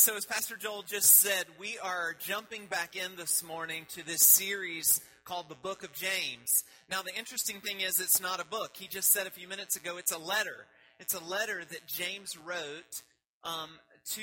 So, 0.00 0.16
as 0.16 0.24
Pastor 0.24 0.56
Joel 0.56 0.82
just 0.82 1.16
said, 1.16 1.44
we 1.58 1.76
are 1.78 2.16
jumping 2.18 2.64
back 2.64 2.96
in 2.96 3.16
this 3.16 3.44
morning 3.44 3.84
to 3.90 4.02
this 4.02 4.22
series 4.22 5.02
called 5.26 5.50
the 5.50 5.54
Book 5.54 5.84
of 5.84 5.92
James. 5.92 6.64
Now, 6.90 7.02
the 7.02 7.14
interesting 7.14 7.60
thing 7.60 7.82
is, 7.82 8.00
it's 8.00 8.18
not 8.18 8.40
a 8.40 8.46
book. 8.46 8.78
He 8.78 8.88
just 8.88 9.12
said 9.12 9.26
a 9.26 9.30
few 9.30 9.46
minutes 9.46 9.76
ago 9.76 9.98
it's 9.98 10.10
a 10.10 10.18
letter. 10.18 10.64
It's 11.00 11.12
a 11.12 11.22
letter 11.22 11.60
that 11.68 11.86
James 11.86 12.34
wrote 12.38 13.02
um, 13.44 13.68
to 14.12 14.22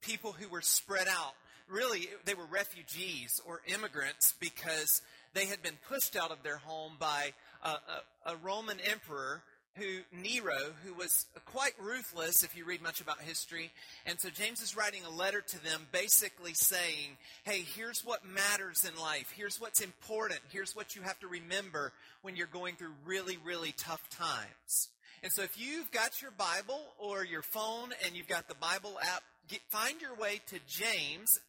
people 0.00 0.32
who 0.32 0.48
were 0.48 0.62
spread 0.62 1.08
out. 1.08 1.34
Really, 1.68 2.08
they 2.24 2.32
were 2.32 2.46
refugees 2.46 3.38
or 3.46 3.60
immigrants 3.66 4.32
because 4.40 5.02
they 5.34 5.44
had 5.44 5.62
been 5.62 5.76
pushed 5.90 6.16
out 6.16 6.30
of 6.30 6.42
their 6.42 6.56
home 6.56 6.92
by 6.98 7.34
a, 7.62 7.68
a, 7.68 8.32
a 8.32 8.36
Roman 8.36 8.80
emperor 8.80 9.42
who 9.78 10.00
Nero, 10.12 10.58
who 10.84 10.94
was 10.94 11.26
quite 11.46 11.72
ruthless 11.80 12.42
if 12.42 12.56
you 12.56 12.64
read 12.64 12.82
much 12.82 13.00
about 13.00 13.20
history. 13.20 13.70
And 14.06 14.18
so 14.20 14.28
James 14.30 14.60
is 14.60 14.76
writing 14.76 15.02
a 15.04 15.10
letter 15.10 15.40
to 15.40 15.64
them 15.64 15.86
basically 15.92 16.54
saying, 16.54 17.16
hey, 17.44 17.64
here's 17.76 18.04
what 18.04 18.24
matters 18.24 18.84
in 18.84 19.00
life. 19.00 19.32
Here's 19.36 19.60
what's 19.60 19.80
important. 19.80 20.40
Here's 20.50 20.74
what 20.74 20.96
you 20.96 21.02
have 21.02 21.18
to 21.20 21.28
remember 21.28 21.92
when 22.22 22.36
you're 22.36 22.46
going 22.46 22.76
through 22.76 22.92
really, 23.06 23.38
really 23.44 23.72
tough 23.72 24.08
times. 24.10 24.88
And 25.22 25.32
so 25.32 25.42
if 25.42 25.58
you've 25.58 25.90
got 25.90 26.22
your 26.22 26.30
Bible 26.32 26.80
or 26.98 27.24
your 27.24 27.42
phone 27.42 27.90
and 28.04 28.14
you've 28.14 28.28
got 28.28 28.48
the 28.48 28.54
Bible 28.54 28.98
app, 29.02 29.22
get, 29.48 29.60
find 29.68 30.00
your 30.00 30.14
way 30.14 30.40
to 30.48 30.58
James, 30.68 31.40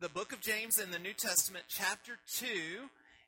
the 0.00 0.08
book 0.08 0.32
of 0.32 0.40
James 0.40 0.78
in 0.78 0.90
the 0.90 0.98
New 0.98 1.14
Testament, 1.14 1.64
chapter 1.68 2.18
2 2.36 2.46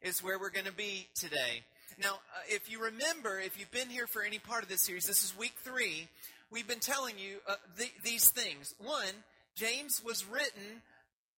is 0.02 0.22
where 0.22 0.38
we're 0.38 0.50
going 0.50 0.66
to 0.66 0.72
be 0.72 1.08
today. 1.14 1.64
Now, 2.00 2.12
uh, 2.12 2.40
if 2.48 2.70
you 2.70 2.80
remember, 2.80 3.40
if 3.40 3.58
you've 3.58 3.72
been 3.72 3.90
here 3.90 4.06
for 4.06 4.22
any 4.22 4.38
part 4.38 4.62
of 4.62 4.68
this 4.68 4.82
series, 4.82 5.04
this 5.04 5.24
is 5.24 5.36
week 5.36 5.54
three. 5.64 6.06
We've 6.48 6.68
been 6.68 6.78
telling 6.78 7.18
you 7.18 7.38
uh, 7.48 7.54
the, 7.76 7.86
these 8.04 8.30
things. 8.30 8.72
One, 8.78 9.24
James 9.56 10.00
was 10.04 10.24
written 10.24 10.82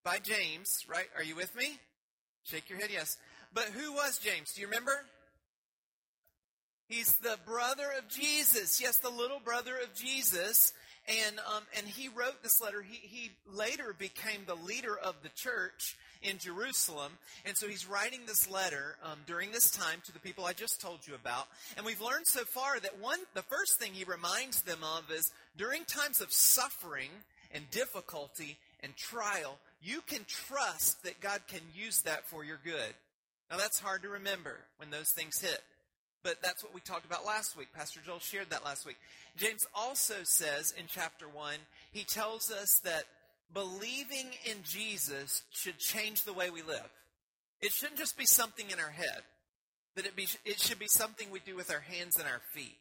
by 0.03 0.19
James, 0.19 0.85
right? 0.87 1.07
Are 1.17 1.23
you 1.23 1.35
with 1.35 1.55
me? 1.55 1.79
Shake 2.43 2.69
your 2.69 2.77
head, 2.77 2.89
yes. 2.93 3.17
But 3.51 3.65
who 3.65 3.93
was 3.93 4.19
James? 4.19 4.53
Do 4.53 4.61
you 4.61 4.67
remember? 4.67 5.03
He's 6.87 7.15
the 7.15 7.39
brother 7.43 7.87
of 7.97 8.07
Jesus. 8.07 8.79
Yes, 8.79 8.99
the 8.99 9.09
little 9.09 9.39
brother 9.39 9.73
of 9.81 9.95
Jesus. 9.95 10.73
And, 11.07 11.39
um, 11.39 11.63
and 11.75 11.87
he 11.87 12.07
wrote 12.07 12.43
this 12.43 12.61
letter. 12.61 12.83
He, 12.83 12.97
he 13.07 13.31
later 13.51 13.95
became 13.97 14.41
the 14.45 14.55
leader 14.55 14.95
of 14.95 15.15
the 15.23 15.29
church 15.29 15.97
in 16.21 16.37
Jerusalem. 16.37 17.13
And 17.45 17.57
so 17.57 17.67
he's 17.67 17.87
writing 17.87 18.21
this 18.25 18.49
letter 18.49 18.95
um, 19.03 19.19
during 19.25 19.51
this 19.51 19.71
time 19.71 20.01
to 20.05 20.13
the 20.13 20.19
people 20.19 20.45
I 20.45 20.53
just 20.53 20.81
told 20.81 21.07
you 21.07 21.15
about. 21.15 21.47
And 21.77 21.85
we've 21.85 22.01
learned 22.01 22.27
so 22.27 22.43
far 22.43 22.79
that 22.79 22.99
one, 22.99 23.19
the 23.33 23.43
first 23.43 23.79
thing 23.79 23.93
he 23.93 24.03
reminds 24.03 24.61
them 24.61 24.79
of 24.83 25.11
is 25.11 25.31
during 25.57 25.83
times 25.85 26.21
of 26.21 26.31
suffering 26.31 27.09
and 27.53 27.69
difficulty 27.71 28.57
and 28.81 28.95
trial, 28.95 29.57
you 29.81 30.01
can 30.07 30.25
trust 30.27 31.03
that 31.03 31.21
God 31.21 31.41
can 31.47 31.61
use 31.75 32.01
that 32.03 32.27
for 32.27 32.43
your 32.43 32.59
good. 32.63 32.93
Now 33.49 33.57
that's 33.57 33.79
hard 33.79 34.03
to 34.03 34.09
remember 34.09 34.57
when 34.77 34.89
those 34.89 35.11
things 35.11 35.39
hit. 35.39 35.61
But 36.23 36.41
that's 36.43 36.63
what 36.63 36.73
we 36.73 36.81
talked 36.81 37.05
about 37.05 37.25
last 37.25 37.57
week. 37.57 37.69
Pastor 37.73 37.99
Joel 38.05 38.19
shared 38.19 38.51
that 38.51 38.63
last 38.63 38.85
week. 38.85 38.97
James 39.37 39.65
also 39.73 40.15
says 40.23 40.71
in 40.77 40.85
chapter 40.87 41.27
1, 41.27 41.55
he 41.91 42.03
tells 42.03 42.51
us 42.51 42.79
that 42.83 43.05
believing 43.53 44.27
in 44.45 44.57
Jesus 44.63 45.43
should 45.51 45.77
change 45.77 46.23
the 46.23 46.33
way 46.33 46.49
we 46.49 46.61
live. 46.61 46.89
It 47.61 47.71
shouldn't 47.71 47.99
just 47.99 48.17
be 48.17 48.25
something 48.25 48.69
in 48.69 48.79
our 48.79 48.89
head, 48.89 49.21
that 49.95 50.05
it, 50.05 50.15
be, 50.15 50.27
it 50.45 50.59
should 50.59 50.79
be 50.79 50.87
something 50.87 51.29
we 51.29 51.39
do 51.39 51.55
with 51.55 51.71
our 51.71 51.81
hands 51.81 52.17
and 52.17 52.25
our 52.25 52.41
feet. 52.53 52.77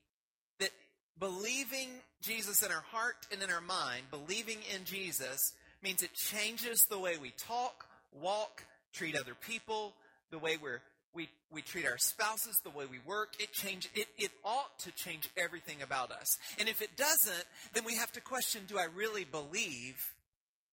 That 0.58 0.70
believing 1.18 1.88
Jesus 2.22 2.62
in 2.62 2.72
our 2.72 2.84
heart 2.90 3.26
and 3.32 3.42
in 3.42 3.50
our 3.50 3.60
mind, 3.60 4.04
believing 4.10 4.58
in 4.74 4.84
Jesus, 4.84 5.52
means 5.82 6.02
it 6.02 6.14
changes 6.14 6.86
the 6.88 6.98
way 6.98 7.16
we 7.20 7.32
talk, 7.32 7.86
walk, 8.12 8.64
treat 8.92 9.16
other 9.16 9.34
people, 9.34 9.94
the 10.30 10.38
way 10.38 10.56
we're, 10.60 10.80
we, 11.14 11.28
we 11.50 11.62
treat 11.62 11.86
our 11.86 11.98
spouses, 11.98 12.58
the 12.62 12.70
way 12.70 12.86
we 12.86 12.98
work. 13.06 13.34
It, 13.38 13.52
change, 13.52 13.90
it, 13.94 14.06
it 14.16 14.30
ought 14.44 14.78
to 14.80 14.92
change 14.92 15.28
everything 15.36 15.82
about 15.82 16.12
us. 16.12 16.38
And 16.58 16.68
if 16.68 16.80
it 16.80 16.96
doesn't, 16.96 17.44
then 17.74 17.84
we 17.84 17.96
have 17.96 18.12
to 18.12 18.20
question 18.20 18.62
do 18.66 18.78
I 18.78 18.86
really 18.94 19.24
believe 19.24 20.14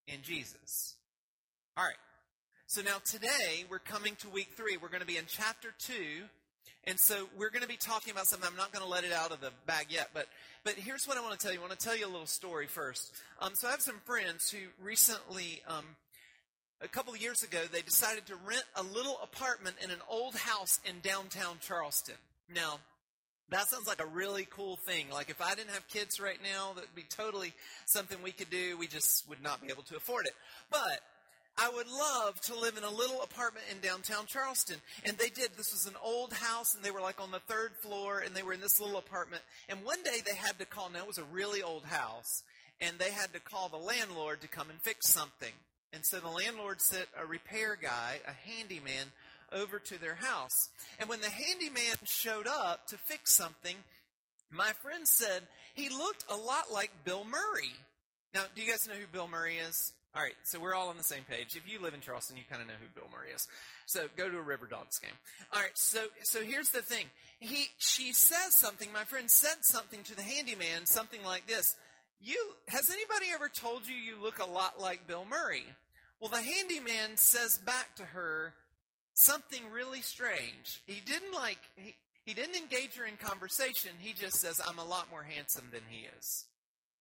in 0.08 0.22
Jesus. 0.24 0.96
All 1.76 1.84
right. 1.84 1.94
So 2.68 2.82
now 2.82 2.98
today 3.06 3.66
we're 3.70 3.80
coming 3.80 4.16
to 4.22 4.30
week 4.30 4.50
three. 4.56 4.78
We're 4.78 4.90
going 4.90 5.02
to 5.02 5.08
be 5.08 5.18
in 5.18 5.26
chapter 5.28 5.70
two. 5.80 6.26
And 6.86 6.98
so 7.00 7.28
we're 7.38 7.50
going 7.50 7.64
to 7.64 7.68
be 7.68 7.78
talking 7.78 8.12
about 8.12 8.28
something. 8.28 8.48
I'm 8.50 8.56
not 8.56 8.72
going 8.72 8.84
to 8.84 8.90
let 8.90 9.04
it 9.04 9.12
out 9.12 9.32
of 9.32 9.42
the 9.42 9.52
bag 9.66 9.88
yet, 9.90 10.10
but 10.14 10.26
but 10.64 10.76
here's 10.76 11.06
what 11.06 11.18
I 11.18 11.22
want 11.22 11.38
to 11.38 11.46
tell 11.46 11.54
you. 11.54 11.60
I 11.60 11.62
want 11.68 11.78
to 11.78 11.86
tell 11.86 11.98
you 11.98 12.06
a 12.06 12.12
little 12.12 12.28
story 12.28 12.68
first. 12.68 13.12
Um, 13.42 13.56
so 13.56 13.68
I 13.68 13.72
have 13.72 13.82
some 13.82 14.00
friends 14.06 14.50
who 14.50 14.60
recently, 14.82 15.62
um, 15.68 15.84
a 16.82 16.88
couple 16.88 17.14
of 17.14 17.22
years 17.22 17.44
ago, 17.44 17.60
they 17.72 17.82
decided 17.82 18.26
to 18.28 18.36
rent 18.36 18.64
a 18.76 18.84
little 18.84 19.20
apartment 19.22 19.76
in 19.84 19.92
an 19.92 20.00
old 20.10 20.36
house 20.36 20.80
in 20.86 21.00
downtown 21.02 21.58
Charleston. 21.60 22.16
Now, 22.54 22.80
that 23.50 23.68
sounds 23.68 23.88
like 23.88 24.02
a 24.02 24.06
really 24.06 24.48
cool 24.50 24.78
thing. 24.78 25.06
Like 25.12 25.30
if 25.30 25.42
I 25.42 25.56
didn't 25.56 25.72
have 25.72 25.88
kids 25.88 26.20
right 26.20 26.40
now, 26.42 26.74
that 26.74 26.82
would 26.82 26.96
be 26.96 27.06
totally 27.10 27.54
something 27.86 28.18
we 28.22 28.32
could 28.32 28.50
do. 28.50 28.78
We 28.78 28.88
just 28.88 29.28
would 29.30 29.42
not 29.42 29.62
be 29.62 29.72
able 29.72 29.84
to 29.84 29.96
afford 29.96 30.26
it. 30.26 30.34
But 30.70 31.00
I 31.60 31.70
would 31.70 31.88
love 31.88 32.40
to 32.42 32.60
live 32.60 32.78
in 32.78 32.84
a 32.84 32.90
little 32.90 33.24
apartment 33.24 33.66
in 33.72 33.80
downtown 33.80 34.28
Charleston. 34.28 34.78
And 35.06 35.18
they 35.18 35.30
did. 35.30 35.52
This 35.58 35.72
was 35.72 35.88
an 35.88 35.98
old 36.04 36.34
house, 36.34 36.76
and 36.76 36.84
they 36.84 36.92
were 36.92 37.02
like 37.02 37.20
on 37.20 37.32
the 37.32 37.40
third 37.40 37.72
floor, 37.82 38.20
and 38.20 38.36
they 38.36 38.44
were 38.44 38.54
in 38.54 38.62
this 38.62 38.80
little 38.80 38.98
apartment. 38.98 39.42
And 39.68 39.84
one 39.84 40.04
day 40.04 40.20
they 40.24 40.36
had 40.36 40.60
to 40.60 40.66
call, 40.66 40.90
now 40.90 41.00
it 41.00 41.08
was 41.08 41.18
a 41.18 41.24
really 41.24 41.64
old 41.64 41.86
house, 41.86 42.44
and 42.80 43.00
they 43.00 43.12
had 43.12 43.34
to 43.34 43.40
call 43.40 43.70
the 43.70 43.78
landlord 43.78 44.42
to 44.42 44.48
come 44.48 44.70
and 44.70 44.80
fix 44.82 45.10
something. 45.10 45.54
And 45.94 46.06
so 46.06 46.20
the 46.20 46.30
landlord 46.30 46.80
sent 46.80 47.08
a 47.20 47.26
repair 47.26 47.76
guy, 47.82 48.20
a 48.28 48.34
handyman, 48.48 49.08
over 49.54 49.80
to 49.80 50.00
their 50.00 50.16
house. 50.16 50.70
And 51.00 51.10
when 51.10 51.22
the 51.22 51.30
handyman 51.30 51.96
showed 52.04 52.48
up 52.48 52.88
to 52.88 52.98
fix 52.98 53.34
something, 53.34 53.76
my 54.52 54.72
friend 54.82 55.08
said 55.08 55.44
he 55.74 55.90
looked 55.90 56.26
a 56.30 56.36
lot 56.36 56.72
like 56.72 56.92
Bill 57.04 57.26
Murray. 57.26 57.74
Now, 58.34 58.44
do 58.56 58.62
you 58.62 58.70
guys 58.70 58.88
know 58.88 58.94
who 58.94 59.08
Bill 59.12 59.28
Murray 59.28 59.58
is? 59.58 59.94
All 60.16 60.24
right, 60.24 60.34
so 60.44 60.60
we're 60.60 60.74
all 60.74 60.90
on 60.90 60.98
the 60.98 61.04
same 61.04 61.24
page. 61.30 61.56
If 61.56 61.72
you 61.72 61.80
live 61.80 61.94
in 61.94 62.02
Charleston, 62.02 62.38
you 62.38 62.44
kind 62.50 62.62
of 62.62 62.68
know 62.68 62.74
who 62.80 62.88
Bill 63.00 63.10
Murray 63.12 63.30
is. 63.36 63.48
So 63.86 64.08
go 64.18 64.30
to 64.30 64.38
a 64.38 64.42
River 64.42 64.66
Dogs 64.66 64.98
game. 64.98 65.12
All 65.54 65.62
right, 65.62 65.78
so 65.78 66.06
so 66.24 66.42
here's 66.42 66.70
the 66.70 66.82
thing. 66.82 67.06
He 67.40 67.68
she 67.78 68.14
says 68.14 68.56
something. 68.56 68.92
My 68.92 69.04
friend 69.04 69.30
said 69.30 69.58
something 69.62 70.02
to 70.04 70.16
the 70.16 70.24
handyman, 70.24 70.86
something 70.86 71.24
like 71.24 71.46
this. 71.46 71.76
You 72.20 72.38
has 72.70 72.90
anybody 72.90 73.28
ever 73.34 73.48
told 73.48 73.88
you 73.88 73.96
you 73.96 74.22
look 74.22 74.40
a 74.40 74.50
lot 74.50 74.82
like 74.82 75.08
Bill 75.08 75.26
Murray? 75.30 75.66
Well, 76.20 76.32
the 76.32 76.42
handyman 76.42 77.16
says 77.16 77.60
back 77.60 77.96
to 77.98 78.04
her, 78.04 78.54
something 79.18 79.62
really 79.74 80.02
strange. 80.02 80.82
He 80.86 81.02
didn't 81.04 81.34
like, 81.34 81.58
he, 81.76 81.96
he 82.24 82.34
didn't 82.34 82.56
engage 82.56 82.96
her 82.98 83.06
in 83.06 83.18
conversation. 83.18 83.92
He 84.00 84.14
just 84.14 84.36
says, 84.40 84.62
I'm 84.66 84.78
a 84.78 84.86
lot 84.86 85.10
more 85.10 85.24
handsome 85.24 85.66
than 85.72 85.82
he 85.90 86.08
is. 86.18 86.46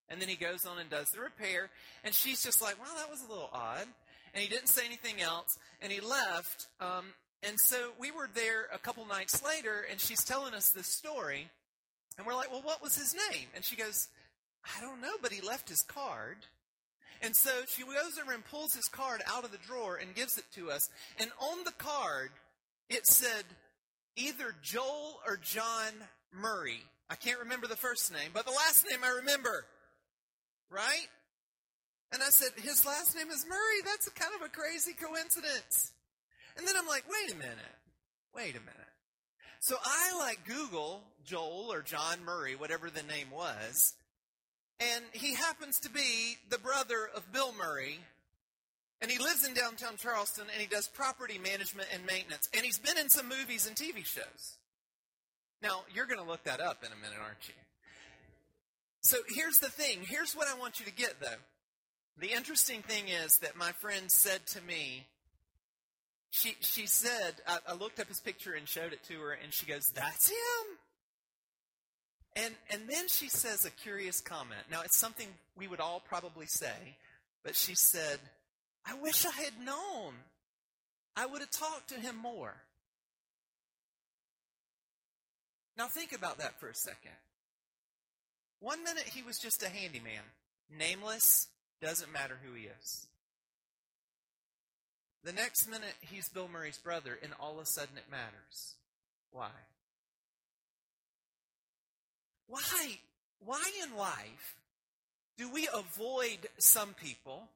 And 0.09 0.21
then 0.21 0.29
he 0.29 0.37
goes 0.37 0.65
on 0.65 0.79
and 0.79 0.89
does 0.89 1.11
the 1.11 1.21
repair. 1.21 1.69
And 2.05 2.15
she's 2.15 2.43
just 2.43 2.63
like, 2.63 2.81
well, 2.81 2.95
that 2.97 3.11
was 3.11 3.23
a 3.23 3.31
little 3.31 3.51
odd. 3.53 3.87
And 4.33 4.43
he 4.43 4.49
didn't 4.49 4.69
say 4.69 4.87
anything 4.87 5.21
else. 5.21 5.59
And 5.83 5.93
he 5.93 6.01
left. 6.01 6.69
Um, 6.81 7.07
and 7.43 7.59
so 7.61 7.91
we 8.01 8.11
were 8.11 8.31
there 8.35 8.67
a 8.73 8.79
couple 8.79 9.05
nights 9.07 9.45
later, 9.45 9.85
and 9.91 10.01
she's 10.01 10.25
telling 10.25 10.55
us 10.55 10.71
this 10.71 10.87
story. 10.87 11.51
And 12.17 12.27
we're 12.27 12.35
like, 12.35 12.51
well, 12.51 12.63
what 12.63 12.83
was 12.83 12.97
his 12.97 13.15
name? 13.31 13.49
And 13.55 13.63
she 13.63 13.77
goes, 13.77 14.09
I 14.65 14.81
don't 14.81 15.03
know, 15.03 15.17
but 15.21 15.33
he 15.33 15.47
left 15.47 15.69
his 15.69 15.83
card. 15.83 16.39
And 17.23 17.35
so 17.35 17.51
she 17.69 17.83
goes 17.83 18.19
over 18.21 18.33
and 18.33 18.45
pulls 18.45 18.75
his 18.75 18.89
card 18.89 19.23
out 19.27 19.45
of 19.45 19.53
the 19.53 19.59
drawer 19.59 19.97
and 19.97 20.15
gives 20.15 20.39
it 20.39 20.45
to 20.55 20.71
us. 20.71 20.89
And 21.19 21.31
on 21.41 21.65
the 21.65 21.73
card, 21.73 22.31
it 22.89 23.07
said 23.07 23.45
either 24.17 24.55
Joel 24.63 25.21
or 25.27 25.37
John 25.37 25.93
Murray. 26.33 26.83
I 27.09 27.15
can't 27.15 27.41
remember 27.41 27.67
the 27.67 27.77
first 27.77 28.13
name, 28.13 28.31
but 28.35 28.45
the 28.45 28.53
last 28.53 28.85
name 28.91 29.01
I 29.05 29.19
remember. 29.21 29.65
Right? 30.71 31.09
And 32.13 32.23
I 32.23 32.29
said, 32.29 32.51
his 32.57 32.85
last 32.85 33.17
name 33.17 33.31
is 33.31 33.45
Murray. 33.49 33.83
That's 33.85 34.09
kind 34.11 34.33
of 34.35 34.47
a 34.47 34.49
crazy 34.49 34.93
coincidence. 34.93 35.93
And 36.57 36.67
then 36.67 36.75
I'm 36.77 36.87
like, 36.87 37.05
wait 37.09 37.35
a 37.35 37.39
minute. 37.39 37.77
Wait 38.35 38.57
a 38.57 38.61
minute. 38.61 38.93
So 39.61 39.77
I 39.83 40.19
like 40.19 40.47
Google 40.47 41.03
Joel 41.25 41.73
or 41.73 41.83
John 41.83 42.25
Murray, 42.25 42.55
whatever 42.55 42.89
the 42.91 43.03
name 43.03 43.31
was, 43.33 43.95
and 44.81 45.05
he 45.13 45.35
happens 45.35 45.79
to 45.81 45.91
be 45.91 46.37
the 46.51 46.59
brother 46.59 47.09
of 47.15 47.33
Bill 47.33 47.53
Murray. 47.59 48.01
And 49.01 49.11
he 49.11 49.19
lives 49.19 49.47
in 49.47 49.55
downtown 49.55 49.97
Charleston 49.99 50.47
and 50.53 50.61
he 50.61 50.67
does 50.67 50.89
property 50.89 51.39
management 51.39 51.89
and 51.93 52.05
maintenance. 52.07 52.49
And 52.55 52.65
he's 52.65 52.79
been 52.79 52.97
in 52.97 53.11
some 53.11 53.29
movies 53.29 53.67
and 53.67 53.77
TV 53.77 54.05
shows. 54.05 54.57
Now, 55.63 55.85
you're 55.95 56.07
going 56.07 56.21
to 56.21 56.29
look 56.29 56.45
that 56.45 56.61
up 56.61 56.83
in 56.83 56.93
a 56.93 56.97
minute, 56.97 57.19
aren't 57.23 57.49
you? 57.49 57.55
So 59.01 59.19
here's 59.29 59.59
the 59.59 59.69
thing. 59.69 60.01
Here's 60.03 60.35
what 60.35 60.49
I 60.49 60.59
want 60.59 60.81
you 60.81 60.87
to 60.87 60.93
get, 60.93 61.21
though. 61.21 61.41
The 62.19 62.33
interesting 62.33 62.83
thing 62.83 63.05
is 63.09 63.39
that 63.39 63.57
my 63.57 63.73
friend 63.73 64.11
said 64.11 64.47
to 64.49 64.63
me, 64.63 65.07
she, 66.31 66.57
she 66.61 66.87
said, 66.87 67.35
I, 67.47 67.59
I 67.69 67.75
looked 67.75 68.01
up 68.01 68.09
his 68.09 68.21
picture 68.21 68.53
and 68.53 68.67
showed 68.69 68.93
it 68.93 69.03
to 69.05 69.15
her, 69.21 69.33
and 69.33 69.53
she 69.53 69.65
goes, 69.65 69.91
That's 69.95 70.29
him. 70.29 70.76
And, 72.37 72.55
and 72.71 72.83
then 72.87 73.09
she 73.09 73.29
says 73.29 73.65
a 73.65 73.71
curious 73.71 74.21
comment. 74.21 74.61
Now, 74.71 74.83
it's 74.85 74.99
something 74.99 75.27
we 75.57 75.67
would 75.67 75.81
all 75.81 76.01
probably 76.07 76.47
say, 76.47 76.97
But 77.43 77.57
she 77.57 77.75
said, 77.75 78.19
I 78.85 78.95
wish 78.95 79.25
I 79.25 79.33
had 79.33 79.59
known. 79.65 80.13
I 81.17 81.25
would 81.27 81.41
have 81.41 81.51
talked 81.51 81.89
to 81.89 82.01
him 82.01 82.17
more. 82.17 82.55
Now 85.79 85.87
think 85.87 86.13
about 86.13 86.39
that 86.39 86.61
for 86.61 86.69
a 86.69 86.75
second. 86.75 87.17
One 88.61 88.85
minute 88.85 89.05
he 89.05 89.23
was 89.23 89.39
just 89.39 89.63
a 89.63 89.69
handyman, 89.69 90.23
nameless, 90.71 91.49
doesn't 91.83 92.13
matter 92.13 92.39
who 92.43 92.55
he 92.55 92.69
is. 92.81 93.07
The 95.25 95.33
next 95.33 95.69
minute 95.69 95.95
he's 96.01 96.29
Bill 96.29 96.49
Murray's 96.49 96.79
brother, 96.79 97.19
and 97.23 97.33
all 97.41 97.57
of 97.57 97.63
a 97.63 97.67
sudden 97.67 97.97
it 97.97 98.11
matters. 98.11 98.77
Why? 99.33 99.51
Why? 102.49 102.99
Why 103.45 103.63
in 103.85 103.97
life 103.97 104.57
do 105.37 105.51
we 105.51 105.69
avoid 105.73 106.49
some 106.59 106.95
people 106.95 107.49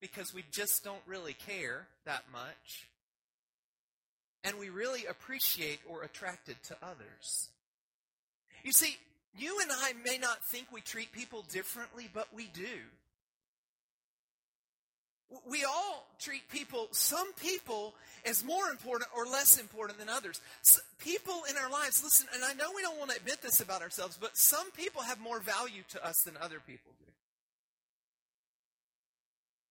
because 0.00 0.32
we 0.32 0.44
just 0.52 0.84
don't 0.84 1.02
really 1.06 1.34
care 1.34 1.86
that 2.04 2.24
much? 2.32 2.88
And 4.42 4.58
we 4.58 4.68
really 4.68 5.06
appreciate 5.06 5.80
or 5.88 6.02
attracted 6.02 6.62
to 6.64 6.76
others. 6.82 7.48
You 8.62 8.72
see, 8.72 8.96
you 9.36 9.58
and 9.60 9.70
I 9.72 9.92
may 10.04 10.18
not 10.18 10.44
think 10.44 10.66
we 10.70 10.80
treat 10.80 11.12
people 11.12 11.44
differently, 11.50 12.08
but 12.12 12.28
we 12.34 12.48
do. 12.52 12.80
We 15.48 15.64
all 15.64 16.06
treat 16.18 16.48
people, 16.48 16.88
some 16.92 17.32
people, 17.34 17.94
as 18.24 18.44
more 18.44 18.68
important 18.68 19.08
or 19.16 19.26
less 19.26 19.58
important 19.58 19.98
than 19.98 20.08
others. 20.08 20.40
people 20.98 21.42
in 21.48 21.56
our 21.56 21.70
lives, 21.70 22.02
listen, 22.02 22.26
and 22.34 22.44
I 22.44 22.52
know 22.54 22.70
we 22.74 22.82
don't 22.82 22.98
want 22.98 23.10
to 23.10 23.16
admit 23.16 23.42
this 23.42 23.60
about 23.60 23.82
ourselves, 23.82 24.18
but 24.20 24.36
some 24.36 24.70
people 24.72 25.02
have 25.02 25.20
more 25.20 25.40
value 25.40 25.82
to 25.90 26.06
us 26.06 26.14
than 26.24 26.34
other 26.40 26.60
people 26.66 26.92
do. 26.98 27.12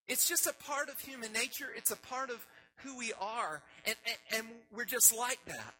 It's 0.08 0.28
just 0.28 0.48
a 0.48 0.54
part 0.54 0.90
of 0.90 1.00
human 1.00 1.32
nature, 1.32 1.68
it's 1.76 1.92
a 1.92 1.98
part 1.98 2.30
of 2.30 2.46
who 2.78 2.98
we 2.98 3.14
are, 3.20 3.62
and, 3.86 3.96
and, 4.06 4.40
and 4.40 4.48
we're 4.76 4.86
just 4.86 5.16
like 5.16 5.40
that. 5.46 5.74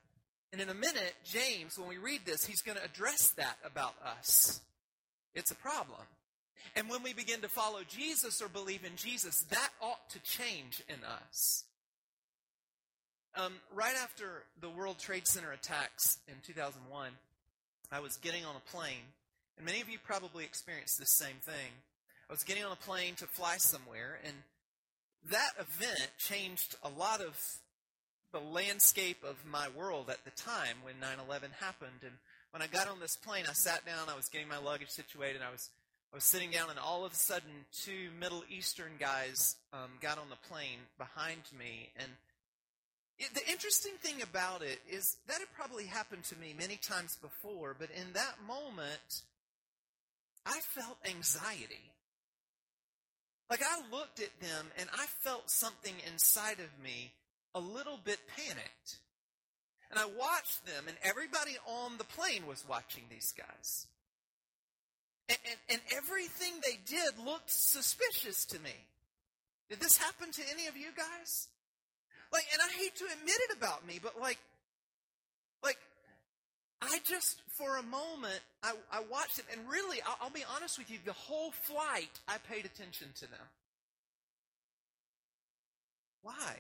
And 0.54 0.62
in 0.62 0.70
a 0.70 0.74
minute, 0.74 1.16
James, 1.26 1.78
when 1.78 1.90
we 1.90 1.98
read 1.98 2.22
this, 2.26 2.46
he's 2.46 2.62
going 2.62 2.78
to 2.78 2.84
address 2.84 3.32
that 3.38 3.58
about 3.66 3.96
us. 4.06 4.62
It's 5.34 5.52
a 5.52 5.56
problem. 5.56 6.02
And 6.76 6.90
when 6.90 7.04
we 7.04 7.14
begin 7.14 7.42
to 7.42 7.50
follow 7.50 7.82
Jesus 7.88 8.42
or 8.42 8.48
believe 8.48 8.84
in 8.84 8.96
Jesus, 8.96 9.42
that 9.50 9.70
ought 9.82 10.10
to 10.10 10.20
change 10.24 10.82
in 10.88 11.04
us. 11.04 11.66
Um, 13.36 13.54
right 13.74 13.96
after 14.02 14.44
the 14.62 14.70
World 14.70 15.00
Trade 15.00 15.28
Center 15.28 15.52
attacks 15.52 16.20
in 16.28 16.36
2001, 16.46 17.10
I 17.92 18.00
was 18.00 18.18
getting 18.18 18.46
on 18.46 18.56
a 18.56 18.72
plane, 18.72 19.14
and 19.58 19.66
many 19.66 19.82
of 19.82 19.90
you 19.90 19.98
probably 20.04 20.46
experienced 20.46 21.00
this 21.00 21.12
same 21.12 21.38
thing. 21.42 21.82
I 22.30 22.34
was 22.34 22.44
getting 22.44 22.64
on 22.64 22.72
a 22.72 22.76
plane 22.76 23.16
to 23.16 23.26
fly 23.26 23.58
somewhere, 23.58 24.20
and 24.24 24.34
that 25.30 25.52
event 25.60 26.12
changed 26.18 26.76
a 26.84 26.90
lot 26.90 27.22
of 27.22 27.40
the 28.32 28.40
landscape 28.40 29.24
of 29.24 29.46
my 29.46 29.68
world 29.70 30.10
at 30.10 30.26
the 30.26 30.32
time 30.32 30.78
when 30.82 31.00
9/11 31.00 31.52
happened. 31.60 32.04
And 32.04 32.18
when 32.52 32.62
I 32.62 32.68
got 32.68 32.88
on 32.88 33.00
this 33.00 33.16
plane, 33.16 33.46
I 33.48 33.54
sat 33.54 33.86
down. 33.86 34.10
I 34.10 34.16
was 34.16 34.28
getting 34.28 34.48
my 34.48 34.58
luggage 34.58 34.90
situated. 34.90 35.42
I 35.42 35.52
was 35.52 35.70
I 36.14 36.18
was 36.18 36.26
sitting 36.26 36.52
down, 36.52 36.70
and 36.70 36.78
all 36.78 37.06
of 37.06 37.12
a 37.12 37.16
sudden, 37.16 37.66
two 37.72 38.10
Middle 38.20 38.44
Eastern 38.48 38.92
guys 39.00 39.56
um, 39.74 39.90
got 40.00 40.20
on 40.20 40.30
the 40.30 40.48
plane 40.48 40.78
behind 41.00 41.42
me. 41.58 41.90
And 41.98 42.08
it, 43.18 43.34
the 43.34 43.52
interesting 43.52 43.94
thing 44.00 44.22
about 44.22 44.62
it 44.62 44.80
is 44.88 45.18
that 45.28 45.40
had 45.40 45.52
probably 45.56 45.86
happened 45.86 46.24
to 46.26 46.38
me 46.38 46.54
many 46.56 46.76
times 46.76 47.18
before, 47.20 47.76
but 47.78 47.90
in 47.90 48.14
that 48.14 48.36
moment, 48.46 49.24
I 50.46 50.60
felt 50.60 50.98
anxiety. 51.04 51.90
Like 53.50 53.64
I 53.64 53.82
looked 53.92 54.20
at 54.20 54.40
them 54.40 54.68
and 54.78 54.90
I 54.94 55.08
felt 55.22 55.50
something 55.50 55.96
inside 56.12 56.60
of 56.60 56.84
me 56.84 57.14
a 57.56 57.60
little 57.60 57.98
bit 58.04 58.20
panicked. 58.38 59.00
And 59.90 60.00
I 60.00 60.06
watched 60.06 60.64
them, 60.68 60.86
and 60.88 60.98
everybody 61.04 61.58
on 61.66 61.98
the 61.98 62.04
plane 62.04 62.46
was 62.48 62.64
watching 62.70 63.06
these 63.10 63.34
guys. 63.36 63.88
And, 65.30 65.38
and, 65.50 65.58
and, 65.70 65.82
everything 65.96 66.52
they 66.62 66.78
did 66.86 67.18
looked 67.26 67.50
suspicious 67.50 68.46
to 68.48 68.60
me. 68.60 68.76
Did 69.70 69.80
this 69.80 69.98
happen 69.98 70.32
to 70.32 70.42
any 70.52 70.68
of 70.68 70.76
you 70.76 70.90
guys? 70.96 71.48
Like, 72.34 72.44
and 72.52 72.62
I 72.62 72.70
hate 72.78 72.96
to 72.98 73.06
admit 73.06 73.38
it 73.50 73.58
about 73.58 73.88
me, 73.88 74.00
but 74.04 74.20
like, 74.20 74.38
like, 75.64 75.78
I 76.82 77.00
just, 77.06 77.42
for 77.58 77.78
a 77.78 77.84
moment, 77.84 78.42
I, 78.62 78.74
I 78.92 79.02
watched 79.10 79.40
it, 79.40 79.46
and 79.54 79.62
really, 79.70 80.02
I'll, 80.06 80.18
I'll 80.24 80.30
be 80.30 80.44
honest 80.58 80.78
with 80.78 80.92
you, 80.92 80.98
the 81.06 81.14
whole 81.14 81.52
flight, 81.52 82.20
I 82.28 82.38
paid 82.50 82.66
attention 82.66 83.08
to 83.16 83.22
them. 83.22 83.48
Why? 86.22 86.56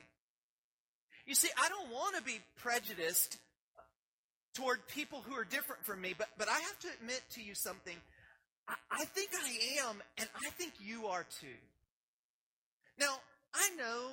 You 1.25 1.36
see, 1.36 1.50
I 1.62 1.69
don't 1.69 1.92
want 1.92 2.16
to 2.18 2.24
be 2.24 2.39
prejudiced 2.57 3.38
toward 4.54 4.88
people 4.88 5.24
who 5.25 5.33
are 5.36 5.45
different 5.45 5.83
from 5.86 6.01
me, 6.01 6.13
but, 6.18 6.27
but 6.38 6.48
I 6.48 6.59
have 6.59 6.80
to 6.80 6.88
admit 7.00 7.21
to 7.31 7.44
you 7.44 7.56
something. 7.56 7.95
I, 8.68 9.06
think 9.06 9.30
I 9.33 9.88
am, 9.88 10.01
and 10.18 10.30
I 10.36 10.50
think 10.51 10.74
you 10.80 11.07
are 11.07 11.25
too. 11.42 11.48
Now, 13.00 13.15
I 13.54 13.69
know 13.77 14.12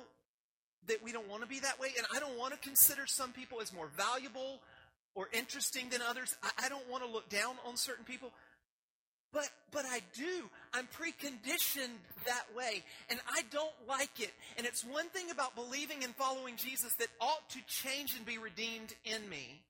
that 0.87 1.03
we 1.03 1.11
don't 1.11 1.29
want 1.29 1.43
to 1.43 1.47
be 1.47 1.59
that 1.59 1.79
way, 1.79 1.89
and 1.97 2.05
I 2.15 2.19
don't 2.19 2.37
want 2.37 2.53
to 2.53 2.59
consider 2.59 3.03
some 3.05 3.31
people 3.31 3.61
as 3.61 3.73
more 3.73 3.89
valuable 3.95 4.59
or 5.15 5.29
interesting 5.33 5.89
than 5.89 6.01
others. 6.01 6.35
I, 6.43 6.65
I 6.65 6.69
don't 6.69 6.89
want 6.89 7.03
to 7.05 7.09
look 7.09 7.29
down 7.29 7.55
on 7.65 7.77
certain 7.77 8.05
people. 8.05 8.31
But, 9.33 9.49
but 9.71 9.85
I 9.85 10.01
do. 10.13 10.49
I'm 10.73 10.87
preconditioned 10.87 11.95
that 12.25 12.43
way. 12.55 12.83
And 13.09 13.19
I 13.33 13.43
don't 13.49 13.73
like 13.87 14.19
it. 14.19 14.31
And 14.57 14.67
it's 14.67 14.83
one 14.83 15.07
thing 15.09 15.31
about 15.31 15.55
believing 15.55 16.03
and 16.03 16.13
following 16.15 16.57
Jesus 16.57 16.93
that 16.95 17.07
ought 17.21 17.49
to 17.51 17.59
change 17.67 18.15
and 18.15 18.25
be 18.25 18.37
redeemed 18.37 18.93
in 19.05 19.29
me. 19.29 19.61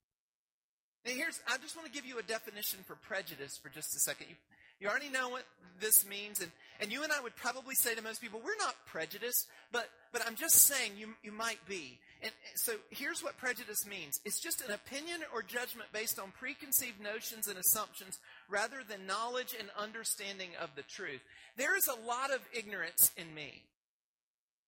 Now 1.06 1.12
here's, 1.14 1.40
I 1.48 1.58
just 1.58 1.76
want 1.76 1.88
to 1.88 1.94
give 1.94 2.06
you 2.06 2.18
a 2.18 2.24
definition 2.24 2.80
for 2.86 2.96
prejudice 2.96 3.58
for 3.58 3.70
just 3.70 3.96
a 3.96 4.00
second. 4.00 4.28
You, 4.30 4.36
you 4.82 4.90
already 4.90 5.10
know 5.10 5.30
what 5.30 5.44
this 5.80 6.06
means. 6.06 6.42
And, 6.42 6.52
and 6.80 6.92
you 6.92 7.04
and 7.04 7.12
I 7.12 7.22
would 7.22 7.36
probably 7.36 7.76
say 7.76 7.94
to 7.94 8.02
most 8.02 8.20
people, 8.20 8.42
we're 8.44 8.58
not 8.58 8.76
prejudiced, 8.88 9.48
but, 9.72 9.88
but 10.12 10.24
I'm 10.26 10.36
just 10.36 10.56
saying 10.56 10.94
you, 10.98 11.10
you 11.24 11.32
might 11.32 11.60
be. 11.70 12.00
And 12.24 12.32
so 12.56 12.74
here's 12.90 13.24
what 13.24 13.38
prejudice 13.38 13.86
means 13.88 14.20
it's 14.26 14.40
just 14.40 14.62
an 14.62 14.72
opinion 14.72 15.22
or 15.34 15.42
judgment 15.42 15.90
based 15.94 16.20
on 16.20 16.32
preconceived 16.32 17.02
notions 17.02 17.48
and 17.48 17.58
assumptions 17.58 18.20
rather 18.50 18.78
than 18.88 19.08
knowledge 19.08 19.56
and 19.58 19.70
understanding 19.78 20.50
of 20.62 20.70
the 20.76 20.84
truth. 20.84 21.22
There 21.58 21.78
is 21.78 21.88
a 21.88 22.08
lot 22.08 22.32
of 22.32 22.40
ignorance 22.54 23.12
in 23.18 23.34
me. 23.34 23.64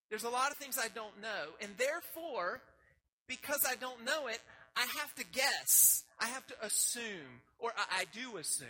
There's 0.09 0.23
a 0.23 0.29
lot 0.29 0.51
of 0.51 0.57
things 0.57 0.77
I 0.77 0.89
don't 0.93 1.21
know. 1.21 1.57
And 1.61 1.71
therefore, 1.77 2.61
because 3.27 3.65
I 3.67 3.75
don't 3.75 4.05
know 4.05 4.27
it, 4.27 4.39
I 4.75 4.85
have 4.99 5.13
to 5.15 5.25
guess. 5.31 6.03
I 6.19 6.25
have 6.27 6.45
to 6.47 6.55
assume, 6.61 7.41
or 7.59 7.71
I, 7.77 8.01
I 8.01 8.05
do 8.13 8.37
assume. 8.37 8.67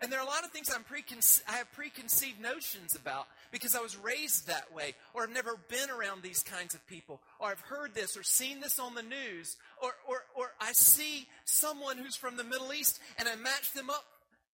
And 0.00 0.12
there 0.12 0.18
are 0.18 0.26
a 0.26 0.28
lot 0.28 0.44
of 0.44 0.50
things 0.50 0.70
I'm 0.74 0.84
preconce- 0.84 1.42
I 1.48 1.52
have 1.52 1.72
preconceived 1.72 2.40
notions 2.40 2.94
about 2.94 3.26
because 3.50 3.74
I 3.74 3.80
was 3.80 3.96
raised 3.96 4.46
that 4.48 4.72
way, 4.72 4.94
or 5.14 5.22
I've 5.22 5.30
never 5.30 5.56
been 5.68 5.90
around 5.90 6.22
these 6.22 6.42
kinds 6.42 6.74
of 6.74 6.86
people, 6.86 7.20
or 7.38 7.48
I've 7.48 7.60
heard 7.60 7.94
this 7.94 8.16
or 8.16 8.22
seen 8.22 8.60
this 8.60 8.78
on 8.78 8.94
the 8.94 9.02
news, 9.02 9.56
or, 9.82 9.92
or, 10.06 10.24
or 10.34 10.52
I 10.60 10.72
see 10.72 11.28
someone 11.44 11.98
who's 11.98 12.16
from 12.16 12.36
the 12.36 12.44
Middle 12.44 12.72
East 12.72 13.00
and 13.18 13.28
I 13.28 13.36
match 13.36 13.72
them 13.72 13.90
up 13.90 14.04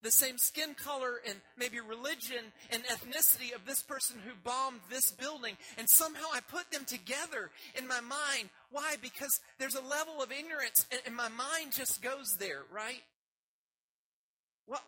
the 0.03 0.11
same 0.11 0.39
skin 0.39 0.75
color 0.75 1.21
and 1.29 1.37
maybe 1.59 1.79
religion 1.81 2.53
and 2.71 2.83
ethnicity 2.85 3.55
of 3.55 3.67
this 3.67 3.83
person 3.83 4.17
who 4.25 4.33
bombed 4.43 4.81
this 4.89 5.11
building, 5.13 5.57
and 5.79 5.89
somehow 5.89 6.27
I 6.33 6.41
put 6.41 6.71
them 6.71 6.85
together 6.85 7.51
in 7.77 7.87
my 7.87 8.01
mind. 8.01 8.49
Why? 8.71 8.97
Because 9.03 9.41
there's 9.59 9.75
a 9.75 9.83
level 9.83 10.23
of 10.23 10.33
ignorance, 10.33 10.87
and, 10.91 11.01
and 11.07 11.15
my 11.15 11.29
mind 11.29 11.73
just 11.73 12.03
goes 12.03 12.37
there, 12.39 12.63
right? 12.73 13.03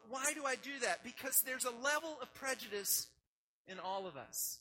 Why 0.09 0.33
do 0.35 0.45
I 0.45 0.55
do 0.57 0.71
that? 0.83 1.03
Because 1.03 1.43
there's 1.45 1.65
a 1.65 1.85
level 1.85 2.17
of 2.21 2.33
prejudice 2.35 3.09
in 3.67 3.79
all 3.79 4.07
of 4.07 4.17
us. 4.17 4.59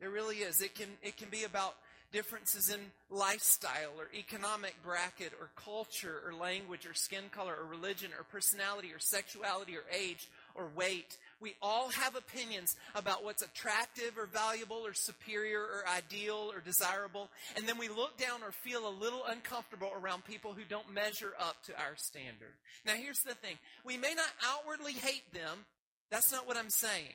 There 0.00 0.10
really 0.10 0.36
is. 0.36 0.60
It 0.62 0.74
can, 0.74 0.88
it 1.02 1.16
can 1.16 1.28
be 1.28 1.44
about 1.44 1.74
differences 2.12 2.70
in 2.70 2.80
lifestyle 3.10 3.92
or 3.98 4.08
economic 4.14 4.74
bracket 4.82 5.32
or 5.40 5.50
culture 5.56 6.22
or 6.24 6.32
language 6.32 6.86
or 6.86 6.94
skin 6.94 7.24
color 7.30 7.54
or 7.60 7.66
religion 7.66 8.10
or 8.16 8.24
personality 8.24 8.92
or 8.92 8.98
sexuality 8.98 9.76
or 9.76 9.84
age 9.94 10.28
or 10.54 10.68
weight. 10.74 11.18
We 11.40 11.54
all 11.62 11.88
have 11.90 12.16
opinions 12.16 12.74
about 12.94 13.22
what's 13.22 13.42
attractive 13.42 14.18
or 14.18 14.26
valuable 14.26 14.78
or 14.84 14.92
superior 14.92 15.60
or 15.60 15.84
ideal 15.88 16.50
or 16.52 16.60
desirable. 16.60 17.30
And 17.56 17.66
then 17.68 17.78
we 17.78 17.88
look 17.88 18.18
down 18.18 18.42
or 18.42 18.50
feel 18.50 18.88
a 18.88 18.90
little 18.90 19.22
uncomfortable 19.24 19.90
around 19.94 20.24
people 20.24 20.52
who 20.52 20.64
don't 20.68 20.92
measure 20.92 21.32
up 21.38 21.62
to 21.66 21.72
our 21.74 21.94
standard. 21.96 22.54
Now, 22.84 22.94
here's 22.94 23.20
the 23.20 23.34
thing 23.34 23.56
we 23.84 23.96
may 23.96 24.14
not 24.14 24.30
outwardly 24.44 24.94
hate 24.94 25.32
them. 25.32 25.64
That's 26.10 26.32
not 26.32 26.48
what 26.48 26.56
I'm 26.56 26.70
saying. 26.70 27.14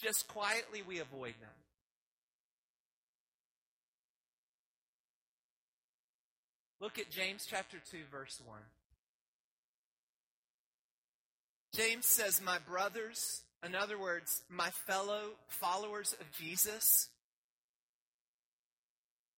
Just 0.00 0.28
quietly, 0.28 0.82
we 0.86 0.98
avoid 0.98 1.34
them. 1.40 1.50
Look 6.80 6.98
at 6.98 7.10
James 7.10 7.46
chapter 7.48 7.78
2, 7.90 7.98
verse 8.10 8.40
1. 8.44 8.58
James 11.76 12.06
says, 12.06 12.40
My 12.42 12.58
brothers, 12.66 13.42
In 13.64 13.74
other 13.74 13.98
words, 13.98 14.42
my 14.48 14.70
fellow 14.86 15.32
followers 15.48 16.14
of 16.20 16.30
Jesus, 16.32 17.08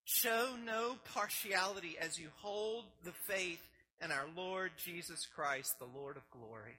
show 0.05 0.51
no 0.65 0.97
partiality 1.15 1.97
as 2.01 2.19
you 2.19 2.29
hold 2.37 2.85
the 3.05 3.13
faith 3.27 3.61
in 4.03 4.13
our 4.13 4.27
Lord 4.37 4.71
Jesus 4.77 5.27
Christ, 5.35 5.79
the 5.79 5.99
Lord 5.99 6.17
of 6.17 6.31
glory. 6.31 6.79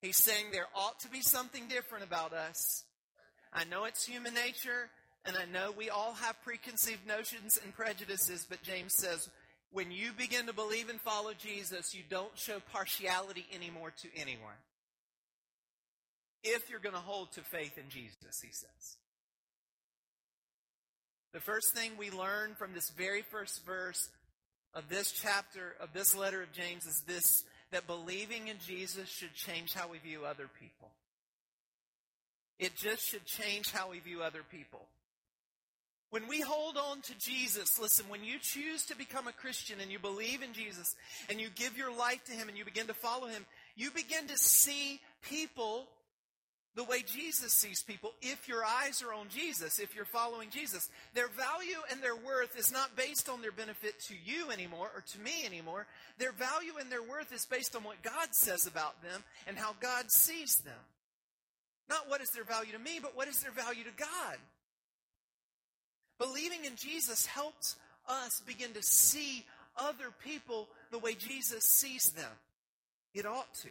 He's 0.00 0.16
saying 0.16 0.46
there 0.52 0.66
ought 0.74 0.98
to 1.00 1.08
be 1.08 1.20
something 1.20 1.68
different 1.68 2.04
about 2.04 2.32
us. 2.32 2.84
I 3.52 3.64
know 3.64 3.84
it's 3.84 4.04
human 4.04 4.34
nature, 4.34 4.90
and 5.24 5.36
I 5.36 5.44
know 5.44 5.70
we 5.70 5.90
all 5.90 6.14
have 6.14 6.42
preconceived 6.42 7.06
notions 7.06 7.58
and 7.62 7.72
prejudices, 7.72 8.46
but 8.48 8.62
James 8.62 8.94
says 8.94 9.28
when 9.74 9.90
you 9.90 10.12
begin 10.16 10.46
to 10.46 10.52
believe 10.52 10.88
and 10.88 11.00
follow 11.00 11.32
Jesus, 11.36 11.94
you 11.94 12.02
don't 12.08 12.38
show 12.38 12.60
partiality 12.72 13.44
anymore 13.52 13.92
to 14.02 14.08
anyone. 14.16 14.54
If 16.44 16.70
you're 16.70 16.78
going 16.78 16.94
to 16.94 17.00
hold 17.00 17.32
to 17.32 17.40
faith 17.40 17.76
in 17.76 17.88
Jesus, 17.88 18.40
he 18.40 18.50
says. 18.52 18.96
The 21.32 21.40
first 21.40 21.74
thing 21.74 21.92
we 21.98 22.12
learn 22.12 22.54
from 22.54 22.72
this 22.72 22.88
very 22.96 23.22
first 23.22 23.66
verse 23.66 24.08
of 24.74 24.88
this 24.88 25.10
chapter 25.10 25.74
of 25.80 25.92
this 25.92 26.16
letter 26.16 26.42
of 26.42 26.52
James 26.52 26.86
is 26.86 27.02
this 27.08 27.24
that 27.72 27.88
believing 27.88 28.46
in 28.46 28.58
Jesus 28.64 29.08
should 29.08 29.34
change 29.34 29.72
how 29.72 29.88
we 29.88 29.98
view 29.98 30.24
other 30.24 30.48
people. 30.60 30.92
It 32.60 32.76
just 32.76 33.02
should 33.10 33.26
change 33.26 33.72
how 33.72 33.90
we 33.90 33.98
view 33.98 34.22
other 34.22 34.42
people. 34.48 34.86
When 36.14 36.28
we 36.28 36.40
hold 36.40 36.76
on 36.76 37.00
to 37.00 37.18
Jesus, 37.18 37.76
listen, 37.80 38.08
when 38.08 38.22
you 38.22 38.38
choose 38.40 38.86
to 38.86 38.96
become 38.96 39.26
a 39.26 39.32
Christian 39.32 39.80
and 39.80 39.90
you 39.90 39.98
believe 39.98 40.42
in 40.42 40.52
Jesus 40.52 40.94
and 41.28 41.40
you 41.40 41.48
give 41.52 41.76
your 41.76 41.92
life 41.92 42.22
to 42.26 42.32
Him 42.32 42.48
and 42.48 42.56
you 42.56 42.64
begin 42.64 42.86
to 42.86 42.94
follow 42.94 43.26
Him, 43.26 43.44
you 43.74 43.90
begin 43.90 44.28
to 44.28 44.38
see 44.38 45.00
people 45.22 45.88
the 46.76 46.84
way 46.84 47.02
Jesus 47.04 47.52
sees 47.52 47.82
people 47.82 48.12
if 48.22 48.46
your 48.46 48.64
eyes 48.64 49.02
are 49.02 49.12
on 49.12 49.26
Jesus, 49.28 49.80
if 49.80 49.96
you're 49.96 50.04
following 50.04 50.50
Jesus. 50.50 50.88
Their 51.14 51.26
value 51.26 51.82
and 51.90 52.00
their 52.00 52.14
worth 52.14 52.56
is 52.56 52.70
not 52.70 52.96
based 52.96 53.28
on 53.28 53.42
their 53.42 53.50
benefit 53.50 53.98
to 54.06 54.14
you 54.14 54.52
anymore 54.52 54.92
or 54.94 55.02
to 55.14 55.18
me 55.18 55.44
anymore. 55.44 55.88
Their 56.18 56.30
value 56.30 56.74
and 56.78 56.92
their 56.92 57.02
worth 57.02 57.32
is 57.32 57.44
based 57.44 57.74
on 57.74 57.82
what 57.82 58.04
God 58.04 58.28
says 58.30 58.68
about 58.68 59.02
them 59.02 59.24
and 59.48 59.58
how 59.58 59.74
God 59.80 60.12
sees 60.12 60.54
them. 60.58 60.84
Not 61.90 62.08
what 62.08 62.20
is 62.20 62.30
their 62.30 62.44
value 62.44 62.70
to 62.70 62.78
me, 62.78 63.00
but 63.02 63.16
what 63.16 63.26
is 63.26 63.40
their 63.40 63.50
value 63.50 63.82
to 63.82 63.98
God. 63.98 64.38
Believing 66.18 66.64
in 66.64 66.76
Jesus 66.76 67.26
helps 67.26 67.76
us 68.08 68.42
begin 68.46 68.72
to 68.72 68.82
see 68.82 69.44
other 69.76 70.12
people 70.24 70.68
the 70.90 70.98
way 70.98 71.14
Jesus 71.14 71.64
sees 71.64 72.12
them. 72.12 72.30
It 73.14 73.26
ought 73.26 73.52
to. 73.62 73.68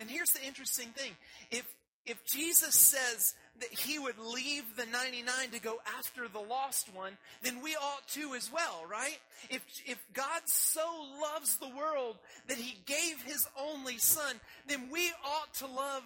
And 0.00 0.10
here's 0.10 0.30
the 0.30 0.44
interesting 0.44 0.88
thing. 0.88 1.12
If, 1.50 1.64
if 2.04 2.24
Jesus 2.24 2.74
says 2.74 3.34
that 3.60 3.70
he 3.70 3.98
would 3.98 4.18
leave 4.18 4.64
the 4.76 4.86
99 4.86 5.50
to 5.52 5.60
go 5.60 5.76
after 5.98 6.26
the 6.28 6.40
lost 6.40 6.94
one, 6.94 7.16
then 7.42 7.62
we 7.62 7.76
ought 7.76 8.06
to 8.08 8.34
as 8.34 8.50
well, 8.52 8.82
right? 8.90 9.18
If, 9.50 9.62
if 9.86 10.04
God 10.12 10.42
so 10.46 10.86
loves 11.22 11.56
the 11.56 11.68
world 11.68 12.16
that 12.48 12.58
he 12.58 12.76
gave 12.86 13.22
his 13.24 13.46
only 13.60 13.98
son, 13.98 14.40
then 14.66 14.88
we 14.90 15.10
ought 15.24 15.54
to 15.58 15.66
love 15.66 16.02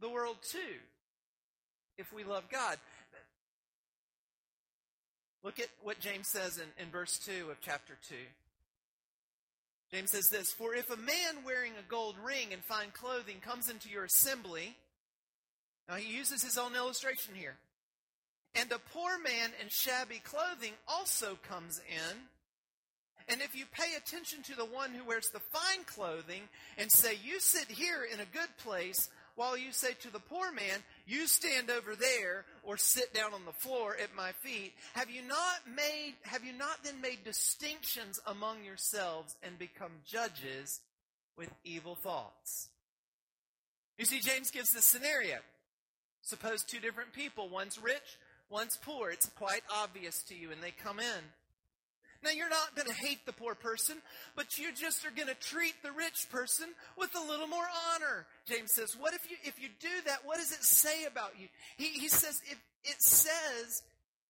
the 0.00 0.10
world 0.10 0.38
too. 0.42 0.58
If 1.96 2.12
we 2.12 2.24
love 2.24 2.44
God. 2.50 2.78
Look 5.42 5.58
at 5.58 5.68
what 5.82 6.00
James 6.00 6.28
says 6.28 6.58
in, 6.58 6.82
in 6.82 6.90
verse 6.90 7.18
2 7.18 7.50
of 7.50 7.60
chapter 7.60 7.96
2. 8.08 8.14
James 9.92 10.10
says 10.10 10.28
this 10.28 10.52
For 10.52 10.74
if 10.74 10.90
a 10.90 10.96
man 10.96 11.44
wearing 11.44 11.72
a 11.72 11.90
gold 11.90 12.16
ring 12.22 12.52
and 12.52 12.62
fine 12.62 12.90
clothing 12.92 13.36
comes 13.40 13.70
into 13.70 13.88
your 13.88 14.04
assembly, 14.04 14.76
now 15.88 15.96
he 15.96 16.14
uses 16.14 16.42
his 16.42 16.58
own 16.58 16.76
illustration 16.76 17.34
here, 17.34 17.56
and 18.54 18.70
a 18.70 18.78
poor 18.92 19.18
man 19.18 19.50
in 19.62 19.68
shabby 19.68 20.20
clothing 20.22 20.72
also 20.86 21.38
comes 21.48 21.80
in, 21.88 22.16
and 23.28 23.40
if 23.40 23.56
you 23.56 23.64
pay 23.72 23.96
attention 23.96 24.42
to 24.42 24.56
the 24.56 24.64
one 24.64 24.92
who 24.92 25.04
wears 25.04 25.28
the 25.32 25.40
fine 25.40 25.84
clothing 25.86 26.42
and 26.76 26.90
say, 26.92 27.12
You 27.24 27.40
sit 27.40 27.70
here 27.70 28.06
in 28.12 28.20
a 28.20 28.24
good 28.26 28.56
place, 28.58 29.08
while 29.40 29.56
you 29.56 29.72
say 29.72 29.94
to 30.02 30.12
the 30.12 30.18
poor 30.18 30.52
man, 30.52 30.84
You 31.06 31.26
stand 31.26 31.70
over 31.70 31.96
there 31.96 32.44
or 32.62 32.76
sit 32.76 33.14
down 33.14 33.32
on 33.32 33.46
the 33.46 33.52
floor 33.52 33.96
at 33.96 34.14
my 34.14 34.32
feet, 34.32 34.74
have 34.92 35.08
you 35.08 35.22
not 35.22 35.66
made 35.66 36.16
have 36.24 36.44
you 36.44 36.52
not 36.52 36.84
then 36.84 37.00
made 37.00 37.24
distinctions 37.24 38.20
among 38.26 38.64
yourselves 38.64 39.34
and 39.42 39.58
become 39.58 39.92
judges 40.04 40.80
with 41.38 41.48
evil 41.64 41.94
thoughts? 41.94 42.68
You 43.96 44.04
see, 44.04 44.20
James 44.20 44.50
gives 44.50 44.72
this 44.72 44.84
scenario. 44.84 45.38
Suppose 46.20 46.62
two 46.62 46.78
different 46.78 47.14
people, 47.14 47.48
one's 47.48 47.82
rich, 47.82 48.18
one's 48.50 48.76
poor. 48.76 49.08
It's 49.08 49.30
quite 49.30 49.62
obvious 49.74 50.22
to 50.24 50.34
you, 50.34 50.50
and 50.50 50.62
they 50.62 50.70
come 50.70 51.00
in. 51.00 51.24
Now, 52.22 52.30
you're 52.30 52.50
not 52.50 52.76
going 52.76 52.88
to 52.88 52.94
hate 52.94 53.24
the 53.24 53.32
poor 53.32 53.54
person, 53.54 53.96
but 54.36 54.58
you 54.58 54.72
just 54.74 55.06
are 55.06 55.10
going 55.10 55.28
to 55.28 55.34
treat 55.34 55.74
the 55.82 55.92
rich 55.92 56.28
person 56.30 56.66
with 56.98 57.14
a 57.16 57.30
little 57.30 57.46
more 57.46 57.66
honor. 57.94 58.26
James 58.46 58.72
says, 58.74 58.94
what 58.98 59.14
if 59.14 59.30
you, 59.30 59.36
if 59.44 59.60
you 59.60 59.68
do 59.80 59.88
that, 60.06 60.18
what 60.24 60.36
does 60.36 60.52
it 60.52 60.62
say 60.62 61.04
about 61.04 61.32
you? 61.38 61.48
He, 61.78 61.98
he 61.98 62.08
says, 62.08 62.40
if 62.50 62.58
it 62.84 63.00
says, 63.00 63.82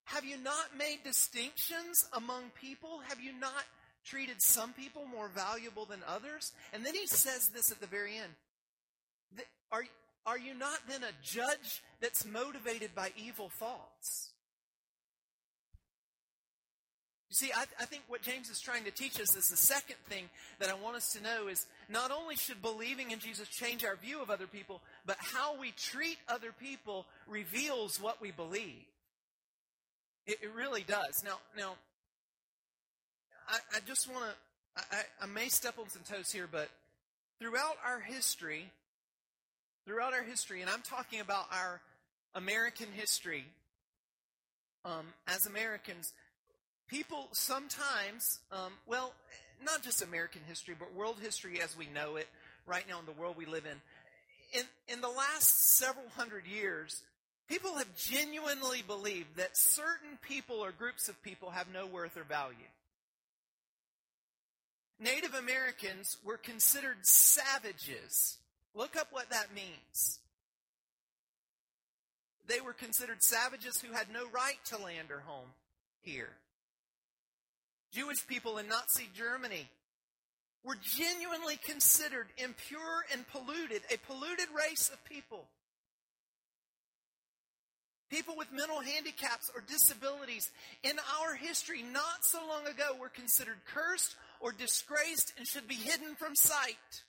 have 0.04 0.25
you 0.25 0.38
not 0.38 0.76
made 0.78 0.99
distinctions 1.04 2.09
among 2.12 2.50
people? 2.61 3.00
Have 3.09 3.20
you 3.20 3.32
not 3.38 3.64
treated 4.04 4.40
some 4.40 4.73
people 4.73 5.04
more 5.06 5.28
valuable 5.28 5.85
than 5.85 6.00
others? 6.06 6.52
And 6.73 6.85
then 6.85 6.94
he 6.94 7.06
says 7.06 7.49
this 7.49 7.70
at 7.70 7.80
the 7.80 7.87
very 7.87 8.16
end. 8.16 9.44
Are, 9.73 9.85
are 10.26 10.38
you 10.38 10.54
not 10.54 10.78
then 10.88 11.02
a 11.02 11.12
judge 11.23 11.82
that's 12.00 12.25
motivated 12.25 12.94
by 12.94 13.12
evil 13.16 13.50
thoughts? 13.59 14.29
You 17.30 17.37
see, 17.37 17.52
I, 17.54 17.62
I, 17.80 17.84
think 17.84 18.02
what 18.08 18.22
James 18.22 18.50
is 18.50 18.60
trying 18.60 18.82
to 18.84 18.90
teach 18.90 19.20
us 19.20 19.37
is 19.37 19.46
the 19.49 19.56
second 19.56 19.96
thing 20.08 20.25
that 20.58 20.68
I 20.68 20.75
want 20.75 20.96
us 20.96 21.12
to 21.12 21.22
know 21.22 21.46
is 21.46 21.64
not 21.88 22.10
only 22.10 22.34
should 22.34 22.60
believing 22.60 23.12
in 23.12 23.20
Jesus 23.20 23.46
change 23.46 23.84
our 23.84 23.94
view 23.94 24.20
of 24.20 24.30
other 24.30 24.49
people, 24.49 24.82
but 25.06 25.16
how 25.20 25.56
we 25.60 25.70
treat 25.70 26.18
other 26.28 26.50
people 26.50 27.06
reveals 27.28 28.00
what 28.00 28.20
we 28.20 28.32
believe. 28.32 28.84
It, 30.26 30.38
it 30.42 30.52
really 30.56 30.82
does. 30.82 31.22
Now, 31.25 31.38
now, 31.56 31.76
I, 33.49 33.58
I 33.76 33.80
just 33.87 34.10
want 34.10 34.25
to, 34.25 34.82
I, 34.90 35.02
I 35.22 35.26
may 35.26 35.49
step 35.49 35.78
on 35.78 35.88
some 35.88 36.02
toes 36.02 36.32
here, 36.32 36.49
but 36.50 36.68
throughout 37.38 37.76
our 37.87 38.00
history, 38.00 38.72
throughout 39.87 40.14
our 40.14 40.25
history, 40.25 40.62
and 40.62 40.70
I'm 40.70 40.82
talking 40.82 41.20
about 41.20 41.44
our 41.52 41.80
American 42.34 42.88
history, 42.92 43.44
um, 44.84 45.06
as 45.28 45.46
Americans, 45.46 46.12
people 46.90 47.28
sometimes, 47.32 48.40
um, 48.50 48.73
well, 48.87 49.14
not 49.64 49.82
just 49.82 50.02
American 50.02 50.42
history, 50.49 50.75
but 50.78 50.94
world 50.94 51.16
history 51.23 51.61
as 51.62 51.76
we 51.76 51.87
know 51.94 52.16
it 52.16 52.28
right 52.66 52.85
now 52.88 52.99
in 52.99 53.06
the 53.06 53.12
world 53.12 53.37
we 53.37 53.47
live 53.47 53.64
in. 53.64 54.61
In, 54.61 54.66
in 54.94 55.00
the 55.00 55.09
last 55.09 55.76
several 55.78 56.09
hundred 56.16 56.44
years, 56.47 57.02
people 57.49 57.76
have 57.76 57.94
genuinely 57.94 58.82
believed 58.85 59.37
that 59.37 59.56
certain 59.56 60.18
people 60.23 60.56
or 60.56 60.73
groups 60.73 61.09
of 61.09 61.23
people 61.23 61.50
have 61.50 61.66
no 61.73 61.87
worth 61.87 62.16
or 62.16 62.25
value. 62.25 62.56
Native 64.99 65.35
Americans 65.35 66.16
were 66.25 66.37
considered 66.37 66.99
savages. 67.06 68.38
Look 68.75 68.97
up 68.97 69.09
what 69.12 69.30
that 69.30 69.54
means. 69.54 70.18
They 72.49 72.61
were 72.61 72.73
considered 72.73 73.23
savages 73.23 73.80
who 73.80 73.92
had 73.92 74.09
no 74.12 74.28
right 74.30 74.59
to 74.66 74.82
land 74.82 75.11
or 75.11 75.20
home 75.20 75.49
here. 76.02 76.30
Jewish 77.92 78.26
people 78.26 78.59
in 78.59 78.68
Nazi 78.68 79.09
Germany 79.14 79.68
were 80.64 80.76
genuinely 80.80 81.56
considered 81.56 82.28
impure 82.37 83.04
and 83.12 83.26
polluted, 83.28 83.82
a 83.92 83.99
polluted 83.99 84.47
race 84.54 84.90
of 84.92 85.04
people. 85.04 85.49
People 88.11 88.35
with 88.37 88.52
mental 88.52 88.80
handicaps 88.80 89.50
or 89.54 89.62
disabilities 89.66 90.50
in 90.82 90.97
our 91.20 91.35
history 91.37 91.82
not 91.82 92.23
so 92.25 92.40
long 92.49 92.66
ago 92.66 92.97
were 93.00 93.09
considered 93.09 93.59
cursed 93.73 94.16
or 94.40 94.50
disgraced 94.52 95.32
and 95.38 95.47
should 95.47 95.68
be 95.68 95.76
hidden 95.76 96.16
from 96.16 96.35
sight. 96.35 97.04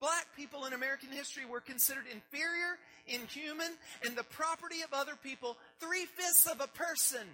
Black 0.00 0.26
people 0.36 0.66
in 0.66 0.72
American 0.72 1.10
history 1.10 1.44
were 1.44 1.60
considered 1.60 2.04
inferior, 2.12 2.78
inhuman, 3.06 3.72
and 4.04 4.16
the 4.16 4.24
property 4.24 4.82
of 4.82 4.92
other 4.92 5.16
people, 5.22 5.56
three 5.78 6.06
fifths 6.06 6.46
of 6.46 6.60
a 6.60 6.68
person. 6.68 7.26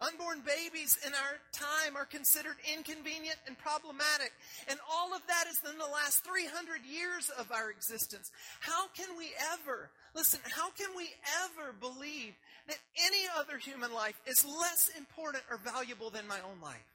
Unborn 0.00 0.40
babies 0.40 0.98
in 1.06 1.12
our 1.12 1.36
time 1.52 1.94
are 1.94 2.06
considered 2.06 2.56
inconvenient 2.74 3.36
and 3.46 3.58
problematic. 3.58 4.32
And 4.66 4.78
all 4.90 5.14
of 5.14 5.20
that 5.26 5.44
is 5.46 5.60
in 5.70 5.76
the 5.76 5.84
last 5.84 6.24
300 6.24 6.86
years 6.88 7.28
of 7.38 7.52
our 7.52 7.70
existence. 7.70 8.30
How 8.60 8.88
can 8.96 9.08
we 9.18 9.28
ever, 9.52 9.90
listen, 10.14 10.40
how 10.56 10.70
can 10.70 10.88
we 10.96 11.10
ever 11.44 11.74
believe 11.78 12.32
that 12.66 12.78
any 13.04 13.24
other 13.36 13.58
human 13.58 13.92
life 13.92 14.18
is 14.26 14.42
less 14.44 14.90
important 14.96 15.44
or 15.50 15.58
valuable 15.58 16.08
than 16.08 16.26
my 16.26 16.38
own 16.40 16.60
life? 16.62 16.88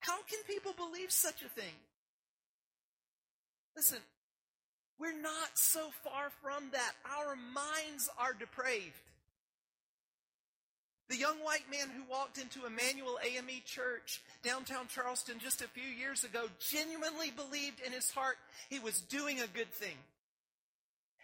How 0.00 0.22
can 0.22 0.40
people 0.48 0.72
believe 0.76 1.12
such 1.12 1.42
a 1.42 1.48
thing? 1.48 1.74
Listen, 3.76 3.98
we're 4.98 5.20
not 5.20 5.54
so 5.54 5.90
far 6.02 6.30
from 6.42 6.70
that. 6.72 6.92
Our 7.04 7.36
minds 7.36 8.08
are 8.18 8.32
depraved. 8.32 9.09
The 11.10 11.16
young 11.16 11.38
white 11.42 11.68
man 11.68 11.88
who 11.90 12.04
walked 12.08 12.38
into 12.38 12.66
Emanuel 12.66 13.18
AME 13.26 13.62
Church 13.66 14.22
downtown 14.44 14.86
Charleston 14.86 15.40
just 15.40 15.60
a 15.60 15.66
few 15.66 15.82
years 15.82 16.22
ago 16.22 16.44
genuinely 16.60 17.32
believed 17.32 17.80
in 17.84 17.90
his 17.92 18.12
heart 18.12 18.36
he 18.68 18.78
was 18.78 19.00
doing 19.00 19.40
a 19.40 19.48
good 19.48 19.72
thing. 19.72 19.96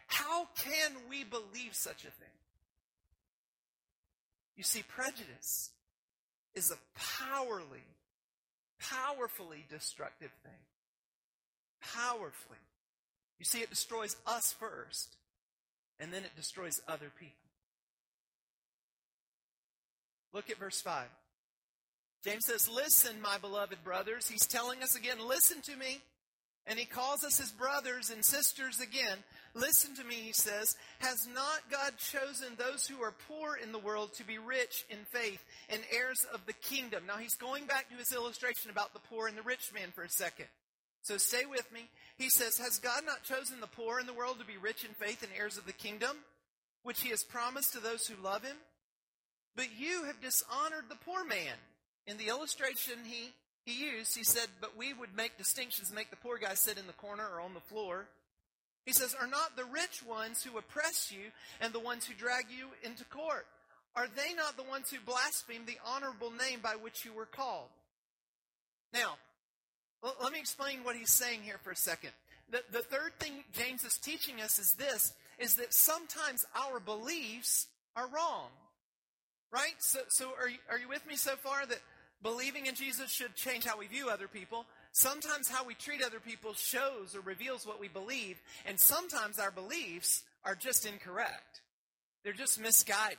How 0.09 0.49
can 0.57 0.91
we 1.09 1.23
believe 1.23 1.73
such 1.73 2.01
a 2.01 2.11
thing? 2.11 2.37
You 4.57 4.65
see, 4.65 4.83
prejudice 4.83 5.71
is 6.57 6.73
a 6.73 6.79
powerfully, 6.99 7.85
powerfully 8.81 9.67
destructive 9.71 10.33
thing. 10.43 10.65
Powerfully. 11.95 12.59
You 13.39 13.45
see, 13.45 13.61
it 13.61 13.71
destroys 13.71 14.17
us 14.27 14.53
first, 14.59 15.15
and 16.01 16.13
then 16.13 16.25
it 16.25 16.35
destroys 16.35 16.81
other 16.89 17.13
people. 17.21 17.46
Look 20.37 20.51
at 20.51 20.59
verse 20.59 20.83
5. 20.83 21.07
James 22.23 22.45
says, 22.45 22.69
Listen, 22.69 23.23
my 23.23 23.39
beloved 23.39 23.83
brothers. 23.83 24.29
He's 24.29 24.47
telling 24.47 24.83
us 24.83 24.95
again, 24.95 25.17
listen 25.27 25.63
to 25.63 25.75
me. 25.75 26.03
And 26.67 26.79
he 26.79 26.85
calls 26.85 27.25
us 27.25 27.39
his 27.39 27.53
brothers 27.53 28.11
and 28.11 28.23
sisters 28.23 28.79
again. 28.79 29.17
Listen 29.55 29.95
to 29.97 30.05
me, 30.05 30.17
he 30.17 30.35
says. 30.35 30.77
Has 30.99 31.27
not 31.27 31.71
God 31.71 31.93
chosen 31.97 32.49
those 32.59 32.87
who 32.87 33.03
are 33.03 33.15
poor 33.29 33.57
in 33.57 33.73
the 33.73 33.79
world 33.79 34.13
to 34.17 34.27
be 34.27 34.37
rich 34.37 34.85
in 34.91 34.99
faith 35.11 35.43
and 35.71 35.81
heirs 35.91 36.27
of 36.35 36.45
the 36.45 36.53
kingdom? 36.53 37.05
Now 37.07 37.17
he's 37.17 37.37
going 37.37 37.65
back 37.65 37.89
to 37.89 37.97
his 37.97 38.13
illustration 38.13 38.71
about 38.71 38.93
the 38.93 39.01
poor 39.09 39.29
and 39.29 39.39
the 39.39 39.43
rich 39.43 39.73
man 39.73 39.89
for 39.95 40.03
a 40.03 40.11
second. 40.11 40.47
So 41.01 41.17
stay 41.17 41.47
with 41.49 41.73
me. 41.73 41.89
He 42.19 42.29
says, 42.29 42.59
Has 42.59 42.79
God 42.79 43.05
not 43.07 43.23
chosen 43.23 43.61
the 43.61 43.69
poor 43.69 44.01
in 44.01 44.07
the 44.07 44.13
world 44.13 44.39
to 44.41 44.45
be 44.45 44.59
rich 44.59 44.85
in 44.85 44.91
faith 44.91 45.23
and 45.23 45.33
heirs 45.35 45.57
of 45.57 45.65
the 45.65 45.73
kingdom, 45.73 46.15
which 46.83 47.01
he 47.01 47.09
has 47.09 47.25
promised 47.25 47.73
to 47.73 47.81
those 47.81 48.07
who 48.07 48.23
love 48.23 48.45
him? 48.45 48.57
But 49.57 49.69
you 49.79 50.05
have 50.05 50.21
dishonored 50.21 50.85
the 50.89 50.97
poor 50.97 51.25
man. 51.25 51.57
In 52.07 52.19
the 52.19 52.29
illustration 52.29 52.95
he, 53.05 53.33
he 53.65 53.85
used, 53.85 54.17
he 54.17 54.23
said, 54.23 54.49
But 54.61 54.77
we 54.77 54.93
would 54.93 55.17
make 55.17 55.39
distinctions, 55.39 55.93
make 55.93 56.11
the 56.11 56.17
poor 56.17 56.39
guy 56.39 56.55
sit 56.55 56.79
in 56.79 56.87
the 56.87 56.93
corner 56.93 57.27
or 57.27 57.41
on 57.41 57.55
the 57.55 57.61
floor. 57.61 58.07
He 58.85 58.93
says, 58.93 59.17
Are 59.19 59.27
not 59.27 59.57
the 59.57 59.65
rich 59.65 60.03
ones 60.07 60.45
who 60.45 60.59
oppress 60.59 61.11
you 61.11 61.33
and 61.61 61.73
the 61.73 61.81
ones 61.81 62.07
who 62.07 62.15
drag 62.15 62.47
you 62.51 62.69
into 62.85 63.05
court? 63.07 63.47
Are 63.97 64.07
they 64.15 64.35
not 64.35 64.59
the 64.59 64.63
ones 64.63 64.91
who 64.91 64.99
blaspheme 65.05 65.65
the 65.67 65.79
honorable 65.85 66.31
name 66.31 66.61
by 66.63 66.77
which 66.81 67.05
you 67.05 67.15
were 67.15 67.27
called? 67.27 67.69
Now, 68.93 69.17
let 70.23 70.33
me 70.33 70.39
explain 70.39 70.85
what 70.85 70.97
he's 70.97 71.13
saying 71.13 71.41
here 71.43 71.59
for 71.65 71.71
a 71.71 71.77
second. 71.77 72.11
The, 72.51 72.63
the 72.71 72.83
third 72.83 73.19
thing 73.19 73.43
James 73.53 73.85
is 73.85 73.99
teaching 73.99 74.41
us 74.41 74.59
is 74.59 74.75
this, 74.79 75.13
is 75.39 75.57
that 75.57 75.75
sometimes 75.75 76.45
our 76.55 76.79
beliefs 76.79 77.67
are 77.97 78.07
wrong. 78.07 78.51
Right? 79.57 79.73
So, 79.79 80.01
so 80.09 80.29
are, 80.39 80.51
you, 80.51 80.59
are 80.71 80.79
you 80.79 80.87
with 80.87 81.07
me 81.07 81.17
so 81.17 81.35
far 81.35 81.65
that 81.65 81.79
believing 82.23 82.67
in 82.67 82.75
Jesus 82.75 83.11
should 83.11 83.35
change 83.35 83.65
how 83.65 83.79
we 83.79 83.87
view 83.87 84.11
other 84.11 84.29
people? 84.29 84.67
Sometimes 84.93 85.49
how 85.49 85.65
we 85.65 85.73
treat 85.73 86.05
other 86.05 86.21
people 86.21 86.53
shows 86.53 87.17
or 87.17 87.23
reveals 87.23 87.67
what 87.67 87.81
we 87.81 87.89
believe, 87.89 88.39
and 88.67 88.79
sometimes 88.79 89.39
our 89.39 89.51
beliefs 89.51 90.25
are 90.45 90.55
just 90.55 90.85
incorrect. 90.85 91.63
They're 92.23 92.35
just 92.35 92.61
misguided. 92.61 93.19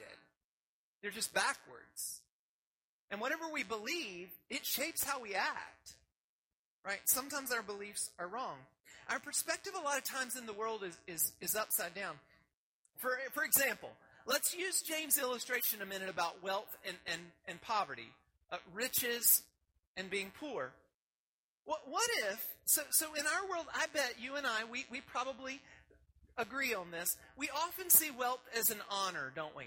They're 1.01 1.09
just 1.09 1.33
backwards. 1.33 2.21
And 3.09 3.19
whatever 3.19 3.45
we 3.51 3.63
believe, 3.63 4.29
it 4.51 4.63
shapes 4.63 5.03
how 5.03 5.19
we 5.19 5.33
act. 5.33 5.93
Right? 6.85 6.99
Sometimes 7.05 7.51
our 7.51 7.63
beliefs 7.63 8.11
are 8.19 8.27
wrong. 8.27 8.57
Our 9.09 9.19
perspective 9.19 9.73
a 9.75 9.83
lot 9.83 9.97
of 9.97 10.03
times 10.03 10.35
in 10.37 10.45
the 10.45 10.53
world 10.53 10.83
is, 10.83 10.99
is, 11.07 11.31
is 11.41 11.55
upside 11.55 11.95
down. 11.95 12.13
For, 12.97 13.17
for 13.33 13.43
example, 13.43 13.89
Let's 14.27 14.53
use 14.53 14.81
James' 14.81 15.17
illustration 15.17 15.81
a 15.81 15.85
minute 15.85 16.09
about 16.09 16.43
wealth 16.43 16.77
and, 16.85 16.97
and, 17.05 17.21
and 17.47 17.61
poverty, 17.61 18.11
uh, 18.51 18.57
riches 18.73 19.43
and 19.95 20.09
being 20.09 20.33
poor. 20.37 20.73
What, 21.63 21.79
what 21.87 22.09
if, 22.29 22.45
so, 22.65 22.81
so 22.89 23.13
in 23.13 23.23
our 23.25 23.49
world, 23.49 23.67
I 23.73 23.85
bet 23.93 24.15
you 24.19 24.35
and 24.35 24.45
I, 24.45 24.65
we, 24.69 24.85
we 24.91 24.99
probably 24.99 25.61
agree 26.37 26.73
on 26.73 26.91
this. 26.91 27.15
We 27.37 27.49
often 27.49 27.89
see 27.89 28.11
wealth 28.11 28.41
as 28.57 28.69
an 28.69 28.79
honor, 28.91 29.31
don't 29.33 29.55
we? 29.55 29.63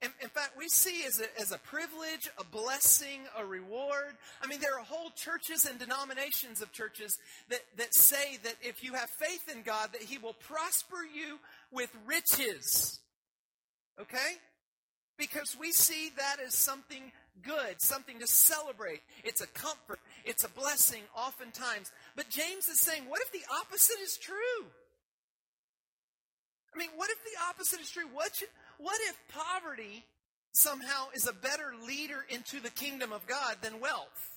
In, 0.00 0.08
in, 0.22 0.30
fact, 0.30 0.52
we 0.56 0.68
see 0.68 1.04
as 1.06 1.20
a, 1.20 1.40
as 1.40 1.52
a 1.52 1.58
privilege, 1.58 2.30
a 2.38 2.44
blessing, 2.44 3.20
a 3.38 3.44
reward. 3.44 4.16
I 4.42 4.46
mean, 4.46 4.60
there 4.60 4.78
are 4.78 4.84
whole 4.84 5.10
churches 5.10 5.66
and 5.66 5.78
denominations 5.78 6.62
of 6.62 6.72
churches 6.72 7.18
that, 7.50 7.60
that 7.76 7.94
say 7.94 8.38
that 8.42 8.56
if 8.62 8.82
you 8.82 8.94
have 8.94 9.10
faith 9.10 9.54
in 9.54 9.62
God, 9.62 9.90
that 9.92 10.02
He 10.02 10.16
will 10.16 10.34
prosper 10.34 10.96
you 11.14 11.38
with 11.70 11.94
riches. 12.06 13.00
Okay? 14.00 14.36
Because 15.18 15.56
we 15.58 15.72
see 15.72 16.10
that 16.16 16.36
as 16.44 16.54
something 16.54 17.10
good, 17.42 17.80
something 17.80 18.18
to 18.18 18.26
celebrate. 18.26 19.00
It's 19.24 19.40
a 19.40 19.46
comfort, 19.46 20.00
it's 20.24 20.44
a 20.44 20.48
blessing 20.48 21.02
oftentimes. 21.16 21.90
But 22.14 22.28
James 22.28 22.68
is 22.68 22.80
saying, 22.80 23.04
what 23.08 23.20
if 23.22 23.32
the 23.32 23.46
opposite 23.62 24.00
is 24.02 24.16
true? 24.16 24.66
I 26.74 26.78
mean, 26.78 26.90
what 26.96 27.10
if 27.10 27.18
the 27.24 27.38
opposite 27.48 27.80
is 27.80 27.90
true? 27.90 28.04
What, 28.12 28.36
should, 28.36 28.48
what 28.78 28.98
if 29.08 29.16
poverty 29.34 30.04
somehow 30.52 31.08
is 31.14 31.26
a 31.26 31.32
better 31.32 31.72
leader 31.86 32.24
into 32.28 32.60
the 32.60 32.70
kingdom 32.70 33.12
of 33.12 33.26
God 33.26 33.56
than 33.62 33.80
wealth? 33.80 34.36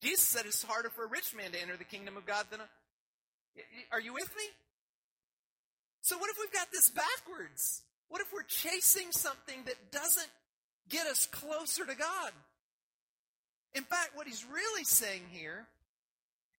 Jesus 0.00 0.22
said 0.22 0.46
it's 0.46 0.62
harder 0.62 0.90
for 0.90 1.04
a 1.04 1.08
rich 1.08 1.34
man 1.34 1.50
to 1.52 1.60
enter 1.60 1.76
the 1.76 1.84
kingdom 1.84 2.16
of 2.16 2.26
God 2.26 2.46
than 2.50 2.60
a. 2.60 2.68
Are 3.90 4.00
you 4.00 4.12
with 4.12 4.30
me? 4.36 4.44
So, 6.02 6.18
what 6.18 6.28
if 6.28 6.36
we've 6.38 6.52
got 6.52 6.70
this 6.70 6.90
backwards? 6.90 7.82
What 8.08 8.20
if 8.20 8.32
we're 8.32 8.42
chasing 8.42 9.10
something 9.10 9.62
that 9.66 9.90
doesn't 9.90 10.30
get 10.88 11.06
us 11.06 11.26
closer 11.26 11.84
to 11.84 11.94
God? 11.94 12.32
In 13.74 13.82
fact, 13.82 14.10
what 14.14 14.26
he's 14.26 14.44
really 14.44 14.84
saying 14.84 15.22
here 15.30 15.66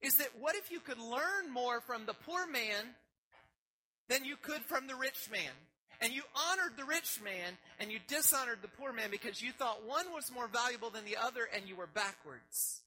is 0.01 0.17
that 0.17 0.29
what 0.39 0.55
if 0.55 0.71
you 0.71 0.79
could 0.79 0.99
learn 0.99 1.51
more 1.51 1.79
from 1.81 2.05
the 2.05 2.13
poor 2.13 2.45
man 2.45 2.95
than 4.09 4.25
you 4.25 4.35
could 4.41 4.61
from 4.61 4.87
the 4.87 4.95
rich 4.95 5.29
man? 5.31 5.51
And 6.01 6.11
you 6.11 6.23
honored 6.51 6.73
the 6.77 6.83
rich 6.83 7.21
man 7.23 7.57
and 7.79 7.89
you 7.89 7.99
dishonored 8.07 8.59
the 8.61 8.67
poor 8.67 8.91
man 8.91 9.09
because 9.11 9.41
you 9.41 9.53
thought 9.53 9.87
one 9.87 10.05
was 10.13 10.31
more 10.33 10.47
valuable 10.47 10.89
than 10.89 11.05
the 11.05 11.15
other 11.15 11.47
and 11.55 11.67
you 11.69 11.77
were 11.77 11.87
backwards. 11.87 12.81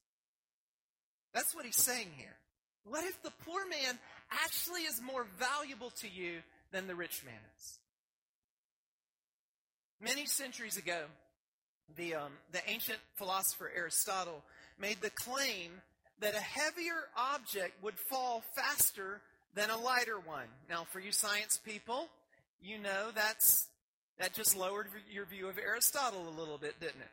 That's 1.32 1.54
what 1.54 1.64
he's 1.64 1.80
saying 1.80 2.08
here. 2.16 2.36
What 2.84 3.04
if 3.04 3.22
the 3.22 3.32
poor 3.44 3.66
man 3.66 3.98
actually 4.44 4.82
is 4.82 5.00
more 5.02 5.26
valuable 5.38 5.90
to 6.00 6.08
you 6.08 6.40
than 6.70 6.86
the 6.86 6.94
rich 6.94 7.22
man 7.24 7.40
is? 7.56 7.78
Many 10.00 10.26
centuries 10.26 10.76
ago, 10.76 11.06
the, 11.96 12.14
um, 12.14 12.32
the 12.52 12.60
ancient 12.68 12.98
philosopher 13.16 13.70
Aristotle 13.74 14.44
made 14.78 15.00
the 15.00 15.10
claim 15.10 15.72
that 16.20 16.34
a 16.34 16.40
heavier 16.40 17.08
object 17.16 17.82
would 17.82 17.98
fall 18.08 18.42
faster 18.54 19.20
than 19.54 19.70
a 19.70 19.76
lighter 19.76 20.18
one. 20.18 20.46
Now, 20.68 20.86
for 20.92 21.00
you 21.00 21.10
science 21.10 21.58
people, 21.64 22.08
you 22.62 22.78
know 22.78 23.10
that's 23.14 23.68
that 24.18 24.34
just 24.34 24.56
lowered 24.56 24.88
your 25.10 25.26
view 25.26 25.48
of 25.48 25.58
Aristotle 25.58 26.28
a 26.28 26.38
little 26.38 26.58
bit, 26.58 26.78
didn't 26.80 27.00
it? 27.00 27.10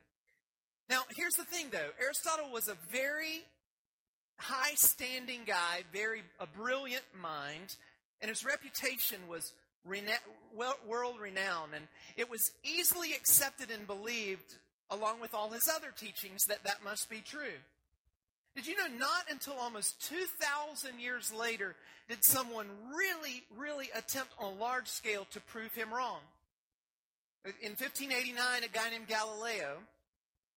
Now, 0.89 1.02
here's 1.15 1.36
the 1.36 1.43
thing 1.43 1.67
though. 1.71 1.89
Aristotle 2.00 2.52
was 2.52 2.67
a 2.67 2.78
very 2.91 3.43
high 4.38 4.76
standing 4.76 5.41
guy, 5.45 5.84
very 5.93 6.24
a 6.39 6.48
brilliant 6.48 7.06
mind, 7.19 7.76
and 8.21 8.30
his 8.30 8.45
reputation 8.45 9.19
was 9.28 9.54
world 9.86 11.19
renowned, 11.19 11.74
and 11.76 11.88
it 12.17 12.30
was 12.30 12.52
easily 12.63 13.13
accepted 13.13 13.71
and 13.71 13.88
believed, 13.88 14.56
along 14.89 15.21
with 15.21 15.34
all 15.34 15.50
his 15.50 15.69
other 15.74 15.93
teachings, 15.95 16.45
that 16.45 16.63
that 16.63 16.84
must 16.84 17.10
be 17.10 17.21
true. 17.21 17.60
Did 18.56 18.67
you 18.67 18.78
know 18.78 18.88
not 18.98 19.26
until 19.30 19.54
almost 19.54 20.08
2,000 20.08 21.00
years 21.00 21.34
later 21.34 21.76
did 22.08 22.24
someone 22.24 22.67
really, 22.98 23.43
really 23.58 23.89
attempt 23.93 24.32
on 24.39 24.54
a 24.54 24.56
large 24.56 24.88
scale 24.88 25.28
to 25.32 25.41
prove 25.41 25.74
him 25.74 25.93
wrong? 25.93 26.19
In 27.62 27.71
1589, 27.71 28.63
a 28.63 28.67
guy 28.69 28.89
named 28.89 29.08
Galileo 29.08 29.78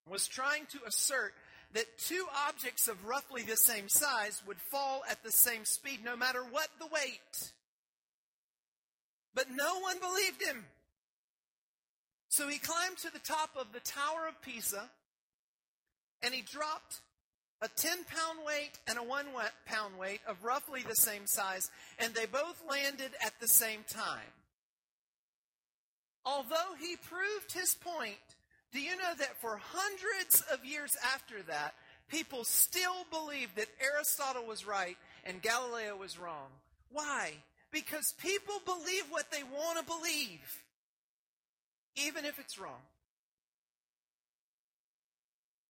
was 0.08 0.28
trying 0.28 0.66
to 0.66 0.78
assert 0.86 1.34
that 1.74 1.98
two 1.98 2.24
objects 2.48 2.88
of 2.88 3.04
roughly 3.04 3.42
the 3.42 3.56
same 3.56 3.88
size 3.88 4.42
would 4.46 4.56
fall 4.58 5.02
at 5.10 5.22
the 5.22 5.32
same 5.32 5.64
speed 5.64 6.00
no 6.02 6.16
matter 6.16 6.42
what 6.42 6.68
the 6.78 6.86
weight. 6.86 7.52
But 9.34 9.50
no 9.50 9.80
one 9.80 9.98
believed 9.98 10.42
him. 10.42 10.64
So 12.28 12.48
he 12.48 12.58
climbed 12.58 12.98
to 12.98 13.12
the 13.12 13.18
top 13.18 13.50
of 13.58 13.72
the 13.72 13.80
Tower 13.80 14.28
of 14.28 14.40
Pisa 14.42 14.90
and 16.22 16.34
he 16.34 16.42
dropped 16.42 17.00
a 17.60 17.68
10 17.68 18.04
pound 18.04 18.38
weight 18.46 18.78
and 18.86 18.98
a 18.98 19.02
1 19.02 19.26
pound 19.66 19.98
weight 19.98 20.20
of 20.26 20.44
roughly 20.44 20.82
the 20.82 20.94
same 20.94 21.26
size, 21.26 21.70
and 21.98 22.14
they 22.14 22.26
both 22.26 22.62
landed 22.68 23.10
at 23.24 23.32
the 23.40 23.48
same 23.48 23.80
time. 23.88 24.32
Although 26.24 26.74
he 26.78 26.96
proved 26.96 27.52
his 27.52 27.74
point, 27.74 28.16
do 28.72 28.80
you 28.80 28.96
know 28.96 29.14
that 29.18 29.40
for 29.40 29.60
hundreds 29.62 30.42
of 30.52 30.64
years 30.64 30.96
after 31.14 31.42
that, 31.48 31.74
people 32.08 32.44
still 32.44 33.06
believed 33.10 33.56
that 33.56 33.68
Aristotle 33.80 34.46
was 34.46 34.66
right 34.66 34.96
and 35.24 35.42
Galileo 35.42 35.96
was 35.96 36.18
wrong? 36.18 36.48
Why? 36.90 37.32
Because 37.70 38.14
people 38.22 38.54
believe 38.64 39.04
what 39.10 39.30
they 39.30 39.42
want 39.42 39.78
to 39.78 39.84
believe, 39.84 40.62
even 41.96 42.24
if 42.24 42.38
it's 42.38 42.58
wrong. 42.58 42.80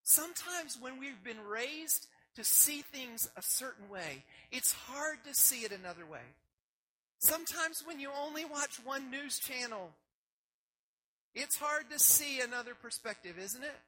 Sometimes 0.04 0.78
when 0.80 0.98
we've 0.98 1.22
been 1.22 1.44
raised 1.46 2.06
to 2.36 2.44
see 2.44 2.82
things 2.82 3.28
a 3.36 3.42
certain 3.42 3.88
way, 3.88 4.24
it's 4.52 4.72
hard 4.72 5.18
to 5.26 5.34
see 5.34 5.64
it 5.64 5.72
another 5.72 6.06
way. 6.06 6.22
Sometimes 7.18 7.82
when 7.84 7.98
you 7.98 8.10
only 8.16 8.44
watch 8.44 8.78
one 8.84 9.10
news 9.10 9.38
channel, 9.38 9.90
it's 11.34 11.56
hard 11.56 11.90
to 11.90 11.98
see 11.98 12.40
another 12.40 12.74
perspective, 12.74 13.36
isn't 13.38 13.62
it? 13.62 13.80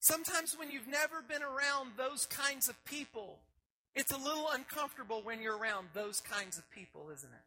Sometimes 0.00 0.56
when 0.58 0.70
you've 0.70 0.88
never 0.88 1.22
been 1.22 1.42
around 1.42 1.92
those 1.96 2.26
kinds 2.26 2.68
of 2.68 2.84
people, 2.84 3.38
it's 3.94 4.12
a 4.12 4.16
little 4.16 4.48
uncomfortable 4.52 5.20
when 5.22 5.42
you're 5.42 5.56
around 5.56 5.88
those 5.92 6.20
kinds 6.20 6.58
of 6.58 6.70
people, 6.70 7.10
isn't 7.12 7.32
it? 7.32 7.44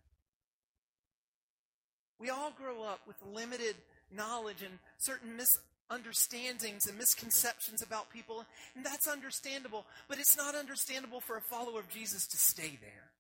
We 2.19 2.29
all 2.29 2.51
grow 2.51 2.83
up 2.83 3.01
with 3.07 3.17
limited 3.33 3.75
knowledge 4.11 4.61
and 4.61 4.77
certain 4.97 5.35
misunderstandings 5.35 6.87
and 6.87 6.97
misconceptions 6.97 7.81
about 7.81 8.09
people, 8.11 8.45
and 8.75 8.85
that's 8.85 9.07
understandable, 9.07 9.85
but 10.07 10.19
it's 10.19 10.37
not 10.37 10.55
understandable 10.55 11.19
for 11.19 11.37
a 11.37 11.41
follower 11.41 11.79
of 11.79 11.89
Jesus 11.89 12.27
to 12.27 12.37
stay 12.37 12.77
there. 12.81 13.11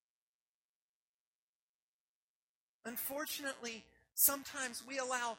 Unfortunately, 2.85 3.83
sometimes 4.13 4.83
we 4.87 4.99
allow 4.99 5.37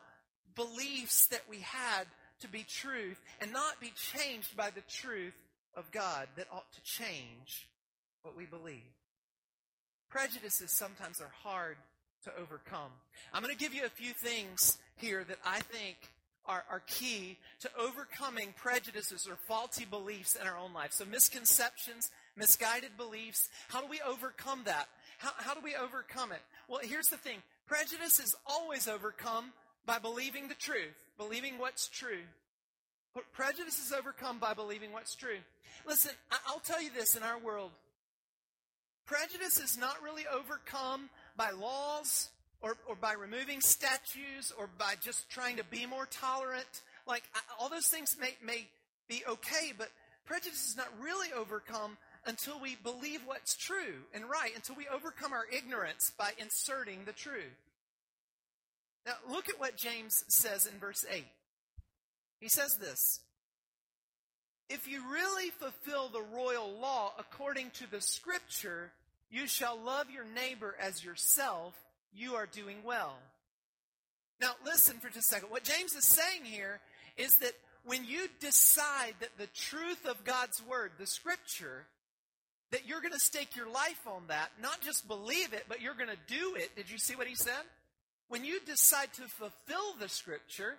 beliefs 0.56 1.28
that 1.28 1.42
we 1.48 1.60
had 1.60 2.06
to 2.40 2.48
be 2.48 2.64
truth 2.64 3.20
and 3.40 3.52
not 3.52 3.80
be 3.80 3.92
changed 3.94 4.56
by 4.56 4.70
the 4.70 4.82
truth 4.82 5.36
of 5.74 5.90
God 5.92 6.26
that 6.36 6.48
ought 6.52 6.70
to 6.72 6.82
change 6.82 7.68
what 8.26 8.36
we 8.36 8.44
believe. 8.44 8.82
Prejudices 10.10 10.72
sometimes 10.72 11.20
are 11.20 11.32
hard 11.42 11.76
to 12.24 12.32
overcome. 12.40 12.90
I'm 13.32 13.42
going 13.42 13.54
to 13.54 13.58
give 13.58 13.72
you 13.72 13.84
a 13.84 13.88
few 13.88 14.12
things 14.12 14.78
here 14.96 15.24
that 15.24 15.38
I 15.46 15.60
think 15.60 15.96
are, 16.46 16.64
are 16.70 16.82
key 16.86 17.38
to 17.60 17.70
overcoming 17.78 18.52
prejudices 18.56 19.28
or 19.28 19.36
faulty 19.48 19.84
beliefs 19.84 20.36
in 20.40 20.46
our 20.46 20.58
own 20.58 20.72
life. 20.72 20.92
So, 20.92 21.04
misconceptions, 21.04 22.10
misguided 22.36 22.96
beliefs, 22.96 23.48
how 23.68 23.80
do 23.80 23.88
we 23.88 24.00
overcome 24.06 24.62
that? 24.64 24.86
How, 25.18 25.30
how 25.36 25.54
do 25.54 25.60
we 25.62 25.74
overcome 25.76 26.32
it? 26.32 26.42
Well, 26.68 26.80
here's 26.82 27.08
the 27.08 27.16
thing 27.16 27.38
prejudice 27.66 28.18
is 28.18 28.34
always 28.46 28.88
overcome 28.88 29.52
by 29.86 29.98
believing 29.98 30.48
the 30.48 30.54
truth, 30.54 30.94
believing 31.16 31.58
what's 31.58 31.88
true. 31.88 32.22
Prejudice 33.32 33.78
is 33.78 33.92
overcome 33.92 34.38
by 34.38 34.52
believing 34.52 34.92
what's 34.92 35.14
true. 35.14 35.38
Listen, 35.86 36.12
I'll 36.46 36.60
tell 36.60 36.82
you 36.82 36.90
this 36.90 37.16
in 37.16 37.22
our 37.22 37.38
world 37.38 37.70
prejudice 39.06 39.58
is 39.58 39.78
not 39.78 40.02
really 40.02 40.24
overcome 40.32 41.08
by 41.36 41.50
laws 41.50 42.30
or, 42.60 42.76
or 42.88 42.96
by 42.96 43.12
removing 43.12 43.60
statues 43.60 44.52
or 44.58 44.68
by 44.78 44.94
just 45.00 45.28
trying 45.30 45.56
to 45.56 45.64
be 45.64 45.86
more 45.86 46.06
tolerant. 46.06 46.82
Like, 47.06 47.22
all 47.58 47.68
those 47.68 47.86
things 47.86 48.16
may, 48.20 48.36
may 48.44 48.66
be 49.08 49.22
okay, 49.28 49.72
but 49.76 49.88
prejudice 50.24 50.68
is 50.68 50.76
not 50.76 50.88
really 51.00 51.28
overcome 51.32 51.96
until 52.26 52.60
we 52.60 52.76
believe 52.82 53.20
what's 53.24 53.56
true 53.56 54.02
and 54.12 54.24
right, 54.28 54.50
until 54.54 54.74
we 54.74 54.86
overcome 54.92 55.32
our 55.32 55.44
ignorance 55.56 56.12
by 56.18 56.32
inserting 56.38 57.04
the 57.04 57.12
truth. 57.12 57.56
Now, 59.06 59.12
look 59.30 59.48
at 59.48 59.60
what 59.60 59.76
James 59.76 60.24
says 60.26 60.66
in 60.66 60.78
verse 60.80 61.04
8. 61.08 61.24
He 62.40 62.48
says 62.48 62.76
this 62.76 63.20
If 64.68 64.88
you 64.88 65.02
really 65.10 65.50
fulfill 65.50 66.08
the 66.08 66.22
royal 66.34 66.72
law 66.80 67.12
according 67.18 67.70
to 67.74 67.90
the 67.90 68.00
scripture, 68.00 68.90
you 69.30 69.46
shall 69.46 69.78
love 69.78 70.10
your 70.10 70.24
neighbor 70.24 70.74
as 70.80 71.04
yourself 71.04 71.74
you 72.12 72.34
are 72.34 72.46
doing 72.46 72.78
well. 72.84 73.16
Now, 74.40 74.52
listen 74.64 74.98
for 74.98 75.08
just 75.08 75.30
a 75.30 75.34
second. 75.34 75.50
What 75.50 75.64
James 75.64 75.94
is 75.94 76.04
saying 76.04 76.44
here 76.44 76.80
is 77.16 77.36
that 77.38 77.52
when 77.84 78.04
you 78.04 78.26
decide 78.40 79.14
that 79.20 79.38
the 79.38 79.46
truth 79.46 80.04
of 80.06 80.24
God's 80.24 80.62
word, 80.68 80.92
the 80.98 81.06
scripture, 81.06 81.86
that 82.72 82.86
you're 82.86 83.00
going 83.00 83.12
to 83.12 83.18
stake 83.18 83.54
your 83.54 83.70
life 83.70 84.00
on 84.06 84.22
that, 84.28 84.50
not 84.60 84.80
just 84.80 85.06
believe 85.06 85.52
it, 85.52 85.64
but 85.68 85.80
you're 85.80 85.94
going 85.94 86.10
to 86.10 86.34
do 86.34 86.56
it. 86.56 86.74
Did 86.74 86.90
you 86.90 86.98
see 86.98 87.14
what 87.14 87.28
he 87.28 87.36
said? 87.36 87.52
When 88.28 88.44
you 88.44 88.58
decide 88.66 89.12
to 89.14 89.22
fulfill 89.22 89.94
the 90.00 90.08
scripture, 90.08 90.74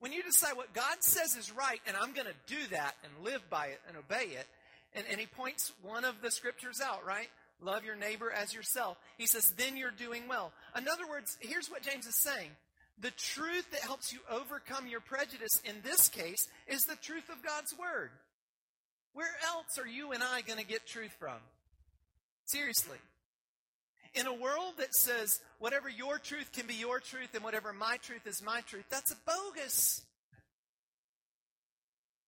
when 0.00 0.12
you 0.12 0.22
decide 0.22 0.56
what 0.56 0.72
God 0.72 0.96
says 1.00 1.36
is 1.36 1.52
right, 1.52 1.80
and 1.86 1.96
I'm 1.96 2.12
going 2.12 2.26
to 2.26 2.54
do 2.54 2.66
that 2.70 2.94
and 3.02 3.24
live 3.24 3.42
by 3.50 3.66
it 3.66 3.80
and 3.88 3.96
obey 3.96 4.32
it, 4.32 4.46
and, 4.94 5.04
and 5.10 5.20
he 5.20 5.26
points 5.26 5.72
one 5.82 6.04
of 6.04 6.20
the 6.22 6.30
scriptures 6.30 6.80
out, 6.84 7.04
right? 7.04 7.28
Love 7.60 7.84
your 7.84 7.96
neighbor 7.96 8.30
as 8.30 8.54
yourself. 8.54 8.96
He 9.16 9.26
says, 9.26 9.52
then 9.56 9.76
you're 9.76 9.90
doing 9.90 10.28
well. 10.28 10.52
In 10.76 10.86
other 10.88 11.08
words, 11.08 11.36
here's 11.40 11.68
what 11.68 11.82
James 11.82 12.06
is 12.06 12.14
saying. 12.14 12.50
The 13.00 13.10
truth 13.12 13.70
that 13.72 13.80
helps 13.80 14.12
you 14.12 14.20
overcome 14.30 14.86
your 14.86 15.00
prejudice 15.00 15.60
in 15.64 15.76
this 15.82 16.08
case 16.08 16.48
is 16.66 16.84
the 16.84 16.96
truth 16.96 17.28
of 17.30 17.44
God's 17.44 17.74
word. 17.78 18.10
Where 19.14 19.36
else 19.46 19.78
are 19.78 19.86
you 19.86 20.12
and 20.12 20.22
I 20.22 20.42
going 20.42 20.58
to 20.58 20.66
get 20.66 20.86
truth 20.86 21.14
from? 21.18 21.38
Seriously. 22.44 22.98
In 24.14 24.26
a 24.26 24.32
world 24.32 24.74
that 24.78 24.94
says 24.94 25.40
whatever 25.58 25.88
your 25.88 26.18
truth 26.18 26.50
can 26.52 26.66
be 26.66 26.74
your 26.74 27.00
truth 27.00 27.34
and 27.34 27.44
whatever 27.44 27.72
my 27.72 27.98
truth 28.02 28.26
is 28.26 28.42
my 28.42 28.60
truth, 28.62 28.84
that's 28.90 29.12
a 29.12 29.16
bogus. 29.26 30.02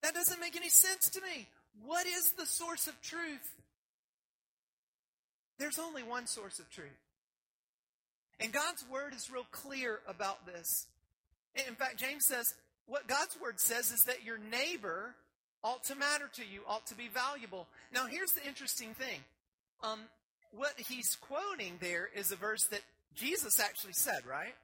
That 0.03 0.15
doesn't 0.15 0.41
make 0.41 0.57
any 0.57 0.69
sense 0.69 1.09
to 1.11 1.21
me. 1.21 1.47
What 1.85 2.07
is 2.07 2.33
the 2.33 2.47
source 2.47 2.87
of 2.87 3.01
truth? 3.03 3.55
There's 5.59 5.79
only 5.79 6.03
one 6.03 6.27
source 6.27 6.59
of 6.59 6.71
truth. 6.71 6.89
And 8.41 8.53
God's 8.53 8.85
word 8.91 9.15
is 9.15 9.31
real 9.31 9.47
clear 9.51 10.01
about 10.09 10.47
this. 10.47 10.87
In 11.55 11.75
fact, 11.75 11.99
James 11.99 12.25
says, 12.27 12.55
what 12.87 13.07
God's 13.07 13.37
word 13.41 13.61
says 13.61 13.93
is 13.93 14.05
that 14.07 14.25
your 14.25 14.39
neighbor 14.39 15.15
ought 15.63 15.85
to 15.85 15.95
matter 15.95 16.31
to 16.35 16.43
you, 16.43 16.63
ought 16.67 16.87
to 16.87 16.95
be 16.95 17.09
valuable. 17.09 17.67
Now, 17.93 18.07
here's 18.07 18.33
the 18.33 18.47
interesting 18.47 18.95
thing. 18.95 19.21
Um, 19.83 20.01
what 20.53 20.75
he's 20.79 21.17
quoting 21.17 21.79
there 21.81 22.09
is 22.15 22.33
a 22.33 22.37
verse 22.37 22.67
that 22.71 22.83
Jesus 23.15 23.61
actually 23.61 23.93
said, 23.93 24.27
right? 24.29 24.55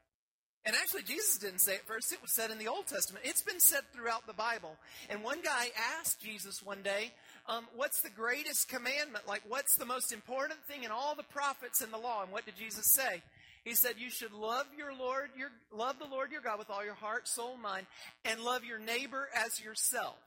And 0.65 0.75
actually, 0.75 1.03
Jesus 1.03 1.39
didn't 1.39 1.61
say 1.61 1.75
it 1.75 1.87
first. 1.87 2.13
It 2.13 2.21
was 2.21 2.35
said 2.35 2.51
in 2.51 2.59
the 2.59 2.67
Old 2.67 2.89
Testament. 2.89 3.25
It's 3.25 3.43
been 3.43 3.61
said 3.61 3.83
throughout 3.95 4.27
the 4.27 4.33
Bible. 4.33 4.77
And 5.09 5.23
one 5.23 5.41
guy 5.41 5.69
asked 5.97 6.21
Jesus 6.21 6.61
one 6.61 6.83
day, 6.83 7.13
um, 7.49 7.67
what's 7.77 8.03
the 8.03 8.11
greatest 8.11 8.69
commandment? 8.69 9.29
Like, 9.29 9.43
what's 9.47 9.77
the 9.77 9.87
most 9.87 10.13
important 10.13 10.59
thing 10.67 10.83
in 10.83 10.91
all 10.91 11.15
the 11.15 11.23
prophets 11.23 11.83
and 11.83 11.93
the 11.93 11.99
law? 11.99 12.25
And 12.25 12.33
what 12.33 12.47
did 12.47 12.57
Jesus 12.57 12.93
say? 12.93 13.23
He 13.67 13.75
said, 13.75 13.95
You 13.99 14.11
should 14.11 14.33
love 14.33 14.67
your 14.77 14.95
Lord, 14.95 15.31
your, 15.37 15.51
love 15.73 15.99
the 15.99 16.07
Lord 16.07 16.31
your 16.31 16.41
God 16.41 16.59
with 16.59 16.71
all 16.71 16.85
your 16.85 16.95
heart, 16.95 17.29
soul, 17.29 17.57
mind, 17.57 17.87
and 18.25 18.41
love 18.41 18.65
your 18.65 18.79
neighbor 18.79 19.29
as 19.35 19.61
yourself. 19.61 20.19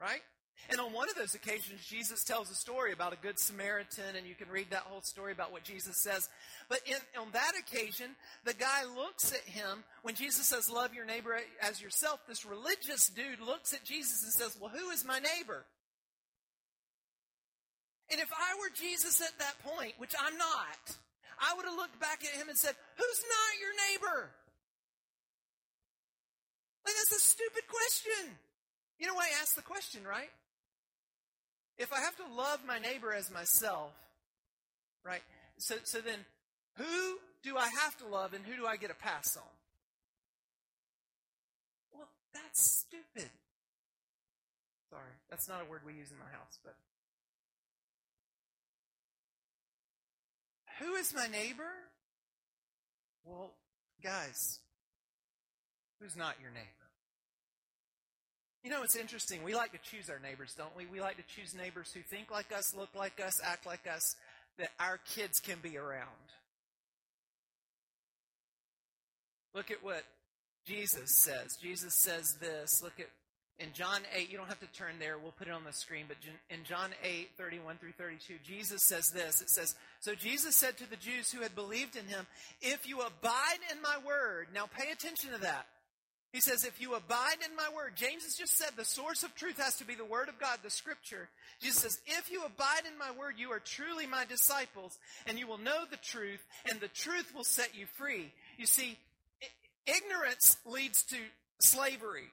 Right? 0.00 0.22
And 0.70 0.80
on 0.80 0.92
one 0.92 1.08
of 1.08 1.14
those 1.14 1.34
occasions, 1.34 1.86
Jesus 1.86 2.24
tells 2.24 2.50
a 2.50 2.54
story 2.54 2.92
about 2.92 3.14
a 3.14 3.16
good 3.16 3.38
Samaritan, 3.38 4.16
and 4.16 4.26
you 4.26 4.34
can 4.34 4.48
read 4.50 4.70
that 4.70 4.82
whole 4.82 5.00
story 5.00 5.32
about 5.32 5.50
what 5.50 5.64
Jesus 5.64 6.02
says. 6.02 6.28
But 6.68 6.80
in, 6.84 6.96
on 7.18 7.28
that 7.32 7.52
occasion, 7.58 8.10
the 8.44 8.52
guy 8.52 8.84
looks 8.84 9.32
at 9.32 9.40
him 9.50 9.84
when 10.02 10.14
Jesus 10.14 10.46
says, 10.46 10.70
Love 10.70 10.92
your 10.92 11.06
neighbor 11.06 11.38
as 11.62 11.80
yourself. 11.80 12.20
This 12.28 12.44
religious 12.44 13.08
dude 13.08 13.40
looks 13.40 13.72
at 13.72 13.84
Jesus 13.84 14.22
and 14.24 14.32
says, 14.32 14.58
Well, 14.60 14.70
who 14.70 14.90
is 14.90 15.06
my 15.06 15.20
neighbor? 15.20 15.64
And 18.10 18.20
if 18.20 18.28
I 18.32 18.58
were 18.60 18.70
Jesus 18.74 19.20
at 19.20 19.38
that 19.38 19.58
point, 19.64 19.92
which 19.98 20.14
I'm 20.18 20.36
not, 20.36 20.96
I 21.40 21.54
would 21.56 21.66
have 21.66 21.76
looked 21.76 22.00
back 22.00 22.24
at 22.24 22.40
him 22.40 22.48
and 22.48 22.58
said, 22.58 22.74
Who's 22.96 23.22
not 23.24 23.60
your 23.60 23.74
neighbor? 23.88 24.30
Like, 26.84 26.94
that's 26.94 27.20
a 27.20 27.24
stupid 27.24 27.64
question. 27.68 28.36
You 28.98 29.06
know 29.06 29.14
why 29.14 29.28
I 29.28 29.40
asked 29.42 29.56
the 29.56 29.62
question, 29.62 30.02
right? 30.04 30.30
If 31.78 31.92
I 31.92 32.00
have 32.00 32.16
to 32.16 32.34
love 32.36 32.60
my 32.66 32.78
neighbor 32.78 33.12
as 33.12 33.30
myself, 33.30 33.92
right? 35.04 35.22
So, 35.58 35.76
so 35.84 36.00
then, 36.00 36.18
who 36.76 37.18
do 37.42 37.56
I 37.56 37.68
have 37.68 37.96
to 37.98 38.06
love 38.06 38.34
and 38.34 38.44
who 38.44 38.56
do 38.56 38.66
I 38.66 38.76
get 38.76 38.90
a 38.90 38.94
pass 38.94 39.36
on? 39.36 39.42
Well, 41.92 42.08
that's 42.34 42.62
stupid. 42.62 43.30
Sorry, 44.90 45.14
that's 45.30 45.48
not 45.48 45.62
a 45.62 45.70
word 45.70 45.82
we 45.86 45.92
use 45.92 46.10
in 46.10 46.18
my 46.18 46.30
house, 46.32 46.58
but 46.64 46.74
Who 50.78 50.94
is 50.94 51.12
my 51.12 51.26
neighbor? 51.26 51.72
Well, 53.24 53.52
guys, 54.02 54.60
who's 56.00 56.16
not 56.16 56.36
your 56.40 56.50
neighbor. 56.50 56.77
You 58.64 58.70
know, 58.70 58.82
it's 58.82 58.96
interesting. 58.96 59.42
We 59.44 59.54
like 59.54 59.72
to 59.72 59.78
choose 59.78 60.10
our 60.10 60.18
neighbors, 60.18 60.54
don't 60.56 60.76
we? 60.76 60.86
We 60.86 61.00
like 61.00 61.16
to 61.16 61.34
choose 61.34 61.54
neighbors 61.54 61.92
who 61.92 62.00
think 62.02 62.30
like 62.30 62.52
us, 62.52 62.74
look 62.76 62.90
like 62.94 63.20
us, 63.24 63.40
act 63.44 63.66
like 63.66 63.86
us, 63.86 64.16
that 64.58 64.70
our 64.80 64.98
kids 65.14 65.38
can 65.38 65.58
be 65.62 65.78
around. 65.78 66.08
Look 69.54 69.70
at 69.70 69.82
what 69.82 70.02
Jesus 70.66 71.18
says. 71.22 71.56
Jesus 71.62 71.94
says 72.00 72.36
this. 72.40 72.82
Look 72.82 72.98
at 72.98 73.06
in 73.60 73.72
John 73.72 74.02
8, 74.14 74.30
you 74.30 74.38
don't 74.38 74.46
have 74.46 74.60
to 74.60 74.72
turn 74.72 74.94
there, 75.00 75.18
we'll 75.18 75.32
put 75.32 75.48
it 75.48 75.52
on 75.52 75.64
the 75.64 75.72
screen, 75.72 76.04
but 76.06 76.16
in 76.48 76.62
John 76.62 76.90
8, 77.02 77.30
31 77.36 77.78
through 77.78 77.92
32, 77.92 78.34
Jesus 78.44 78.86
says 78.86 79.10
this. 79.12 79.40
It 79.40 79.50
says, 79.50 79.74
So 79.98 80.14
Jesus 80.14 80.54
said 80.54 80.78
to 80.78 80.88
the 80.88 80.96
Jews 80.96 81.32
who 81.32 81.42
had 81.42 81.56
believed 81.56 81.96
in 81.96 82.06
him, 82.06 82.26
If 82.62 82.88
you 82.88 83.00
abide 83.00 83.58
in 83.72 83.82
my 83.82 83.96
word, 84.06 84.48
now 84.54 84.66
pay 84.66 84.92
attention 84.92 85.32
to 85.32 85.38
that. 85.38 85.66
He 86.32 86.40
says, 86.40 86.64
If 86.64 86.80
you 86.80 86.94
abide 86.94 87.36
in 87.48 87.56
my 87.56 87.68
word, 87.74 87.96
James 87.96 88.24
has 88.24 88.34
just 88.34 88.56
said 88.56 88.70
the 88.76 88.84
source 88.84 89.22
of 89.22 89.34
truth 89.34 89.58
has 89.58 89.76
to 89.76 89.86
be 89.86 89.94
the 89.94 90.04
word 90.04 90.28
of 90.28 90.38
God, 90.38 90.58
the 90.62 90.70
scripture. 90.70 91.28
Jesus 91.60 91.82
says, 91.82 92.00
If 92.06 92.30
you 92.30 92.44
abide 92.44 92.82
in 92.90 92.98
my 92.98 93.18
word, 93.18 93.34
you 93.38 93.50
are 93.52 93.60
truly 93.60 94.06
my 94.06 94.24
disciples, 94.26 94.98
and 95.26 95.38
you 95.38 95.46
will 95.46 95.58
know 95.58 95.84
the 95.90 95.96
truth, 95.96 96.44
and 96.68 96.80
the 96.80 96.88
truth 96.88 97.32
will 97.34 97.44
set 97.44 97.74
you 97.74 97.86
free. 97.96 98.32
You 98.58 98.66
see, 98.66 98.98
ignorance 99.86 100.58
leads 100.66 101.02
to 101.04 101.16
slavery. 101.60 102.28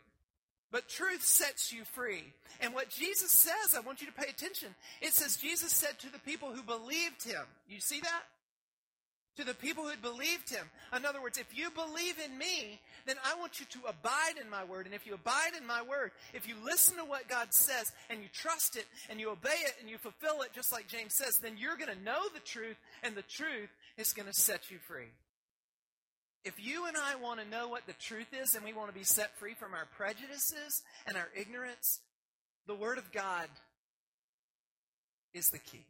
But 0.72 0.90
truth 0.90 1.24
sets 1.24 1.72
you 1.72 1.86
free. 1.86 2.34
And 2.60 2.74
what 2.74 2.90
Jesus 2.90 3.32
says, 3.32 3.76
I 3.78 3.80
want 3.80 4.02
you 4.02 4.08
to 4.08 4.14
pay 4.14 4.30
attention. 4.30 4.76
It 5.02 5.14
says 5.14 5.38
Jesus 5.38 5.72
said 5.72 5.98
to 6.00 6.12
the 6.12 6.20
people 6.20 6.52
who 6.52 6.64
believed 6.64 7.24
him. 7.24 7.44
You 7.70 7.80
see 7.80 8.02
that? 8.02 8.24
To 9.38 9.44
the 9.44 9.54
people 9.54 9.84
who 9.84 9.90
had 9.90 10.02
believed 10.02 10.50
him. 10.50 10.66
In 10.96 11.06
other 11.06 11.22
words, 11.22 11.38
if 11.38 11.58
you 11.58 11.70
believe 11.70 12.16
in 12.24 12.38
me, 12.38 12.80
then 13.06 13.18
I 13.26 13.38
want 13.38 13.60
you 13.60 13.66
to 13.66 13.80
abide 13.90 14.36
in 14.42 14.50
my 14.50 14.64
word. 14.64 14.86
And 14.86 14.96
if 14.96 15.06
you 15.06 15.14
abide 15.14 15.52
in 15.60 15.68
my 15.68 15.82
word, 15.82 16.12
if 16.34 16.48
you 16.48 16.56
listen 16.64 16.96
to 16.98 17.04
what 17.04 17.28
God 17.28 17.54
says 17.54 17.92
and 18.10 18.22
you 18.22 18.30
trust 18.32 18.78
it 18.78 18.86
and 19.10 19.20
you 19.20 19.30
obey 19.30 19.58
it 19.66 19.74
and 19.82 19.90
you 19.90 19.98
fulfill 19.98 20.42
it, 20.42 20.54
just 20.54 20.72
like 20.72 20.88
James 20.88 21.16
says, 21.16 21.40
then 21.40 21.58
you're 21.58 21.76
going 21.76 21.94
to 21.94 22.04
know 22.04 22.22
the 22.34 22.40
truth 22.40 22.78
and 23.04 23.14
the 23.14 23.24
truth 23.24 23.70
is 23.98 24.14
going 24.14 24.28
to 24.28 24.34
set 24.34 24.72
you 24.72 24.78
free. 24.88 25.12
If 26.46 26.64
you 26.64 26.86
and 26.86 26.96
I 26.96 27.16
want 27.16 27.42
to 27.42 27.50
know 27.50 27.68
what 27.68 27.88
the 27.88 27.94
truth 27.94 28.28
is 28.32 28.56
and 28.56 28.64
we 28.64 28.72
want 28.72 28.90
to 28.90 28.98
be 28.98 29.04
set 29.04 29.38
free 29.38 29.56
from 29.56 29.74
our 29.74 29.88
prejudices 29.98 30.84
and 31.08 31.18
our 31.18 31.30
ignorance, 31.36 32.00
the 32.68 32.76
Word 32.76 33.00
of 33.00 33.12
God 33.12 33.50
is 35.34 35.50
the 35.50 35.60
key. 35.60 35.86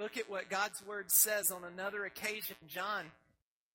Look 0.00 0.16
at 0.16 0.30
what 0.30 0.48
God's 0.48 0.82
Word 0.86 1.10
says 1.10 1.50
on 1.50 1.62
another 1.62 2.06
occasion. 2.06 2.56
John 2.66 3.04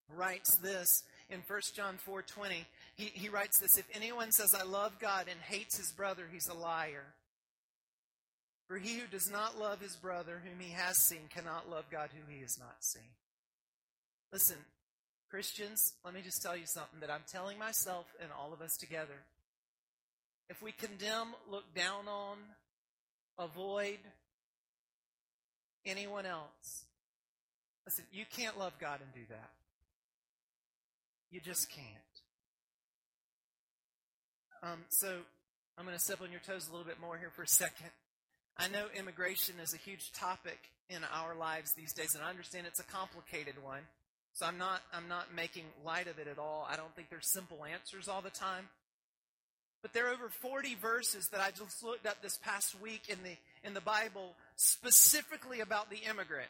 writes 0.09 0.57
this 0.57 1.03
in 1.29 1.41
1 1.47 1.61
John 1.75 1.99
4.20. 2.07 2.65
He, 2.95 3.11
he 3.13 3.29
writes 3.29 3.59
this, 3.59 3.77
If 3.77 3.85
anyone 3.93 4.31
says, 4.31 4.55
I 4.59 4.63
love 4.63 4.97
God 4.99 5.27
and 5.29 5.39
hates 5.39 5.77
his 5.77 5.91
brother, 5.91 6.23
he's 6.31 6.47
a 6.47 6.55
liar. 6.55 7.03
For 8.67 8.79
he 8.79 8.97
who 8.97 9.05
does 9.05 9.29
not 9.31 9.59
love 9.59 9.79
his 9.79 9.95
brother 9.97 10.41
whom 10.43 10.59
he 10.59 10.73
has 10.73 10.97
seen 10.97 11.29
cannot 11.29 11.69
love 11.69 11.85
God 11.91 12.09
who 12.11 12.33
he 12.33 12.41
has 12.41 12.57
not 12.57 12.77
seen. 12.79 13.11
Listen, 14.33 14.57
Christians, 15.29 15.93
let 16.03 16.15
me 16.15 16.21
just 16.23 16.41
tell 16.41 16.57
you 16.57 16.65
something 16.65 17.01
that 17.01 17.11
I'm 17.11 17.25
telling 17.31 17.59
myself 17.59 18.07
and 18.19 18.31
all 18.31 18.51
of 18.51 18.61
us 18.61 18.75
together. 18.79 19.21
If 20.49 20.63
we 20.63 20.71
condemn, 20.71 21.35
look 21.51 21.71
down 21.75 22.07
on, 22.07 22.37
avoid 23.37 23.99
anyone 25.85 26.25
else, 26.25 26.85
listen, 27.85 28.05
you 28.11 28.25
can't 28.35 28.57
love 28.57 28.73
God 28.79 28.99
and 29.01 29.13
do 29.13 29.27
that. 29.29 29.51
You 31.31 31.41
just 31.41 31.69
can't. 31.69 31.87
Um, 34.63 34.79
so 34.89 35.17
I'm 35.77 35.85
going 35.85 35.97
to 35.97 36.03
step 36.03 36.21
on 36.21 36.31
your 36.31 36.39
toes 36.39 36.67
a 36.67 36.71
little 36.71 36.87
bit 36.87 36.99
more 36.99 37.17
here 37.17 37.29
for 37.29 37.43
a 37.43 37.47
second. 37.47 37.91
I 38.57 38.67
know 38.69 38.85
immigration 38.97 39.55
is 39.61 39.73
a 39.73 39.77
huge 39.77 40.11
topic 40.13 40.57
in 40.89 41.01
our 41.13 41.35
lives 41.35 41.73
these 41.73 41.93
days, 41.93 42.15
and 42.15 42.23
I 42.23 42.29
understand 42.29 42.65
it's 42.67 42.79
a 42.79 42.83
complicated 42.83 43.55
one. 43.61 43.81
So 44.33 44.45
I'm 44.45 44.57
not, 44.57 44.81
I'm 44.93 45.07
not 45.07 45.33
making 45.35 45.63
light 45.83 46.07
of 46.07 46.19
it 46.19 46.27
at 46.27 46.39
all. 46.39 46.67
I 46.69 46.75
don't 46.75 46.93
think 46.95 47.09
there's 47.09 47.31
simple 47.31 47.65
answers 47.65 48.07
all 48.07 48.21
the 48.21 48.29
time. 48.29 48.69
But 49.85 49.93
there 49.93 50.07
are 50.07 50.13
over 50.13 50.29
40 50.29 50.77
verses 50.81 51.27
that 51.27 51.41
I 51.41 51.51
just 51.51 51.83
looked 51.83 52.07
up 52.07 52.19
this 52.23 52.39
past 52.39 52.73
week 52.81 53.03
in 53.07 53.19
the, 53.23 53.37
in 53.63 53.75
the 53.75 53.81
Bible 53.81 54.33
specifically 54.55 55.59
about 55.59 55.91
the 55.91 55.99
immigrant 56.09 56.49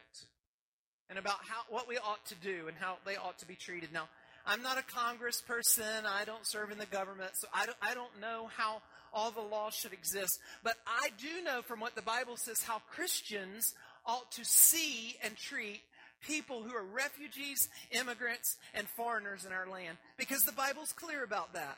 and 1.10 1.18
about 1.18 1.36
how, 1.46 1.60
what 1.68 1.86
we 1.86 1.98
ought 1.98 2.24
to 2.28 2.34
do 2.36 2.66
and 2.66 2.74
how 2.78 2.96
they 3.04 3.16
ought 3.16 3.38
to 3.40 3.46
be 3.46 3.54
treated. 3.54 3.92
Now, 3.92 4.08
I'm 4.46 4.62
not 4.62 4.78
a 4.78 4.82
congressperson. 4.90 6.06
I 6.06 6.24
don't 6.24 6.46
serve 6.46 6.70
in 6.70 6.78
the 6.78 6.86
government. 6.86 7.32
So 7.34 7.46
I 7.52 7.66
don't, 7.66 7.76
I 7.82 7.92
don't 7.92 8.18
know 8.22 8.48
how 8.56 8.80
all 9.12 9.30
the 9.30 9.42
laws 9.42 9.74
should 9.74 9.92
exist. 9.92 10.38
But 10.64 10.76
I 10.86 11.10
do 11.18 11.44
know 11.44 11.60
from 11.60 11.78
what 11.78 11.94
the 11.94 12.00
Bible 12.00 12.38
says 12.38 12.62
how 12.62 12.78
Christians 12.90 13.74
ought 14.06 14.32
to 14.32 14.46
see 14.46 15.16
and 15.22 15.36
treat 15.36 15.82
people 16.26 16.62
who 16.62 16.74
are 16.74 16.86
refugees, 16.86 17.68
immigrants, 17.90 18.56
and 18.72 18.88
foreigners 18.96 19.44
in 19.44 19.52
our 19.52 19.68
land. 19.68 19.98
Because 20.16 20.40
the 20.44 20.52
Bible's 20.52 20.94
clear 20.94 21.22
about 21.22 21.52
that. 21.52 21.76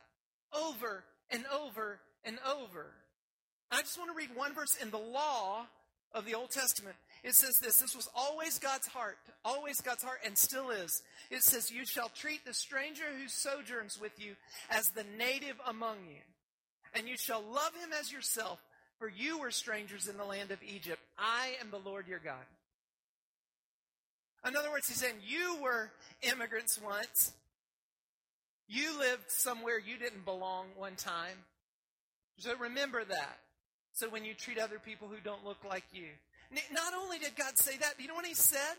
Over 0.53 1.03
and 1.31 1.45
over 1.55 2.01
and 2.25 2.39
over. 2.47 2.87
I 3.71 3.81
just 3.81 3.99
want 3.99 4.11
to 4.11 4.17
read 4.17 4.35
one 4.35 4.55
verse 4.55 4.77
in 4.81 4.91
the 4.91 4.99
law 4.99 5.67
of 6.13 6.25
the 6.25 6.35
Old 6.35 6.51
Testament. 6.51 6.97
It 7.23 7.35
says 7.35 7.59
this 7.61 7.77
this 7.77 7.95
was 7.95 8.09
always 8.15 8.59
God's 8.59 8.87
heart, 8.87 9.19
always 9.45 9.81
God's 9.81 10.03
heart, 10.03 10.21
and 10.25 10.37
still 10.37 10.71
is. 10.71 11.03
It 11.31 11.43
says, 11.43 11.71
You 11.71 11.85
shall 11.85 12.09
treat 12.09 12.45
the 12.45 12.55
stranger 12.55 13.05
who 13.19 13.29
sojourns 13.29 14.01
with 14.01 14.13
you 14.19 14.35
as 14.71 14.91
the 14.91 15.05
native 15.19 15.57
among 15.67 15.97
you, 16.09 16.23
and 16.95 17.09
you 17.09 17.17
shall 17.17 17.43
love 17.43 17.75
him 17.75 17.91
as 17.99 18.13
yourself, 18.13 18.61
for 18.99 19.09
you 19.09 19.39
were 19.39 19.51
strangers 19.51 20.09
in 20.09 20.17
the 20.17 20.25
land 20.25 20.51
of 20.51 20.63
Egypt. 20.63 21.01
I 21.19 21.55
am 21.61 21.71
the 21.71 21.79
Lord 21.79 22.09
your 22.09 22.21
God. 22.21 22.45
In 24.47 24.57
other 24.57 24.71
words, 24.71 24.89
he's 24.89 24.99
saying, 24.99 25.17
You 25.27 25.59
were 25.63 25.91
immigrants 26.23 26.81
once. 26.83 27.33
You 28.69 28.99
lived 28.99 29.31
somewhere 29.31 29.79
you 29.79 29.99
didn't 29.99 30.25
belong 30.25 30.67
one 30.77 30.95
time. 30.95 31.37
So 32.39 32.55
remember 32.57 33.03
that. 33.05 33.39
So 33.93 34.09
when 34.09 34.25
you 34.25 34.35
treat 34.35 34.59
other 34.59 34.79
people 34.79 35.09
who 35.09 35.17
don't 35.25 35.45
look 35.45 35.65
like 35.69 35.85
you. 35.93 36.09
Not 36.73 36.95
only 36.95 37.19
did 37.19 37.35
God 37.35 37.59
say 37.59 37.77
that, 37.79 37.95
you 37.99 38.07
know 38.07 38.15
what 38.15 38.27
he 38.27 38.35
said? 38.35 38.77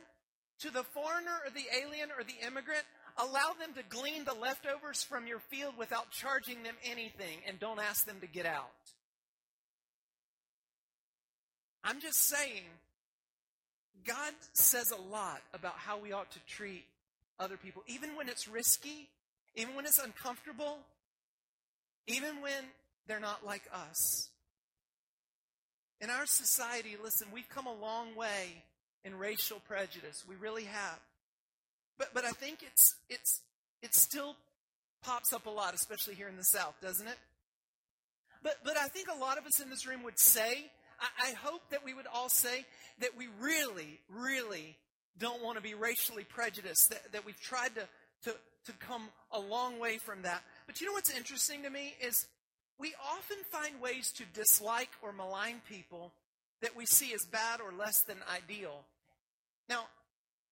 To 0.59 0.71
the 0.71 0.83
foreigner 0.83 1.39
or 1.45 1.51
the 1.51 1.65
alien 1.83 2.09
or 2.17 2.23
the 2.23 2.45
immigrant, 2.45 2.83
allow 3.17 3.53
them 3.59 3.73
to 3.75 3.83
glean 3.89 4.25
the 4.25 4.33
leftovers 4.33 5.03
from 5.03 5.27
your 5.27 5.39
field 5.39 5.73
without 5.77 6.11
charging 6.11 6.63
them 6.63 6.75
anything 6.83 7.39
and 7.47 7.59
don't 7.59 7.79
ask 7.79 8.05
them 8.05 8.17
to 8.21 8.27
get 8.27 8.45
out. 8.45 8.69
I'm 11.83 11.99
just 11.99 12.19
saying, 12.19 12.63
God 14.05 14.33
says 14.53 14.91
a 14.91 15.01
lot 15.11 15.41
about 15.53 15.75
how 15.75 15.97
we 15.97 16.11
ought 16.11 16.31
to 16.31 16.39
treat 16.45 16.85
other 17.39 17.57
people, 17.57 17.83
even 17.87 18.15
when 18.15 18.29
it's 18.29 18.47
risky, 18.47 19.09
even 19.59 19.75
when 19.75 19.85
it's 19.85 19.99
uncomfortable, 19.99 20.77
even 22.07 22.41
when 22.41 22.63
they're 23.07 23.19
not 23.19 23.45
like 23.45 23.63
us. 23.73 24.29
In 26.01 26.09
our 26.09 26.25
society, 26.25 26.95
listen, 27.01 27.27
we've 27.33 27.49
come 27.49 27.67
a 27.67 27.73
long 27.73 28.15
way 28.15 28.63
in 29.03 29.17
racial 29.17 29.59
prejudice. 29.59 30.23
We 30.27 30.35
really 30.35 30.63
have. 30.63 30.99
But 31.97 32.13
but 32.13 32.23
I 32.23 32.31
think 32.31 32.63
it's 32.63 32.95
it's 33.09 33.41
it 33.81 33.93
still 33.93 34.35
pops 35.03 35.33
up 35.33 35.45
a 35.45 35.49
lot, 35.49 35.73
especially 35.73 36.15
here 36.15 36.29
in 36.29 36.37
the 36.37 36.43
South, 36.43 36.75
doesn't 36.81 37.07
it? 37.07 37.17
But 38.41 38.55
but 38.63 38.77
I 38.77 38.87
think 38.87 39.09
a 39.09 39.17
lot 39.17 39.37
of 39.37 39.45
us 39.45 39.59
in 39.59 39.69
this 39.69 39.85
room 39.85 40.03
would 40.03 40.19
say 40.19 40.71
I, 40.99 41.29
I 41.29 41.33
hope 41.33 41.61
that 41.71 41.83
we 41.83 41.93
would 41.93 42.07
all 42.13 42.29
say 42.29 42.65
that 42.99 43.17
we 43.17 43.27
really, 43.39 43.99
really 44.09 44.77
don't 45.17 45.43
want 45.43 45.57
to 45.57 45.61
be 45.61 45.73
racially 45.73 46.23
prejudiced, 46.23 46.91
that, 46.91 47.11
that 47.11 47.25
we've 47.25 47.39
tried 47.41 47.75
to, 47.75 47.87
to, 48.23 48.35
to 48.65 48.73
come 48.73 49.09
a 49.31 49.39
long 49.39 49.79
way 49.79 49.97
from 49.97 50.23
that. 50.23 50.43
But 50.67 50.79
you 50.79 50.87
know 50.87 50.93
what's 50.93 51.15
interesting 51.15 51.63
to 51.63 51.69
me 51.69 51.95
is 52.01 52.27
we 52.79 52.93
often 53.11 53.37
find 53.51 53.81
ways 53.81 54.11
to 54.13 54.23
dislike 54.33 54.89
or 55.01 55.11
malign 55.11 55.61
people 55.67 56.13
that 56.61 56.75
we 56.75 56.85
see 56.85 57.13
as 57.13 57.25
bad 57.25 57.61
or 57.61 57.71
less 57.71 58.01
than 58.03 58.17
ideal. 58.33 58.83
Now, 59.67 59.87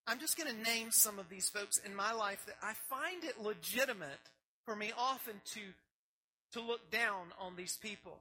I'm 0.07 0.19
just 0.19 0.37
going 0.37 0.53
to 0.53 0.63
name 0.63 0.91
some 0.91 1.19
of 1.19 1.29
these 1.29 1.49
folks 1.49 1.77
in 1.79 1.93
my 1.93 2.13
life 2.13 2.45
that 2.45 2.55
I 2.63 2.73
find 2.89 3.23
it 3.23 3.41
legitimate 3.41 4.19
for 4.63 4.75
me 4.75 4.93
often 4.97 5.33
to, 5.53 5.59
to 6.53 6.65
look 6.65 6.89
down 6.91 7.27
on 7.39 7.55
these 7.57 7.77
people 7.77 8.19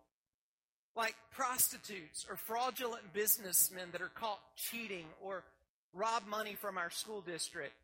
like 0.97 1.15
prostitutes 1.31 2.25
or 2.29 2.37
fraudulent 2.37 3.13
businessmen 3.13 3.89
that 3.93 4.01
are 4.01 4.09
caught 4.09 4.41
cheating 4.57 5.05
or 5.23 5.45
rob 5.93 6.27
money 6.27 6.55
from 6.55 6.79
our 6.79 6.91
school 6.91 7.21
district. 7.21 7.75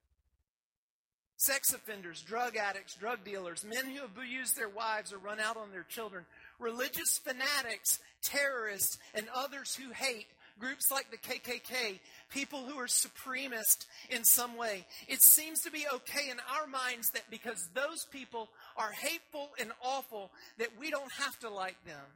Sex 1.42 1.72
offenders, 1.72 2.22
drug 2.22 2.56
addicts, 2.56 2.94
drug 2.94 3.24
dealers, 3.24 3.64
men 3.64 3.86
who 3.86 4.04
abuse 4.04 4.52
their 4.52 4.68
wives 4.68 5.12
or 5.12 5.18
run 5.18 5.40
out 5.40 5.56
on 5.56 5.72
their 5.72 5.82
children, 5.82 6.24
religious 6.60 7.18
fanatics, 7.18 7.98
terrorists, 8.22 8.96
and 9.12 9.26
others 9.34 9.74
who 9.74 9.90
hate 9.92 10.28
groups 10.60 10.92
like 10.92 11.10
the 11.10 11.16
KKK, 11.16 11.98
people 12.30 12.60
who 12.60 12.78
are 12.78 12.86
supremacist 12.86 13.86
in 14.08 14.22
some 14.22 14.56
way. 14.56 14.86
It 15.08 15.20
seems 15.20 15.62
to 15.62 15.72
be 15.72 15.84
okay 15.92 16.30
in 16.30 16.36
our 16.60 16.68
minds 16.68 17.10
that 17.10 17.28
because 17.28 17.68
those 17.74 18.06
people 18.12 18.48
are 18.76 18.92
hateful 18.92 19.50
and 19.60 19.72
awful, 19.82 20.30
that 20.58 20.78
we 20.78 20.90
don't 20.92 21.10
have 21.18 21.36
to 21.40 21.50
like 21.50 21.84
them. 21.84 22.06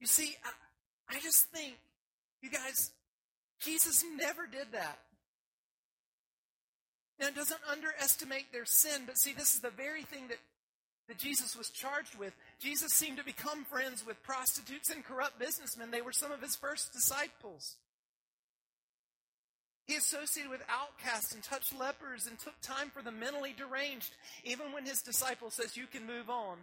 You 0.00 0.08
see, 0.08 0.34
I, 0.44 1.16
I 1.16 1.20
just 1.20 1.44
think, 1.52 1.74
you 2.42 2.50
guys, 2.50 2.90
Jesus 3.60 4.02
never 4.18 4.48
did 4.48 4.72
that. 4.72 4.98
Now, 7.22 7.28
it 7.28 7.36
doesn't 7.36 7.60
underestimate 7.70 8.50
their 8.50 8.64
sin, 8.64 9.02
but 9.06 9.16
see, 9.16 9.32
this 9.32 9.54
is 9.54 9.60
the 9.60 9.70
very 9.70 10.02
thing 10.02 10.26
that, 10.26 10.38
that 11.06 11.18
Jesus 11.18 11.54
was 11.54 11.70
charged 11.70 12.18
with. 12.18 12.34
Jesus 12.58 12.92
seemed 12.92 13.18
to 13.18 13.24
become 13.24 13.64
friends 13.64 14.04
with 14.04 14.20
prostitutes 14.24 14.90
and 14.90 15.04
corrupt 15.04 15.38
businessmen. 15.38 15.92
They 15.92 16.02
were 16.02 16.10
some 16.10 16.32
of 16.32 16.42
his 16.42 16.56
first 16.56 16.92
disciples. 16.92 17.76
He 19.86 19.94
associated 19.94 20.50
with 20.50 20.62
outcasts 20.68 21.32
and 21.32 21.44
touched 21.44 21.78
lepers 21.78 22.26
and 22.26 22.40
took 22.40 22.60
time 22.60 22.90
for 22.90 23.02
the 23.02 23.12
mentally 23.12 23.54
deranged, 23.56 24.16
even 24.42 24.72
when 24.72 24.84
his 24.84 25.00
disciple 25.00 25.50
says, 25.50 25.76
You 25.76 25.86
can 25.86 26.04
move 26.04 26.28
on. 26.28 26.58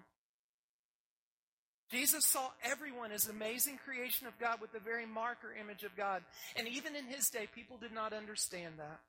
Jesus 1.89 2.25
saw 2.25 2.49
everyone 2.65 3.13
as 3.13 3.29
amazing 3.29 3.79
creation 3.85 4.27
of 4.27 4.37
God 4.37 4.59
with 4.59 4.73
the 4.73 4.79
very 4.79 5.05
marker 5.05 5.55
image 5.57 5.83
of 5.83 5.95
God. 5.95 6.21
And 6.57 6.67
even 6.67 6.97
in 6.97 7.05
his 7.05 7.29
day, 7.29 7.47
people 7.55 7.77
did 7.77 7.93
not 7.93 8.11
understand 8.11 8.73
that. 8.79 8.99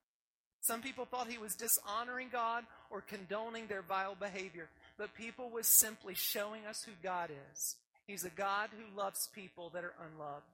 Some 0.60 0.82
people 0.82 1.06
thought 1.06 1.28
he 1.28 1.38
was 1.38 1.54
dishonoring 1.54 2.28
God 2.30 2.64
or 2.90 3.00
condoning 3.00 3.66
their 3.66 3.82
vile 3.82 4.14
behavior, 4.14 4.68
but 4.98 5.14
people 5.14 5.50
was 5.50 5.66
simply 5.66 6.14
showing 6.14 6.66
us 6.66 6.84
who 6.84 6.92
God 7.02 7.30
is. 7.52 7.76
He's 8.06 8.24
a 8.24 8.30
God 8.30 8.70
who 8.72 8.98
loves 8.98 9.28
people 9.34 9.70
that 9.70 9.84
are 9.84 9.94
unloved. 10.12 10.44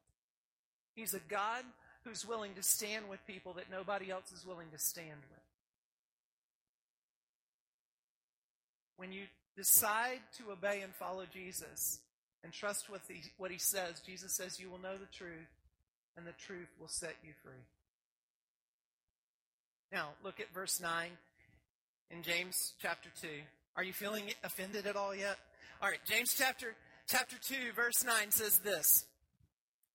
He's 0.94 1.14
a 1.14 1.20
God 1.28 1.64
who's 2.04 2.26
willing 2.26 2.54
to 2.54 2.62
stand 2.62 3.08
with 3.08 3.26
people 3.26 3.54
that 3.54 3.70
nobody 3.70 4.10
else 4.10 4.30
is 4.30 4.46
willing 4.46 4.68
to 4.72 4.78
stand 4.78 5.20
with. 5.30 5.40
When 8.96 9.12
you 9.12 9.22
decide 9.56 10.20
to 10.38 10.52
obey 10.52 10.82
and 10.82 10.94
follow 10.94 11.24
Jesus, 11.30 12.00
and 12.46 12.52
trust 12.52 12.88
what 12.88 13.00
he, 13.08 13.22
what 13.38 13.50
he 13.50 13.58
says, 13.58 14.00
Jesus 14.06 14.32
says, 14.32 14.60
You 14.60 14.70
will 14.70 14.78
know 14.78 14.96
the 14.96 15.12
truth, 15.12 15.50
and 16.16 16.24
the 16.24 16.32
truth 16.32 16.68
will 16.78 16.86
set 16.86 17.16
you 17.24 17.32
free. 17.42 17.64
Now, 19.92 20.10
look 20.24 20.40
at 20.40 20.52
verse 20.52 20.80
9 20.80 21.10
in 22.10 22.22
James 22.22 22.74
chapter 22.82 23.08
2. 23.20 23.28
Are 23.76 23.84
you 23.84 23.92
feeling 23.92 24.24
offended 24.42 24.86
at 24.86 24.96
all 24.96 25.14
yet? 25.14 25.36
All 25.80 25.88
right, 25.88 26.00
James 26.08 26.34
chapter 26.36 26.74
chapter 27.06 27.36
2 27.40 27.72
verse 27.76 28.02
9 28.04 28.30
says 28.30 28.58
this. 28.60 29.04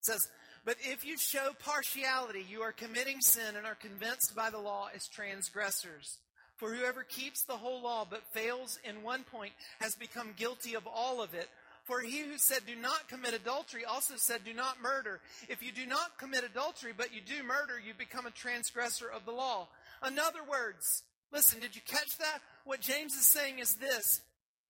It 0.00 0.06
says, 0.06 0.28
"But 0.64 0.78
if 0.80 1.04
you 1.04 1.18
show 1.18 1.52
partiality, 1.58 2.42
you 2.42 2.62
are 2.62 2.72
committing 2.72 3.20
sin 3.20 3.56
and 3.56 3.66
are 3.66 3.74
convinced 3.74 4.34
by 4.34 4.48
the 4.48 4.58
law 4.58 4.88
as 4.94 5.08
transgressors. 5.08 6.18
For 6.56 6.74
whoever 6.74 7.04
keeps 7.04 7.44
the 7.44 7.58
whole 7.58 7.82
law 7.82 8.06
but 8.08 8.32
fails 8.32 8.78
in 8.84 9.02
one 9.02 9.24
point 9.24 9.52
has 9.80 9.94
become 9.96 10.32
guilty 10.32 10.74
of 10.74 10.86
all 10.86 11.20
of 11.20 11.34
it." 11.34 11.50
For 11.84 12.00
he 12.00 12.20
who 12.20 12.38
said, 12.38 12.64
Do 12.64 12.76
not 12.76 13.08
commit 13.08 13.34
adultery, 13.34 13.84
also 13.84 14.14
said, 14.16 14.44
Do 14.44 14.54
not 14.54 14.80
murder. 14.80 15.20
If 15.48 15.62
you 15.62 15.72
do 15.72 15.84
not 15.84 16.16
commit 16.16 16.44
adultery, 16.44 16.92
but 16.96 17.12
you 17.12 17.20
do 17.20 17.42
murder, 17.42 17.78
you 17.78 17.92
become 17.92 18.24
a 18.24 18.30
transgressor 18.30 19.08
of 19.08 19.24
the 19.24 19.32
law. 19.32 19.68
In 20.06 20.18
other 20.18 20.42
words, 20.48 21.02
listen, 21.32 21.60
did 21.60 21.74
you 21.74 21.82
catch 21.86 22.18
that? 22.18 22.38
What 22.64 22.80
James 22.80 23.14
is 23.14 23.26
saying 23.26 23.58
is 23.58 23.76
this 23.76 24.20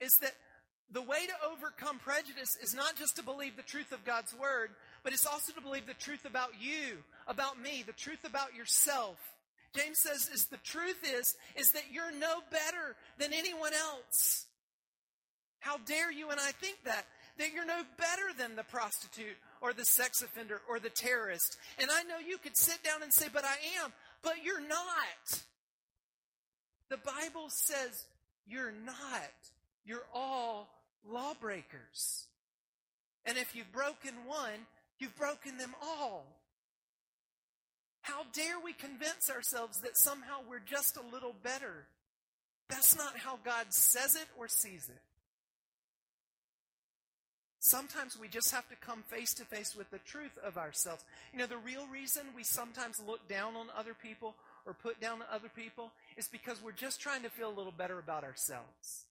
is 0.00 0.18
that 0.18 0.32
the 0.90 1.02
way 1.02 1.26
to 1.26 1.50
overcome 1.50 1.98
prejudice 1.98 2.56
is 2.60 2.74
not 2.74 2.96
just 2.96 3.16
to 3.16 3.22
believe 3.22 3.56
the 3.56 3.62
truth 3.62 3.92
of 3.92 4.04
God's 4.04 4.34
word, 4.34 4.70
but 5.02 5.12
it's 5.12 5.26
also 5.26 5.52
to 5.52 5.60
believe 5.60 5.86
the 5.86 5.94
truth 5.94 6.24
about 6.26 6.50
you, 6.60 6.98
about 7.26 7.60
me, 7.60 7.82
the 7.86 7.92
truth 7.92 8.24
about 8.24 8.54
yourself. 8.54 9.16
James 9.74 10.00
says 10.00 10.28
is 10.28 10.46
the 10.46 10.58
truth 10.58 11.02
is 11.02 11.34
is 11.56 11.72
that 11.72 11.84
you're 11.90 12.12
no 12.12 12.40
better 12.50 12.96
than 13.18 13.32
anyone 13.32 13.72
else. 13.72 14.46
How 15.60 15.78
dare 15.78 16.10
you 16.10 16.30
and 16.30 16.40
I 16.40 16.50
think 16.52 16.76
that? 16.84 17.06
That 17.38 17.52
you're 17.54 17.64
no 17.64 17.82
better 17.96 18.36
than 18.36 18.56
the 18.56 18.64
prostitute 18.64 19.36
or 19.62 19.72
the 19.72 19.84
sex 19.84 20.20
offender 20.20 20.60
or 20.68 20.78
the 20.78 20.90
terrorist. 20.90 21.56
And 21.78 21.88
I 21.90 22.02
know 22.02 22.18
you 22.18 22.36
could 22.36 22.56
sit 22.56 22.82
down 22.82 23.02
and 23.02 23.12
say, 23.12 23.28
but 23.32 23.44
I 23.44 23.56
am. 23.82 23.92
But 24.22 24.44
you're 24.44 24.66
not. 24.66 25.42
The 26.88 26.98
Bible 26.98 27.48
says 27.48 28.04
you're 28.46 28.72
not. 28.72 29.32
You're 29.84 30.06
all 30.14 30.68
lawbreakers. 31.08 32.26
And 33.24 33.38
if 33.38 33.54
you've 33.54 33.72
broken 33.72 34.14
one, 34.26 34.66
you've 34.98 35.16
broken 35.16 35.58
them 35.58 35.74
all. 35.82 36.26
How 38.02 38.24
dare 38.32 38.58
we 38.62 38.72
convince 38.72 39.30
ourselves 39.30 39.80
that 39.80 39.96
somehow 39.96 40.38
we're 40.48 40.58
just 40.58 40.96
a 40.96 41.14
little 41.14 41.34
better? 41.42 41.86
That's 42.68 42.96
not 42.96 43.16
how 43.16 43.38
God 43.44 43.72
says 43.72 44.16
it 44.16 44.26
or 44.36 44.48
sees 44.48 44.88
it. 44.88 45.02
Sometimes 47.64 48.18
we 48.18 48.26
just 48.26 48.50
have 48.50 48.68
to 48.70 48.74
come 48.74 49.04
face 49.06 49.32
to 49.34 49.44
face 49.44 49.76
with 49.76 49.88
the 49.92 50.00
truth 50.00 50.36
of 50.44 50.58
ourselves. 50.58 51.04
You 51.32 51.38
know, 51.38 51.46
the 51.46 51.58
real 51.58 51.86
reason 51.86 52.22
we 52.34 52.42
sometimes 52.42 53.00
look 53.06 53.28
down 53.28 53.54
on 53.54 53.68
other 53.78 53.94
people 53.94 54.34
or 54.66 54.74
put 54.74 55.00
down 55.00 55.20
other 55.32 55.48
people 55.48 55.92
is 56.16 56.26
because 56.26 56.60
we're 56.60 56.72
just 56.72 57.00
trying 57.00 57.22
to 57.22 57.30
feel 57.30 57.48
a 57.48 57.54
little 57.54 57.70
better 57.70 58.00
about 58.00 58.24
ourselves. 58.24 59.04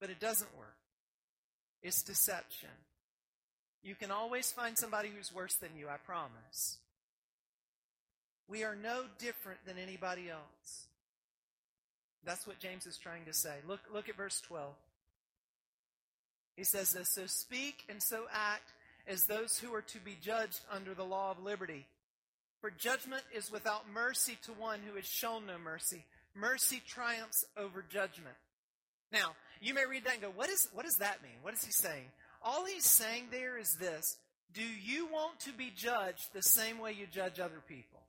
But 0.00 0.10
it 0.10 0.18
doesn't 0.18 0.58
work. 0.58 0.74
It's 1.84 2.02
deception. 2.02 2.70
You 3.84 3.94
can 3.94 4.10
always 4.10 4.50
find 4.50 4.76
somebody 4.76 5.08
who's 5.16 5.32
worse 5.32 5.54
than 5.54 5.70
you, 5.78 5.88
I 5.88 5.98
promise. 5.98 6.78
We 8.48 8.64
are 8.64 8.74
no 8.74 9.04
different 9.20 9.60
than 9.64 9.78
anybody 9.78 10.28
else. 10.28 10.88
That's 12.24 12.44
what 12.44 12.58
James 12.58 12.88
is 12.88 12.96
trying 12.96 13.24
to 13.26 13.32
say. 13.32 13.58
Look, 13.68 13.82
look 13.94 14.08
at 14.08 14.16
verse 14.16 14.40
12. 14.40 14.74
He 16.56 16.64
says 16.64 16.92
this 16.92 17.14
So 17.14 17.26
speak 17.26 17.84
and 17.88 18.02
so 18.02 18.24
act 18.32 18.72
as 19.06 19.24
those 19.24 19.58
who 19.58 19.74
are 19.74 19.82
to 19.82 19.98
be 19.98 20.16
judged 20.20 20.60
under 20.70 20.94
the 20.94 21.04
law 21.04 21.30
of 21.30 21.42
liberty. 21.42 21.86
For 22.60 22.70
judgment 22.70 23.22
is 23.34 23.50
without 23.50 23.90
mercy 23.92 24.36
to 24.44 24.52
one 24.52 24.80
who 24.86 24.96
has 24.96 25.06
shown 25.06 25.46
no 25.46 25.58
mercy. 25.58 26.04
Mercy 26.34 26.82
triumphs 26.86 27.44
over 27.56 27.82
judgment. 27.88 28.36
Now, 29.12 29.34
you 29.60 29.74
may 29.74 29.86
read 29.86 30.04
that 30.04 30.14
and 30.14 30.22
go, 30.22 30.30
what, 30.34 30.50
is, 30.50 30.68
what 30.72 30.84
does 30.84 30.96
that 31.00 31.22
mean? 31.22 31.32
What 31.42 31.54
is 31.54 31.64
he 31.64 31.72
saying? 31.72 32.06
All 32.42 32.64
he's 32.64 32.84
saying 32.84 33.28
there 33.30 33.58
is 33.58 33.76
this 33.80 34.18
Do 34.54 34.62
you 34.62 35.06
want 35.06 35.40
to 35.40 35.52
be 35.52 35.72
judged 35.74 36.32
the 36.32 36.42
same 36.42 36.78
way 36.78 36.92
you 36.92 37.06
judge 37.10 37.40
other 37.40 37.62
people? 37.66 38.00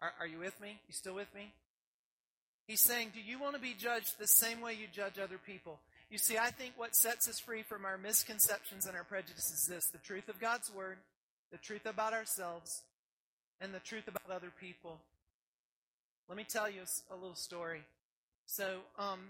Are, 0.00 0.12
are 0.20 0.26
you 0.26 0.38
with 0.38 0.60
me? 0.60 0.78
You 0.86 0.92
still 0.92 1.14
with 1.14 1.34
me? 1.34 1.52
He's 2.66 2.82
saying, 2.82 3.12
Do 3.14 3.20
you 3.20 3.38
want 3.38 3.54
to 3.54 3.60
be 3.60 3.74
judged 3.74 4.18
the 4.18 4.26
same 4.26 4.60
way 4.60 4.74
you 4.74 4.86
judge 4.92 5.18
other 5.18 5.38
people? 5.38 5.80
You 6.08 6.18
see, 6.18 6.38
I 6.38 6.50
think 6.50 6.74
what 6.76 6.94
sets 6.94 7.28
us 7.28 7.40
free 7.40 7.62
from 7.62 7.84
our 7.84 7.98
misconceptions 7.98 8.86
and 8.86 8.96
our 8.96 9.02
prejudices 9.02 9.62
is 9.62 9.66
this 9.66 9.86
the 9.86 9.98
truth 9.98 10.28
of 10.28 10.40
God's 10.40 10.72
Word, 10.72 10.98
the 11.50 11.58
truth 11.58 11.84
about 11.84 12.12
ourselves, 12.12 12.82
and 13.60 13.74
the 13.74 13.80
truth 13.80 14.06
about 14.06 14.30
other 14.30 14.52
people. 14.60 15.00
Let 16.28 16.38
me 16.38 16.44
tell 16.44 16.70
you 16.70 16.82
a, 17.10 17.14
little 17.14 17.34
story. 17.34 17.82
So, 18.46 18.78
um, 18.98 19.20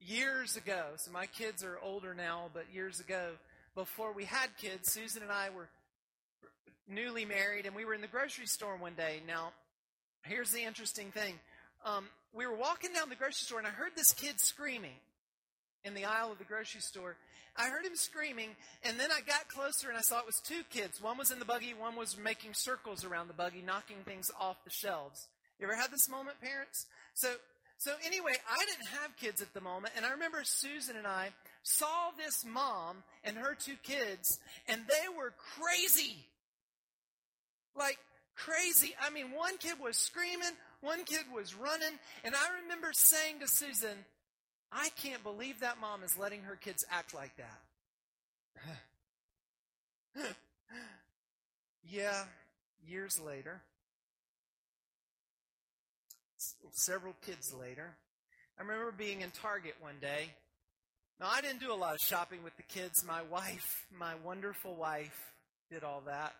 years 0.00 0.56
ago, 0.56 0.84
so 0.96 1.10
my 1.10 1.26
kids 1.26 1.64
are 1.64 1.78
older 1.82 2.14
now, 2.14 2.50
but 2.54 2.66
years 2.72 3.00
ago, 3.00 3.30
before 3.74 4.12
we 4.12 4.24
had 4.24 4.48
kids, 4.56 4.92
Susan 4.92 5.22
and 5.22 5.32
I 5.32 5.50
were 5.50 5.68
newly 6.88 7.24
married, 7.24 7.66
and 7.66 7.74
we 7.74 7.84
were 7.84 7.94
in 7.94 8.00
the 8.00 8.08
grocery 8.08 8.46
store 8.46 8.76
one 8.76 8.94
day. 8.94 9.20
Now, 9.26 9.52
here's 10.24 10.50
the 10.52 10.62
interesting 10.62 11.10
thing. 11.10 11.34
Um, 11.84 12.06
we 12.32 12.46
were 12.46 12.56
walking 12.56 12.92
down 12.92 13.08
the 13.08 13.16
grocery 13.16 13.44
store, 13.44 13.58
and 13.58 13.66
I 13.66 13.70
heard 13.70 13.92
this 13.96 14.12
kid 14.12 14.38
screaming 14.38 14.98
in 15.84 15.94
the 15.94 16.04
aisle 16.04 16.32
of 16.32 16.38
the 16.38 16.44
grocery 16.44 16.80
store. 16.80 17.16
I 17.56 17.68
heard 17.68 17.84
him 17.84 17.96
screaming, 17.96 18.50
and 18.84 18.98
then 18.98 19.10
I 19.10 19.20
got 19.20 19.48
closer 19.48 19.88
and 19.88 19.98
I 19.98 20.02
saw 20.02 20.20
it 20.20 20.26
was 20.26 20.40
two 20.40 20.62
kids. 20.70 21.02
One 21.02 21.18
was 21.18 21.30
in 21.30 21.38
the 21.38 21.44
buggy, 21.44 21.74
one 21.74 21.96
was 21.96 22.16
making 22.16 22.54
circles 22.54 23.04
around 23.04 23.28
the 23.28 23.34
buggy, 23.34 23.62
knocking 23.64 23.98
things 24.04 24.30
off 24.40 24.62
the 24.64 24.70
shelves. 24.70 25.28
You 25.58 25.66
ever 25.66 25.76
had 25.76 25.90
this 25.90 26.08
moment, 26.08 26.40
parents? 26.40 26.86
So, 27.14 27.28
so 27.76 27.92
anyway, 28.06 28.32
I 28.50 28.64
didn't 28.64 28.88
have 29.00 29.16
kids 29.16 29.42
at 29.42 29.52
the 29.52 29.60
moment, 29.60 29.94
and 29.96 30.06
I 30.06 30.12
remember 30.12 30.40
Susan 30.44 30.96
and 30.96 31.06
I 31.06 31.30
saw 31.62 32.10
this 32.16 32.44
mom 32.44 33.02
and 33.24 33.36
her 33.36 33.54
two 33.54 33.76
kids, 33.82 34.38
and 34.68 34.82
they 34.88 35.08
were 35.16 35.34
crazy. 35.36 36.24
Like 37.76 37.98
crazy. 38.36 38.94
I 39.00 39.10
mean, 39.10 39.32
one 39.32 39.58
kid 39.58 39.74
was 39.82 39.96
screaming, 39.96 40.52
one 40.80 41.04
kid 41.04 41.24
was 41.34 41.54
running, 41.54 41.98
and 42.24 42.34
I 42.34 42.62
remember 42.62 42.90
saying 42.92 43.40
to 43.40 43.48
Susan, 43.48 44.04
I 44.72 44.88
can't 45.02 45.22
believe 45.22 45.60
that 45.60 45.80
mom 45.80 46.02
is 46.04 46.16
letting 46.18 46.42
her 46.42 46.56
kids 46.56 46.84
act 46.90 47.14
like 47.14 47.32
that. 47.36 47.60
yeah, 51.88 52.24
years 52.86 53.20
later, 53.24 53.62
several 56.72 57.14
kids 57.26 57.52
later, 57.58 57.96
I 58.58 58.62
remember 58.62 58.92
being 58.92 59.22
in 59.22 59.30
Target 59.30 59.74
one 59.80 59.96
day, 60.00 60.30
Now, 61.18 61.28
I 61.30 61.40
didn't 61.42 61.60
do 61.60 61.72
a 61.72 61.74
lot 61.74 61.92
of 61.92 62.00
shopping 62.06 62.42
with 62.42 62.56
the 62.56 62.62
kids. 62.62 63.04
My 63.04 63.22
wife, 63.22 63.84
my 63.98 64.14
wonderful 64.24 64.74
wife, 64.74 65.18
did 65.70 65.84
all 65.84 66.02
that. 66.06 66.34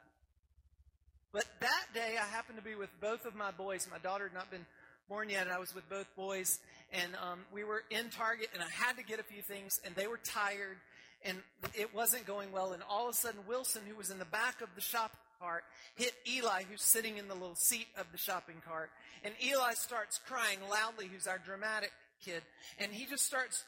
But 1.33 1.45
that 1.61 1.87
day, 1.95 2.16
I 2.20 2.26
happened 2.26 2.59
to 2.59 2.64
be 2.64 2.74
with 2.74 2.89
both 3.01 3.24
of 3.26 3.35
my 3.35 3.51
boys. 3.51 3.87
My 3.91 3.99
daughter 3.99 4.24
had 4.24 4.35
not 4.35 4.51
been 4.51 4.66
born 5.11 5.29
yet, 5.29 5.43
and 5.43 5.51
I 5.51 5.59
was 5.59 5.75
with 5.75 5.91
both 5.91 6.07
boys. 6.15 6.61
And 6.93 7.13
um, 7.17 7.41
we 7.53 7.65
were 7.65 7.83
in 7.91 8.11
Target, 8.11 8.49
and 8.55 8.63
I 8.63 8.71
had 8.71 8.97
to 8.97 9.03
get 9.03 9.19
a 9.19 9.25
few 9.25 9.43
things, 9.43 9.81
and 9.85 9.95
they 9.97 10.07
were 10.07 10.21
tired, 10.23 10.79
and 11.25 11.39
it 11.75 11.93
wasn't 11.93 12.27
going 12.27 12.53
well. 12.53 12.73
And 12.73 12.83
all 12.89 13.09
of 13.09 13.15
a 13.15 13.19
sudden, 13.19 13.41
Wilson, 13.49 13.83
who 13.89 13.97
was 13.97 14.11
in 14.11 14.21
the 14.21 14.25
back 14.25 14.63
of 14.63 14.69
the 14.77 14.81
shopping 14.81 15.19
cart, 15.41 15.65
hit 15.97 16.13
Eli, 16.29 16.63
who's 16.71 16.83
sitting 16.83 17.19
in 17.19 17.27
the 17.27 17.35
little 17.35 17.57
seat 17.57 17.89
of 17.99 18.07
the 18.13 18.19
shopping 18.19 18.63
cart. 18.67 18.91
And 19.25 19.35
Eli 19.45 19.73
starts 19.73 20.21
crying 20.27 20.59
loudly, 20.71 21.09
who's 21.13 21.27
our 21.27 21.39
dramatic 21.39 21.91
kid. 22.25 22.43
And 22.79 22.93
he 22.93 23.05
just 23.07 23.27
starts, 23.27 23.65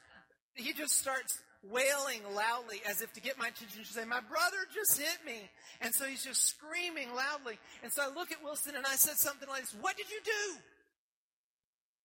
he 0.55 0.71
just 0.71 0.97
starts 0.97 1.39
wailing 1.69 2.21
loudly 2.33 2.81
as 2.87 3.01
if 3.01 3.11
to 3.13 3.21
get 3.21 3.37
my 3.37 3.47
attention 3.47 3.83
to 3.83 3.87
say, 3.91 4.05
My 4.05 4.21
brother 4.21 4.57
just 4.73 4.97
hit 4.97 5.19
me. 5.25 5.49
And 5.81 5.93
so 5.93 6.05
he's 6.05 6.23
just 6.23 6.43
screaming 6.43 7.13
loudly. 7.13 7.59
And 7.83 7.91
so 7.91 8.01
I 8.03 8.13
look 8.13 8.31
at 8.31 8.41
Wilson 8.43 8.75
and 8.77 8.85
I 8.85 8.95
said 8.95 9.17
something 9.17 9.49
like 9.49 9.61
this 9.61 9.75
What 9.81 9.97
did 9.97 10.09
you 10.09 10.19
do? 10.23 10.59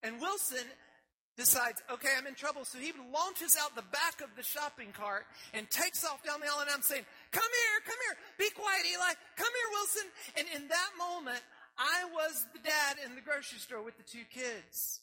And 0.02 0.20
Wilson 0.20 0.64
decides, 1.36 1.80
okay, 1.90 2.10
I'm 2.18 2.26
in 2.26 2.34
trouble. 2.34 2.64
So 2.64 2.78
he 2.78 2.92
launches 3.14 3.56
out 3.62 3.74
the 3.74 3.86
back 3.94 4.20
of 4.22 4.34
the 4.36 4.42
shopping 4.42 4.90
cart 4.92 5.24
and 5.54 5.70
takes 5.70 6.04
off 6.04 6.22
down 6.24 6.40
the 6.40 6.46
aisle. 6.46 6.60
And 6.60 6.70
I'm 6.70 6.82
saying, 6.82 7.06
come 7.30 7.42
here, 7.42 7.76
come 7.86 8.00
here. 8.06 8.16
Be 8.38 8.50
quiet, 8.54 8.82
Eli. 8.90 9.12
Come 9.36 9.52
here, 9.54 9.70
Wilson. 9.72 10.06
And 10.36 10.46
in 10.62 10.68
that 10.68 10.90
moment, 10.98 11.42
I 11.78 12.04
was 12.12 12.44
the 12.52 12.58
dad 12.58 12.96
in 13.06 13.14
the 13.14 13.22
grocery 13.22 13.60
store 13.60 13.82
with 13.82 13.96
the 13.96 14.02
two 14.02 14.26
kids. 14.34 15.00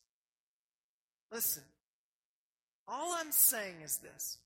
Listen, 1.32 1.64
all 2.88 3.16
I'm 3.18 3.32
saying 3.32 3.76
is 3.84 3.98
this 3.98 4.38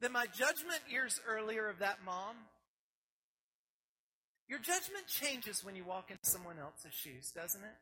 that 0.00 0.10
my 0.10 0.26
judgment 0.26 0.80
years 0.90 1.20
earlier 1.28 1.68
of 1.68 1.78
that 1.78 1.98
mom, 2.04 2.34
your 4.48 4.58
judgment 4.58 5.06
changes 5.06 5.64
when 5.64 5.76
you 5.76 5.84
walk 5.84 6.10
in 6.10 6.16
someone 6.22 6.56
else's 6.58 6.92
shoes, 6.92 7.30
doesn't 7.30 7.62
it? 7.62 7.76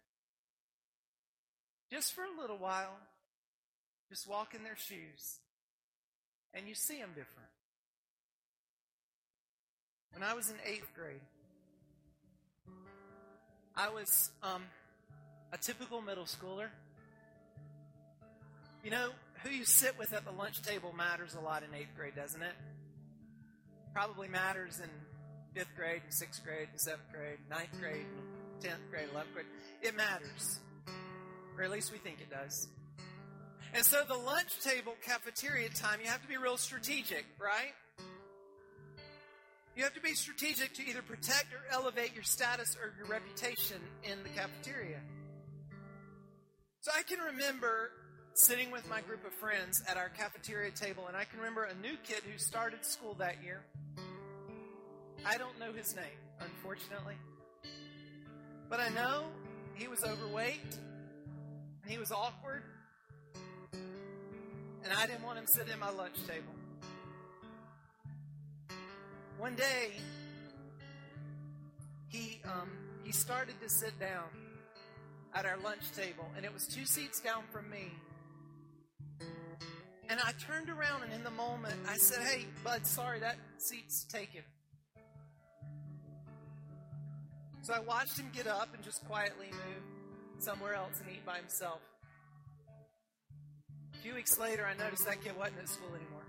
Just 1.93 2.15
for 2.15 2.23
a 2.23 2.41
little 2.41 2.59
while, 2.59 2.97
just 4.09 4.29
walk 4.29 4.55
in 4.55 4.63
their 4.63 4.77
shoes, 4.77 5.41
and 6.55 6.69
you 6.69 6.75
see 6.75 6.99
them 6.99 7.11
different. 7.11 7.49
When 10.13 10.23
I 10.23 10.35
was 10.35 10.51
in 10.51 10.57
eighth 10.65 10.93
grade, 10.95 11.21
I 13.77 13.89
was 13.89 14.31
um, 14.43 14.63
a 15.53 15.59
typical 15.59 16.01
middle 16.01 16.25
schooler. 16.25 16.69
You 18.85 18.91
know, 18.91 19.11
who 19.43 19.51
you 19.51 19.65
sit 19.65 19.99
with 19.99 20.13
at 20.13 20.25
the 20.25 20.33
lunch 20.33 20.63
table 20.63 20.93
matters 20.97 21.35
a 21.35 21.41
lot 21.41 21.63
in 21.63 21.75
eighth 21.75 21.95
grade, 21.97 22.15
doesn't 22.15 22.43
it? 22.43 22.55
Probably 23.93 24.29
matters 24.29 24.81
in 24.81 24.91
fifth 25.55 25.75
grade, 25.77 26.03
and 26.05 26.15
sixth 26.15 26.45
grade, 26.45 26.69
and 26.71 26.81
seventh 26.81 27.11
grade, 27.13 27.39
ninth 27.51 27.81
grade, 27.81 28.07
and 28.07 28.63
tenth 28.63 28.91
grade, 28.91 29.09
eleventh 29.13 29.35
grade. 29.35 29.47
It 29.83 29.97
matters. 29.97 30.61
Or 31.61 31.65
at 31.65 31.71
least 31.71 31.93
we 31.93 31.99
think 31.99 32.23
it 32.23 32.31
does. 32.31 32.69
And 33.75 33.85
so 33.85 34.01
the 34.09 34.17
lunch 34.17 34.61
table 34.65 34.95
cafeteria 35.05 35.69
time, 35.69 35.99
you 36.03 36.09
have 36.09 36.23
to 36.23 36.29
be 36.29 36.39
real 36.39 36.57
strategic, 36.57 37.27
right? 37.39 37.75
You 39.77 39.83
have 39.85 39.93
to 39.93 40.01
be 40.01 40.15
strategic 40.15 40.73
to 40.75 40.89
either 40.89 41.03
protect 41.03 41.53
or 41.53 41.61
elevate 41.71 42.15
your 42.15 42.23
status 42.23 42.79
or 42.83 42.95
your 42.97 43.07
reputation 43.09 43.77
in 44.03 44.23
the 44.23 44.31
cafeteria. 44.31 45.01
So 46.81 46.93
I 46.97 47.03
can 47.03 47.19
remember 47.19 47.91
sitting 48.33 48.71
with 48.71 48.89
my 48.89 49.03
group 49.03 49.27
of 49.27 49.35
friends 49.35 49.83
at 49.87 49.99
our 49.99 50.09
cafeteria 50.09 50.71
table, 50.71 51.09
and 51.09 51.17
I 51.17 51.25
can 51.25 51.41
remember 51.41 51.65
a 51.65 51.75
new 51.75 51.97
kid 52.05 52.23
who 52.25 52.39
started 52.39 52.87
school 52.87 53.15
that 53.19 53.45
year. 53.45 53.61
I 55.27 55.37
don't 55.37 55.59
know 55.61 55.75
his 55.75 55.95
name, 55.95 56.07
unfortunately. 56.41 57.17
But 58.71 58.81
I 58.81 58.89
know 58.89 59.25
he 59.75 59.89
was 59.89 60.03
overweight, 60.05 60.79
and 61.91 61.97
he 61.97 61.99
was 61.99 62.13
awkward, 62.13 62.63
and 63.73 64.93
I 64.97 65.07
didn't 65.07 65.25
want 65.25 65.39
him 65.39 65.47
sitting 65.47 65.73
at 65.73 65.81
my 65.81 65.91
lunch 65.91 66.15
table. 66.25 66.55
One 69.39 69.57
day, 69.57 69.91
he 72.09 72.41
um, 72.45 72.71
he 73.03 73.11
started 73.11 73.61
to 73.61 73.69
sit 73.69 73.99
down 73.99 74.29
at 75.35 75.47
our 75.47 75.57
lunch 75.65 75.91
table, 75.97 76.27
and 76.37 76.45
it 76.45 76.55
was 76.55 76.65
two 76.69 76.85
seats 76.85 77.21
down 77.21 77.43
from 77.51 77.69
me. 77.69 77.91
And 80.09 80.21
I 80.21 80.31
turned 80.47 80.71
around, 80.71 81.03
and 81.03 81.13
in 81.13 81.25
the 81.25 81.31
moment, 81.31 81.75
I 81.89 81.97
said, 81.97 82.25
Hey, 82.25 82.47
bud, 82.63 82.87
sorry, 82.87 83.19
that 83.19 83.37
seat's 83.59 84.05
taken. 84.05 84.43
So 87.63 87.75
I 87.75 87.81
watched 87.81 88.17
him 88.17 88.31
get 88.33 88.47
up 88.47 88.69
and 88.75 88.83
just 88.85 89.05
quietly 89.07 89.47
move 89.51 90.00
somewhere 90.41 90.75
else 90.75 91.01
and 91.01 91.09
eat 91.11 91.25
by 91.25 91.37
himself. 91.37 91.81
A 93.95 94.03
few 94.03 94.15
weeks 94.15 94.39
later, 94.39 94.67
I 94.67 94.75
noticed 94.83 95.07
that 95.07 95.23
kid 95.23 95.37
wasn't 95.39 95.59
at 95.59 95.69
school 95.69 95.89
anymore. 95.95 96.27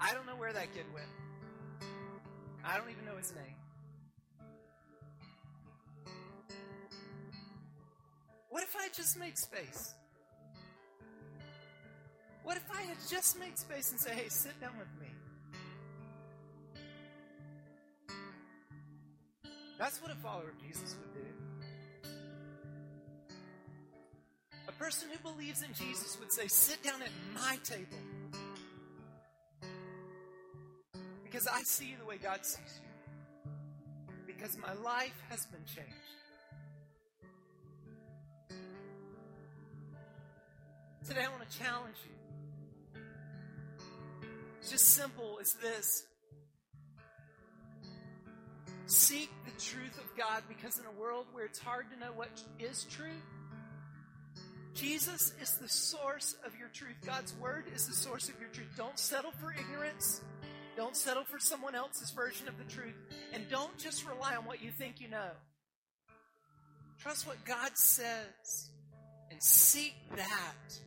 I 0.00 0.14
don't 0.14 0.26
know 0.26 0.36
where 0.36 0.52
that 0.52 0.72
kid 0.74 0.84
went. 0.94 1.08
I 2.64 2.76
don't 2.76 2.90
even 2.90 3.04
know 3.04 3.16
his 3.16 3.32
name. 3.34 3.56
What 8.48 8.62
if 8.62 8.74
I 8.76 8.88
just 8.94 9.18
made 9.18 9.36
space? 9.38 9.94
What 12.44 12.56
if 12.56 12.64
I 12.76 12.82
had 12.82 12.96
just 13.08 13.38
made 13.38 13.56
space 13.58 13.90
and 13.90 14.00
say, 14.00 14.14
hey, 14.14 14.28
sit 14.28 14.60
down 14.60 14.72
with 14.78 14.88
me? 15.00 15.08
That's 19.78 20.00
what 20.02 20.10
a 20.10 20.16
follower 20.16 20.50
of 20.50 20.60
Jesus 20.60 20.96
would 21.00 21.14
do. 21.14 21.41
A 24.72 24.82
person 24.82 25.08
who 25.10 25.18
believes 25.30 25.62
in 25.62 25.72
Jesus 25.74 26.18
would 26.20 26.32
say, 26.32 26.46
sit 26.48 26.82
down 26.82 27.02
at 27.02 27.10
my 27.34 27.58
table. 27.64 27.98
Because 31.24 31.46
I 31.46 31.62
see 31.62 31.86
you 31.86 31.96
the 31.98 32.04
way 32.04 32.16
God 32.22 32.44
sees 32.44 32.80
you. 32.80 33.52
Because 34.26 34.56
my 34.58 34.72
life 34.82 35.20
has 35.30 35.46
been 35.46 35.64
changed. 35.64 35.92
Today 41.06 41.24
I 41.24 41.28
want 41.28 41.48
to 41.48 41.58
challenge 41.58 41.96
you. 42.04 43.00
It's 44.60 44.70
just 44.70 44.88
simple 44.88 45.38
as 45.40 45.54
this. 45.54 46.04
Seek 48.86 49.30
the 49.44 49.60
truth 49.60 49.98
of 49.98 50.16
God 50.16 50.42
because 50.48 50.78
in 50.78 50.84
a 50.86 51.00
world 51.00 51.26
where 51.32 51.44
it's 51.44 51.58
hard 51.58 51.86
to 51.90 51.98
know 51.98 52.12
what 52.14 52.30
is 52.60 52.86
true, 52.90 53.08
Jesus 54.74 55.34
is 55.40 55.52
the 55.58 55.68
source 55.68 56.36
of 56.46 56.56
your 56.58 56.68
truth. 56.68 56.96
God's 57.04 57.34
word 57.34 57.64
is 57.74 57.86
the 57.86 57.94
source 57.94 58.28
of 58.28 58.40
your 58.40 58.48
truth. 58.50 58.68
Don't 58.76 58.98
settle 58.98 59.32
for 59.32 59.52
ignorance. 59.52 60.22
Don't 60.76 60.96
settle 60.96 61.24
for 61.24 61.38
someone 61.38 61.74
else's 61.74 62.10
version 62.10 62.48
of 62.48 62.56
the 62.56 62.64
truth. 62.64 62.96
And 63.34 63.48
don't 63.50 63.76
just 63.78 64.06
rely 64.06 64.34
on 64.34 64.44
what 64.44 64.62
you 64.62 64.70
think 64.70 65.00
you 65.00 65.08
know. 65.08 65.30
Trust 66.98 67.26
what 67.26 67.44
God 67.44 67.76
says 67.76 68.70
and 69.30 69.42
seek 69.42 69.94
that 70.16 70.78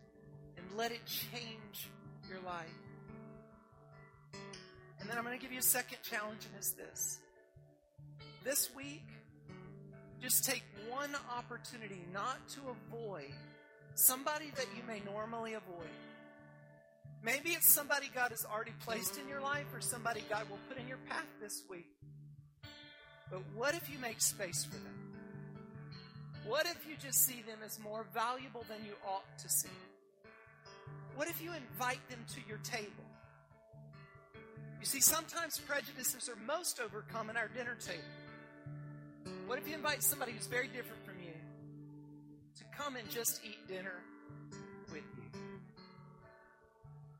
and 0.57 0.65
let 0.75 0.91
it 0.91 1.05
change 1.05 1.89
your 2.27 2.39
life. 2.45 2.69
And 4.99 5.09
then 5.09 5.17
I'm 5.17 5.23
going 5.23 5.37
to 5.37 5.41
give 5.41 5.51
you 5.51 5.59
a 5.59 5.61
second 5.61 5.99
challenge, 6.01 6.45
and 6.45 6.55
it's 6.57 6.71
this. 6.71 7.19
This 8.43 8.69
week, 8.75 9.05
just 10.19 10.45
take 10.45 10.63
one 10.89 11.11
opportunity 11.37 12.05
not 12.11 12.47
to 12.49 12.61
avoid 12.91 13.33
somebody 13.95 14.51
that 14.55 14.67
you 14.75 14.83
may 14.87 15.01
normally 15.11 15.53
avoid. 15.53 15.89
Maybe 17.23 17.49
it's 17.49 17.73
somebody 17.73 18.11
God 18.13 18.29
has 18.29 18.45
already 18.45 18.73
placed 18.85 19.17
in 19.17 19.27
your 19.27 19.41
life 19.41 19.65
or 19.73 19.81
somebody 19.81 20.21
God 20.29 20.47
will 20.49 20.59
put 20.69 20.77
in 20.77 20.87
your 20.87 20.99
path 21.09 21.25
this 21.41 21.63
week. 21.69 21.87
But 23.31 23.41
what 23.55 23.73
if 23.73 23.89
you 23.89 23.97
make 23.97 24.21
space 24.21 24.63
for 24.63 24.75
them? 24.75 25.15
What 26.45 26.67
if 26.67 26.85
you 26.87 26.95
just 27.01 27.25
see 27.25 27.41
them 27.47 27.57
as 27.65 27.79
more 27.79 28.05
valuable 28.13 28.63
than 28.69 28.85
you 28.85 28.93
ought 29.07 29.25
to 29.39 29.49
see? 29.49 29.67
What 31.15 31.27
if 31.27 31.41
you 31.41 31.51
invite 31.53 32.07
them 32.09 32.19
to 32.35 32.41
your 32.47 32.59
table? 32.59 32.91
You 34.79 34.85
see, 34.85 34.99
sometimes 34.99 35.57
prejudices 35.57 36.29
are 36.29 36.35
most 36.45 36.79
overcome 36.79 37.31
at 37.31 37.37
our 37.37 37.47
dinner 37.47 37.75
table. 37.83 38.03
What 39.47 39.57
if 39.57 39.67
you 39.67 39.73
invite 39.73 40.03
somebody 40.03 40.33
who's 40.33 40.45
very 40.45 40.67
different 40.67 41.03
from 41.05 41.14
come 42.77 42.95
and 42.95 43.09
just 43.09 43.41
eat 43.43 43.67
dinner 43.67 44.01
with 44.91 45.03
you? 45.17 45.39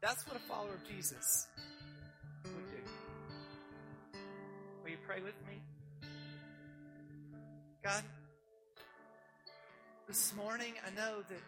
That's 0.01 0.25
what 0.27 0.35
a 0.35 0.39
follower 0.39 0.73
of 0.73 0.87
Jesus 0.87 1.47
would 2.43 2.67
do. 2.69 4.19
Will 4.83 4.91
you 4.91 4.97
pray 5.07 5.21
with 5.21 5.35
me? 5.47 5.61
God, 7.83 8.03
this 10.07 10.33
morning 10.35 10.73
I 10.85 10.89
know 10.95 11.21
that 11.29 11.41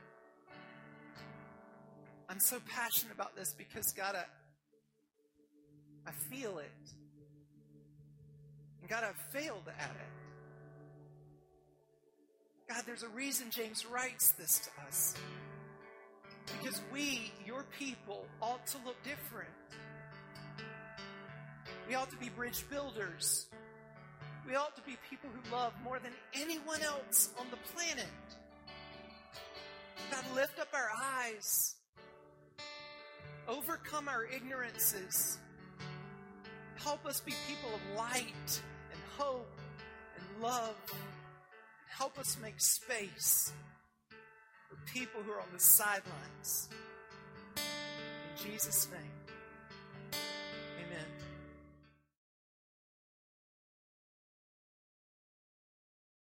I'm 2.30 2.39
so 2.39 2.60
passionate 2.68 3.14
about 3.14 3.36
this 3.36 3.53
because, 3.58 3.93
God, 3.93 4.16
I, 4.16 4.26
I 6.10 6.12
feel 6.30 6.60
it. 6.60 6.72
And 8.82 8.89
God, 8.89 9.03
I've 9.03 9.41
failed 9.41 9.64
at 9.80 9.91
it. 9.91 10.26
God, 12.70 12.84
there's 12.86 13.03
a 13.03 13.09
reason 13.09 13.49
James 13.49 13.86
writes 13.86 14.32
this 14.32 14.59
to 14.59 14.70
us. 14.88 15.15
Because 16.59 16.82
we, 16.91 17.32
your 17.45 17.63
people, 17.78 18.26
ought 18.41 18.65
to 18.68 18.78
look 18.86 19.01
different. 19.03 19.49
We 21.88 21.95
ought 21.95 22.09
to 22.09 22.18
be 22.18 22.30
bridge 22.30 22.70
builders. 22.70 23.47
We 24.47 24.55
ought 24.55 24.76
to 24.76 24.82
be 24.82 24.97
people 25.09 25.30
who 25.34 25.55
love 25.55 25.74
more 25.84 25.99
than 25.99 26.11
anyone 26.34 26.82
else 26.82 27.30
on 27.39 27.47
the 27.51 27.57
planet. 27.74 28.05
God, 30.11 30.24
lift 30.36 30.59
up 30.59 30.70
our 30.74 30.89
eyes, 30.95 31.76
overcome 33.47 34.07
our 34.07 34.24
ignorances, 34.26 35.38
help 36.76 37.05
us 37.05 37.20
be 37.20 37.34
people 37.47 37.70
of 37.74 37.97
light 37.97 38.61
and 38.91 38.99
hope 39.18 39.59
and 40.15 40.43
love. 40.43 40.76
Help 41.89 42.17
us 42.19 42.38
make 42.41 42.59
space 42.59 43.51
for 44.69 44.77
people 44.93 45.21
who 45.23 45.31
are 45.31 45.41
on 45.41 45.47
the 45.53 45.59
sidelines. 45.59 46.69
In 47.55 48.51
Jesus' 48.51 48.88
name. 48.91 49.16